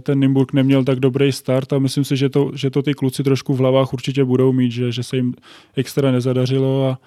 ten 0.00 0.18
Nymburk 0.18 0.52
neměl 0.52 0.84
tak 0.84 1.00
dobrý 1.00 1.32
start 1.32 1.72
a 1.72 1.78
myslím 1.78 2.04
si, 2.04 2.16
že 2.16 2.28
to, 2.28 2.50
že 2.54 2.70
to 2.70 2.82
ty 2.82 2.94
kluci 2.94 3.22
trošku 3.22 3.54
v 3.54 3.58
hlavách 3.58 3.92
určitě 3.92 4.24
budou 4.24 4.52
mít, 4.52 4.72
že, 4.72 4.92
že 4.92 5.02
se 5.02 5.16
jim 5.16 5.34
extra 5.76 6.12
nezadařilo 6.12 6.88
a, 6.88 6.98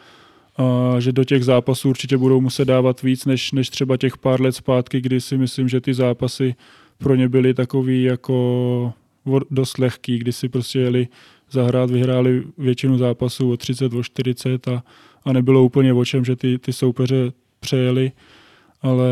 a 0.64 1.00
že 1.00 1.12
do 1.12 1.24
těch 1.24 1.46
zápasů 1.46 1.90
určitě 1.90 2.18
budou 2.18 2.42
muset 2.42 2.66
dávat 2.66 3.02
víc, 3.02 3.26
než, 3.26 3.52
než 3.52 3.70
třeba 3.70 3.98
těch 3.98 4.18
pár 4.18 4.42
let 4.42 4.52
zpátky, 4.52 5.02
kdy 5.02 5.22
si 5.22 5.38
myslím, 5.38 5.70
že 5.70 5.82
ty 5.82 5.94
zápasy 5.94 6.56
pro 6.98 7.16
ně 7.16 7.30
byly 7.30 7.54
takový 7.54 8.04
jako 8.04 8.94
dost 9.52 9.78
lehký, 9.78 10.18
kdy 10.18 10.34
si 10.34 10.50
prostě 10.50 10.80
jeli 10.80 11.08
zahrát, 11.52 11.92
vyhráli 11.92 12.44
většinu 12.58 12.98
zápasů 12.98 13.52
o 13.52 13.58
30, 13.58 13.94
o 13.94 14.04
40 14.04 14.68
a, 14.68 14.84
a 15.26 15.34
nebylo 15.34 15.64
úplně 15.64 15.94
o 15.94 16.06
čem, 16.06 16.26
že 16.26 16.36
ty, 16.36 16.60
ty 16.60 16.74
soupeře 16.74 17.32
přejeli 17.60 18.12
ale 18.84 19.10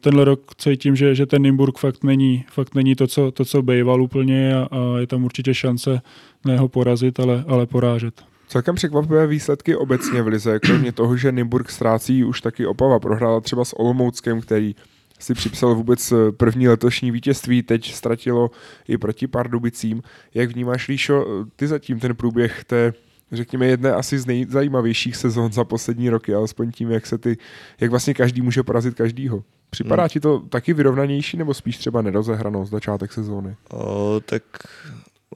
tenhle 0.00 0.24
rok 0.24 0.40
cítím, 0.58 0.96
že, 0.96 1.14
že 1.14 1.26
ten 1.26 1.42
Nymburk 1.42 1.78
fakt 1.78 2.04
není, 2.04 2.44
fakt 2.50 2.74
není 2.74 2.94
to, 2.94 3.06
co, 3.06 3.30
to, 3.30 3.44
co 3.44 3.62
bejval 3.62 4.02
úplně 4.02 4.56
a, 4.56 4.68
a 4.70 4.98
je 4.98 5.06
tam 5.06 5.24
určitě 5.24 5.54
šance 5.54 6.00
ne 6.44 6.58
ho 6.58 6.68
porazit, 6.68 7.20
ale, 7.20 7.44
ale 7.48 7.66
porážet. 7.66 8.22
Celkem 8.48 8.74
překvapivé 8.74 9.26
výsledky 9.26 9.76
obecně 9.76 10.22
v 10.22 10.26
Lize, 10.26 10.58
kromě 10.58 10.92
toho, 10.92 11.16
že 11.16 11.32
Nymburk 11.32 11.70
ztrácí 11.70 12.24
už 12.24 12.40
taky 12.40 12.66
Opava. 12.66 12.98
Prohrála 12.98 13.40
třeba 13.40 13.64
s 13.64 13.78
Olomouckem, 13.78 14.40
který 14.40 14.74
si 15.18 15.34
připsal 15.34 15.74
vůbec 15.74 16.12
první 16.36 16.68
letošní 16.68 17.10
vítězství, 17.10 17.62
teď 17.62 17.94
ztratilo 17.94 18.50
i 18.88 18.98
proti 18.98 19.26
Pardubicím. 19.26 20.02
Jak 20.34 20.50
vnímáš, 20.50 20.88
Líšo, 20.88 21.44
ty 21.56 21.66
zatím 21.66 22.00
ten 22.00 22.16
průběh 22.16 22.64
té 22.64 22.92
řekněme, 23.32 23.66
jedné 23.66 23.92
asi 23.92 24.18
z 24.18 24.26
nejzajímavějších 24.26 25.16
sezon 25.16 25.52
za 25.52 25.64
poslední 25.64 26.10
roky, 26.10 26.34
alespoň 26.34 26.70
tím, 26.70 26.90
jak 26.90 27.06
se 27.06 27.18
ty, 27.18 27.36
jak 27.80 27.90
vlastně 27.90 28.14
každý 28.14 28.42
může 28.42 28.62
porazit 28.62 28.94
každýho. 28.94 29.44
Připadá 29.70 30.02
hmm. 30.02 30.08
ti 30.08 30.20
to 30.20 30.38
taky 30.38 30.72
vyrovnanější, 30.74 31.36
nebo 31.36 31.54
spíš 31.54 31.78
třeba 31.78 32.02
nerozehranou 32.02 32.66
z 32.66 32.70
začátek 32.70 33.12
sezóny? 33.12 33.56
O, 33.70 34.20
tak 34.24 34.42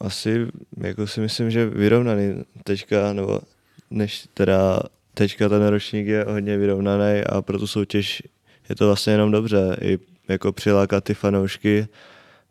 asi 0.01 0.47
jako 0.77 1.07
si 1.07 1.21
myslím, 1.21 1.51
že 1.51 1.67
vyrovnaný 1.67 2.45
teďka, 2.65 3.13
nebo 3.13 3.41
než 3.91 4.29
teda 4.35 4.81
teďka 5.15 5.49
ten 5.49 5.67
ročník 5.67 6.07
je 6.07 6.25
hodně 6.29 6.59
vyrovnaný 6.59 7.21
a 7.21 7.43
pro 7.43 7.59
tu 7.59 7.67
soutěž 7.67 8.23
je 8.69 8.75
to 8.77 8.87
vlastně 8.87 9.13
jenom 9.13 9.31
dobře. 9.31 9.77
I 9.81 9.99
jako 10.29 10.53
přilákat 10.53 11.05
ty 11.05 11.15
fanoušky, 11.15 11.87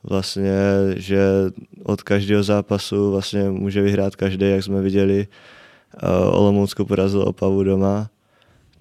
vlastně, 0.04 0.54
že 0.96 1.22
od 1.84 2.02
každého 2.02 2.44
zápasu 2.44 3.12
vlastně 3.12 3.44
může 3.44 3.82
vyhrát 3.82 4.16
každý, 4.16 4.50
jak 4.50 4.64
jsme 4.64 4.82
viděli. 4.82 5.28
Olomoucko 6.32 6.86
porazil 6.86 7.22
Opavu 7.22 7.64
doma, 7.64 8.10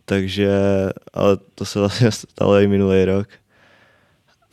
takže, 0.04 0.50
ale 1.12 1.38
to 1.54 1.64
se 1.64 1.78
vlastně 1.78 2.10
stalo 2.12 2.58
i 2.58 2.68
minulý 2.68 3.04
rok. 3.04 3.28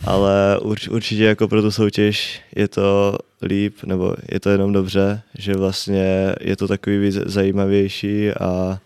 Ale 0.05 0.59
urč, 0.61 0.87
určitě 0.87 1.23
jako 1.23 1.47
pro 1.47 1.61
tu 1.61 1.71
soutěž 1.71 2.41
je 2.55 2.67
to 2.67 3.17
líp, 3.41 3.75
nebo 3.85 4.15
je 4.31 4.39
to 4.39 4.49
jenom 4.49 4.73
dobře, 4.73 5.21
že 5.37 5.53
vlastně 5.53 6.35
je 6.41 6.55
to 6.55 6.67
takový 6.67 6.97
víc 6.97 7.15
zajímavější 7.15 8.31
a, 8.31 8.45
a 8.45 8.79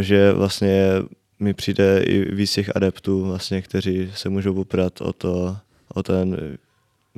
že 0.00 0.32
vlastně 0.32 0.92
mi 1.40 1.54
přijde 1.54 2.02
i 2.02 2.34
víc 2.34 2.52
těch 2.52 2.76
adeptů, 2.76 3.24
vlastně, 3.24 3.62
kteří 3.62 4.12
se 4.14 4.28
můžou 4.28 4.54
poprat 4.54 5.00
o, 5.00 5.12
to, 5.12 5.56
o 5.94 6.02
ten 6.02 6.36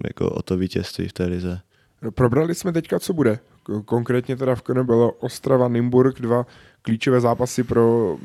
jako 0.07 0.31
o 0.31 0.43
to 0.43 0.57
vítězství 0.57 1.09
v 1.09 1.13
té 1.13 1.25
lize. 1.25 1.61
No, 2.03 2.11
probrali 2.11 2.55
jsme 2.55 2.73
teďka, 2.73 2.99
co 2.99 3.13
bude. 3.13 3.39
Konkrétně 3.85 4.37
teda 4.37 4.55
v 4.55 4.63
Kone 4.63 4.85
bylo 4.85 5.13
Ostrava, 5.13 5.69
Nymburk, 5.69 6.21
dva 6.21 6.47
klíčové 6.83 7.21
zápasy 7.21 7.63
pro, 7.63 8.17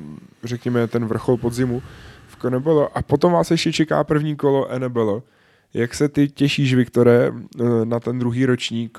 řekněme, 0.43 0.88
ten 0.88 1.05
vrchol 1.05 1.38
podzimu 1.38 1.82
v 2.28 2.36
Kone 2.36 2.59
bylo. 2.59 2.97
A 2.97 3.01
potom 3.01 3.32
vás 3.34 3.51
ještě 3.51 3.73
čeká 3.73 4.03
první 4.03 4.36
kolo 4.36 4.67
NBL. 4.78 5.23
Jak 5.73 5.93
se 5.93 6.09
ty 6.09 6.28
těšíš, 6.28 6.76
Viktore, 6.76 7.32
na 7.84 7.99
ten 7.99 8.19
druhý 8.19 8.45
ročník, 8.45 8.97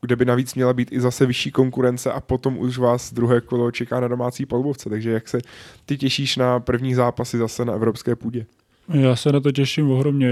kde 0.00 0.16
by 0.16 0.24
navíc 0.24 0.54
měla 0.54 0.72
být 0.72 0.92
i 0.92 1.00
zase 1.00 1.26
vyšší 1.26 1.50
konkurence 1.50 2.12
a 2.12 2.20
potom 2.20 2.58
už 2.58 2.78
vás 2.78 3.12
druhé 3.12 3.40
kolo 3.40 3.70
čeká 3.70 4.00
na 4.00 4.08
domácí 4.08 4.46
polbovce. 4.46 4.90
Takže 4.90 5.10
jak 5.10 5.28
se 5.28 5.38
ty 5.86 5.96
těšíš 5.96 6.36
na 6.36 6.60
první 6.60 6.94
zápasy 6.94 7.38
zase 7.38 7.64
na 7.64 7.72
evropské 7.72 8.16
půdě? 8.16 8.46
Já 8.88 9.16
se 9.16 9.32
na 9.32 9.40
to 9.40 9.52
těším 9.52 9.90
ohromně 9.90 10.30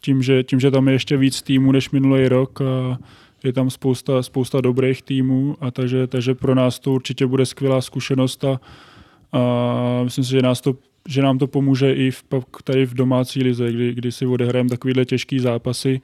tím, 0.00 0.22
že, 0.22 0.42
tím, 0.42 0.60
že 0.60 0.70
tam 0.70 0.88
je 0.88 0.94
ještě 0.94 1.16
víc 1.16 1.42
týmů 1.42 1.72
než 1.72 1.90
minulý 1.90 2.28
rok 2.28 2.60
a 2.60 2.98
je 3.44 3.52
tam 3.52 3.70
spousta, 3.70 4.22
spousta 4.22 4.60
dobrých 4.60 5.02
týmů 5.02 5.56
a 5.60 5.70
takže, 5.70 6.06
takže 6.06 6.34
pro 6.34 6.54
nás 6.54 6.78
to 6.78 6.92
určitě 6.92 7.26
bude 7.26 7.46
skvělá 7.46 7.80
zkušenost 7.80 8.44
a, 8.44 8.60
a 9.32 10.00
myslím 10.04 10.24
si, 10.24 10.30
že, 10.30 10.42
nás 10.42 10.60
to, 10.60 10.76
že 11.08 11.22
nám 11.22 11.38
to 11.38 11.46
pomůže 11.46 11.94
i 11.94 12.10
v, 12.10 12.24
tady 12.64 12.86
v 12.86 12.94
domácí 12.94 13.42
lize, 13.42 13.72
kdy, 13.72 13.94
kdy 13.94 14.12
si 14.12 14.26
odehrajeme 14.26 14.70
takovýhle 14.70 15.04
těžký 15.04 15.38
zápasy, 15.38 16.00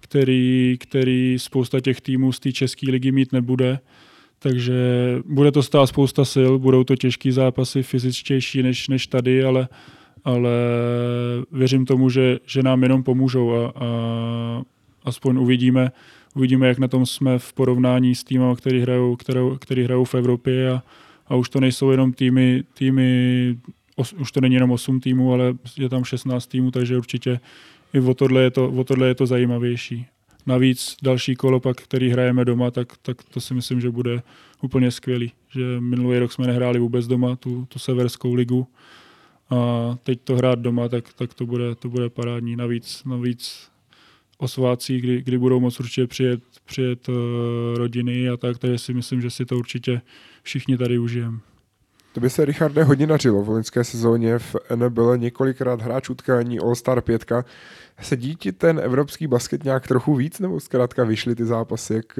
který, 0.00 0.76
který 0.80 1.36
spousta 1.38 1.80
těch 1.80 2.00
týmů 2.00 2.32
z 2.32 2.40
té 2.40 2.52
české 2.52 2.90
ligy 2.90 3.12
mít 3.12 3.32
nebude. 3.32 3.78
Takže 4.38 4.74
bude 5.24 5.52
to 5.52 5.62
stát 5.62 5.86
spousta 5.86 6.24
sil, 6.34 6.52
budou 6.58 6.84
to 6.84 6.96
těžký 6.96 7.32
zápasy, 7.32 7.82
fyzičtější 7.82 8.62
než, 8.62 8.88
než 8.88 9.06
tady, 9.06 9.44
ale, 9.44 9.68
ale 10.28 10.50
věřím 11.52 11.86
tomu, 11.86 12.10
že, 12.10 12.38
že 12.46 12.62
nám 12.62 12.82
jenom 12.82 13.02
pomůžou 13.02 13.52
a, 13.52 13.72
a 13.76 13.88
aspoň 15.04 15.36
uvidíme, 15.38 15.92
uvidíme, 16.34 16.68
jak 16.68 16.78
na 16.78 16.88
tom 16.88 17.06
jsme 17.06 17.38
v 17.38 17.52
porovnání 17.52 18.14
s 18.14 18.24
týmy, 18.24 18.44
který 18.56 18.80
hrajou, 18.80 19.16
kterou, 19.16 19.56
který 19.56 19.84
hrajou 19.84 20.04
v 20.04 20.14
Evropě 20.14 20.70
a, 20.70 20.82
a 21.26 21.34
už 21.34 21.48
to 21.48 21.60
nejsou 21.60 21.90
jenom 21.90 22.12
týmy, 22.12 22.62
týmy 22.74 23.56
os, 23.96 24.12
už 24.12 24.32
to 24.32 24.40
není 24.40 24.54
jenom 24.54 24.70
8 24.70 25.00
týmů, 25.00 25.32
ale 25.32 25.54
je 25.78 25.88
tam 25.88 26.04
16 26.04 26.46
týmů, 26.46 26.70
takže 26.70 26.96
určitě 26.96 27.40
i 27.92 28.00
o 28.00 28.14
tohle 28.14 28.42
je 28.42 28.50
to, 28.50 28.70
o 28.70 28.84
tohle 28.84 29.08
je 29.08 29.14
to 29.14 29.26
zajímavější. 29.26 30.06
Navíc 30.46 30.96
další 31.02 31.36
kolo 31.36 31.60
pak, 31.60 31.76
který 31.76 32.10
hrajeme 32.10 32.44
doma, 32.44 32.70
tak, 32.70 32.88
tak 33.02 33.22
to 33.22 33.40
si 33.40 33.54
myslím, 33.54 33.80
že 33.80 33.90
bude 33.90 34.22
úplně 34.62 34.90
skvělý. 34.90 35.32
Že 35.50 35.80
minulý 35.80 36.18
rok 36.18 36.32
jsme 36.32 36.46
nehráli 36.46 36.78
vůbec 36.78 37.06
doma 37.06 37.36
tu, 37.36 37.66
tu 37.68 37.78
severskou 37.78 38.34
ligu, 38.34 38.66
a 39.50 39.98
teď 40.02 40.20
to 40.24 40.36
hrát 40.36 40.58
doma, 40.58 40.88
tak, 40.88 41.12
tak 41.12 41.34
to, 41.34 41.46
bude, 41.46 41.74
to 41.74 41.88
bude 41.88 42.10
parádní. 42.10 42.56
Navíc, 42.56 43.04
navíc 43.04 43.70
o 44.38 44.48
svácích, 44.48 45.02
kdy, 45.02 45.22
kdy 45.22 45.38
budou 45.38 45.60
moc 45.60 45.80
určitě 45.80 46.06
přijet, 46.06 46.40
přijet 46.64 47.08
uh, 47.08 47.14
rodiny 47.76 48.28
a 48.28 48.36
tak, 48.36 48.58
takže 48.58 48.78
si 48.78 48.94
myslím, 48.94 49.20
že 49.20 49.30
si 49.30 49.46
to 49.46 49.56
určitě 49.56 50.00
všichni 50.42 50.78
tady 50.78 50.98
užijeme. 50.98 51.38
To 52.12 52.20
by 52.20 52.30
se, 52.30 52.44
Richarde, 52.44 52.84
hodně 52.84 53.06
dařilo 53.06 53.42
v 53.42 53.48
loňské 53.48 53.84
sezóně. 53.84 54.38
V 54.38 54.56
N 54.68 54.92
bylo 54.92 55.16
několikrát 55.16 55.82
hráč 55.82 56.10
utkání 56.10 56.60
All-Star 56.60 57.00
5. 57.00 57.32
Sedí 58.00 58.36
ti 58.36 58.52
ten 58.52 58.80
evropský 58.82 59.26
basket 59.26 59.64
nějak 59.64 59.88
trochu 59.88 60.14
víc, 60.14 60.40
nebo 60.40 60.60
zkrátka 60.60 61.04
vyšly 61.04 61.34
ty 61.34 61.44
zápasy? 61.44 61.94
Jak, 61.94 62.18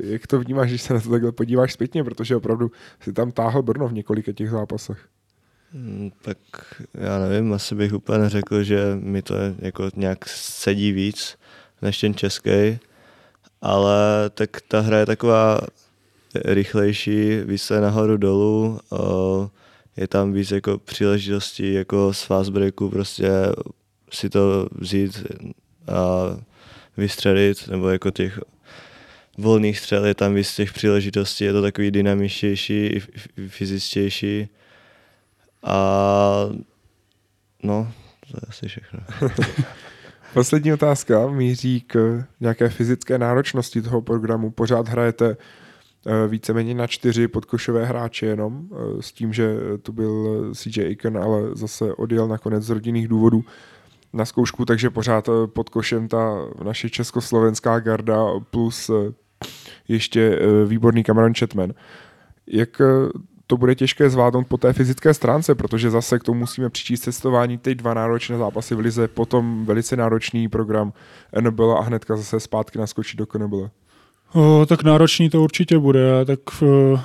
jak 0.00 0.26
to 0.26 0.40
vnímáš, 0.40 0.68
když 0.68 0.82
se 0.82 0.94
na 0.94 1.00
to 1.00 1.10
takhle 1.10 1.32
podíváš 1.32 1.72
zpětně, 1.72 2.04
protože 2.04 2.36
opravdu 2.36 2.70
si 3.00 3.12
tam 3.12 3.32
táhl 3.32 3.62
Brno 3.62 3.88
v 3.88 3.92
několika 3.92 4.32
těch 4.32 4.50
zápasech? 4.50 5.08
Hmm, 5.72 6.10
tak 6.22 6.38
já 6.94 7.18
nevím, 7.18 7.52
asi 7.52 7.74
bych 7.74 7.92
úplně 7.92 8.18
neřekl, 8.18 8.62
že 8.62 8.78
mi 9.00 9.22
to 9.22 9.34
jako 9.58 9.90
nějak 9.96 10.28
sedí 10.28 10.92
víc 10.92 11.38
než 11.82 12.00
ten 12.00 12.14
český, 12.14 12.78
ale 13.62 14.30
tak 14.34 14.60
ta 14.68 14.80
hra 14.80 14.98
je 14.98 15.06
taková 15.06 15.60
rychlejší, 16.44 17.40
víc 17.44 17.62
se 17.62 17.80
nahoru 17.80 18.16
dolů, 18.16 18.80
je 19.96 20.08
tam 20.08 20.32
víc 20.32 20.50
jako 20.50 20.78
příležitostí 20.78 21.72
jako 21.72 22.14
z 22.14 22.22
fast 22.22 22.50
breaku 22.50 22.90
prostě 22.90 23.30
si 24.12 24.30
to 24.30 24.68
vzít 24.72 25.26
a 25.88 26.36
vystřelit, 26.96 27.68
nebo 27.68 27.88
jako 27.88 28.10
těch 28.10 28.40
volných 29.38 29.78
střel 29.78 30.04
je 30.04 30.14
tam 30.14 30.34
víc 30.34 30.54
těch 30.54 30.72
příležitostí, 30.72 31.44
je 31.44 31.52
to 31.52 31.62
takový 31.62 31.90
dynamičtější 31.90 32.86
i 32.86 33.00
fyzičtější 33.48 34.48
a 35.62 36.46
no, 37.62 37.92
to 38.30 38.36
je 38.36 38.40
asi 38.48 38.68
všechno. 38.68 39.00
Poslední 40.34 40.72
otázka 40.72 41.26
míří 41.26 41.80
k 41.80 42.24
nějaké 42.40 42.68
fyzické 42.68 43.18
náročnosti 43.18 43.82
toho 43.82 44.02
programu. 44.02 44.50
Pořád 44.50 44.88
hrajete 44.88 45.36
eh, 45.36 46.28
víceméně 46.28 46.74
na 46.74 46.86
čtyři 46.86 47.28
podkošové 47.28 47.84
hráče 47.84 48.26
jenom, 48.26 48.68
eh, 48.72 49.02
s 49.02 49.12
tím, 49.12 49.32
že 49.32 49.56
tu 49.82 49.92
byl 49.92 50.42
CJ 50.54 50.84
Aiken, 50.84 51.18
ale 51.18 51.42
zase 51.56 51.94
odjel 51.94 52.28
nakonec 52.28 52.64
z 52.64 52.70
rodinných 52.70 53.08
důvodů 53.08 53.44
na 54.12 54.24
zkoušku, 54.24 54.64
takže 54.64 54.90
pořád 54.90 55.28
eh, 55.28 55.46
pod 55.46 55.68
košem 55.68 56.08
ta 56.08 56.36
naše 56.64 56.90
československá 56.90 57.80
garda 57.80 58.24
plus 58.50 58.90
ještě 59.88 60.38
výborný 60.66 61.04
Cameron 61.04 61.34
Chatman. 61.34 61.72
Jak 62.46 62.80
to 63.50 63.56
bude 63.56 63.74
těžké 63.74 64.10
zvládnout 64.10 64.46
po 64.46 64.56
té 64.56 64.72
fyzické 64.72 65.14
stránce, 65.14 65.54
protože 65.54 65.90
zase 65.90 66.18
k 66.18 66.22
tomu 66.24 66.40
musíme 66.40 66.70
přičíst 66.70 67.02
cestování, 67.02 67.58
teď 67.58 67.78
dva 67.78 67.94
náročné 67.94 68.38
zápasy 68.38 68.74
v 68.74 68.78
Lize, 68.78 69.08
potom 69.08 69.66
velice 69.66 69.96
náročný 69.96 70.48
program 70.48 70.92
NBL 71.40 71.72
a 71.72 71.82
hnedka 71.82 72.16
zase 72.16 72.40
zpátky 72.40 72.78
naskočit 72.78 73.18
do 73.18 73.26
KNBL. 73.26 73.70
O, 74.34 74.66
tak 74.68 74.82
náročný 74.82 75.30
to 75.30 75.42
určitě 75.42 75.78
bude, 75.78 76.24
tak, 76.24 76.40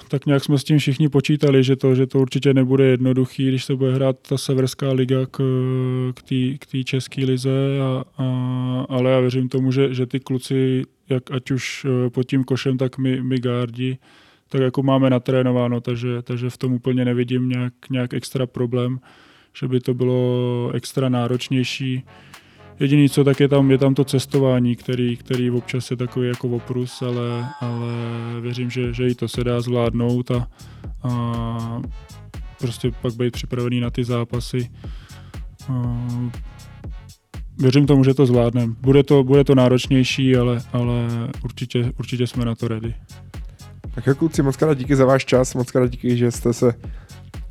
tak 0.07 0.25
nějak 0.25 0.43
jsme 0.43 0.57
s 0.57 0.63
tím 0.63 0.77
všichni 0.77 1.09
počítali, 1.09 1.63
že 1.63 1.75
to, 1.75 1.95
že 1.95 2.07
to 2.07 2.19
určitě 2.19 2.53
nebude 2.53 2.85
jednoduchý, 2.85 3.47
když 3.47 3.65
se 3.65 3.75
bude 3.75 3.93
hrát 3.93 4.15
ta 4.29 4.37
severská 4.37 4.91
liga 4.91 5.25
k, 5.31 5.41
k 6.59 6.65
té 6.71 6.83
české 6.83 7.25
lize, 7.25 7.79
a, 7.81 8.03
a, 8.17 8.25
ale 8.89 9.11
já 9.11 9.19
věřím 9.19 9.49
tomu, 9.49 9.71
že, 9.71 9.93
že 9.93 10.05
ty 10.05 10.19
kluci, 10.19 10.83
jak 11.09 11.31
ať 11.31 11.51
už 11.51 11.85
e, 11.85 12.09
pod 12.09 12.23
tím 12.23 12.43
košem, 12.43 12.77
tak 12.77 12.97
my, 12.97 13.23
my 13.23 13.39
gardi, 13.39 13.97
tak 14.49 14.61
jako 14.61 14.83
máme 14.83 15.09
natrénováno, 15.09 15.81
takže, 15.81 16.21
takže 16.21 16.49
v 16.49 16.57
tom 16.57 16.73
úplně 16.73 17.05
nevidím 17.05 17.49
nějak, 17.49 17.73
nějak 17.89 18.13
extra 18.13 18.47
problém, 18.47 18.99
že 19.59 19.67
by 19.67 19.79
to 19.79 19.93
bylo 19.93 20.71
extra 20.73 21.09
náročnější. 21.09 22.03
Jediný 22.79 23.09
co, 23.09 23.23
tak 23.23 23.39
je 23.39 23.47
tam, 23.47 23.71
je 23.71 23.77
tam 23.77 23.95
to 23.95 24.03
cestování, 24.03 24.75
který, 24.75 25.17
který 25.17 25.51
občas 25.51 25.91
je 25.91 25.97
takový 25.97 26.27
jako 26.27 26.49
oprus, 26.49 27.01
ale, 27.01 27.45
ale 27.61 27.91
věřím, 28.41 28.69
že, 28.69 28.93
že 28.93 29.07
i 29.07 29.15
to 29.15 29.27
se 29.27 29.43
dá 29.43 29.61
zvládnout 29.61 30.31
a, 30.31 30.47
a 31.03 31.81
prostě 32.59 32.91
pak 33.01 33.13
být 33.13 33.31
připravený 33.31 33.79
na 33.79 33.89
ty 33.89 34.03
zápasy. 34.03 34.69
Uh, 35.69 36.31
věřím 37.57 37.87
tomu, 37.87 38.03
že 38.03 38.13
to 38.13 38.25
zvládneme. 38.25 38.73
Bude 38.81 39.03
to, 39.03 39.23
bude 39.23 39.43
to 39.43 39.55
náročnější, 39.55 40.35
ale, 40.35 40.61
ale 40.73 41.07
určitě, 41.43 41.91
určitě 41.99 42.27
jsme 42.27 42.45
na 42.45 42.55
to 42.55 42.67
ready. 42.67 42.95
Tak 43.95 44.07
jo, 44.07 44.15
kluci, 44.15 44.41
moc 44.41 44.57
krát 44.57 44.77
díky 44.77 44.95
za 44.95 45.05
váš 45.05 45.25
čas, 45.25 45.53
moc 45.53 45.71
krát 45.71 45.91
díky, 45.91 46.17
že 46.17 46.31
jste 46.31 46.53
se 46.53 46.73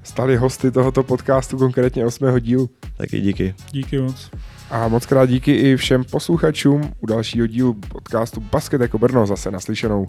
stali 0.02 0.36
hosty 0.36 0.70
tohoto 0.70 1.02
podcastu, 1.02 1.58
konkrétně 1.58 2.06
8. 2.06 2.40
dílu. 2.40 2.70
Taky 2.96 3.20
díky. 3.20 3.54
Díky 3.72 3.98
moc. 3.98 4.30
A 4.70 4.88
moc 4.88 5.06
krát 5.06 5.26
díky 5.26 5.54
i 5.54 5.76
všem 5.76 6.04
posluchačům 6.04 6.92
u 7.00 7.06
dalšího 7.06 7.46
dílu 7.46 7.74
podcastu 7.74 8.40
Basket 8.40 8.80
jako 8.80 8.98
Brno 8.98 9.26
zase 9.26 9.50
naslyšenou. 9.50 10.06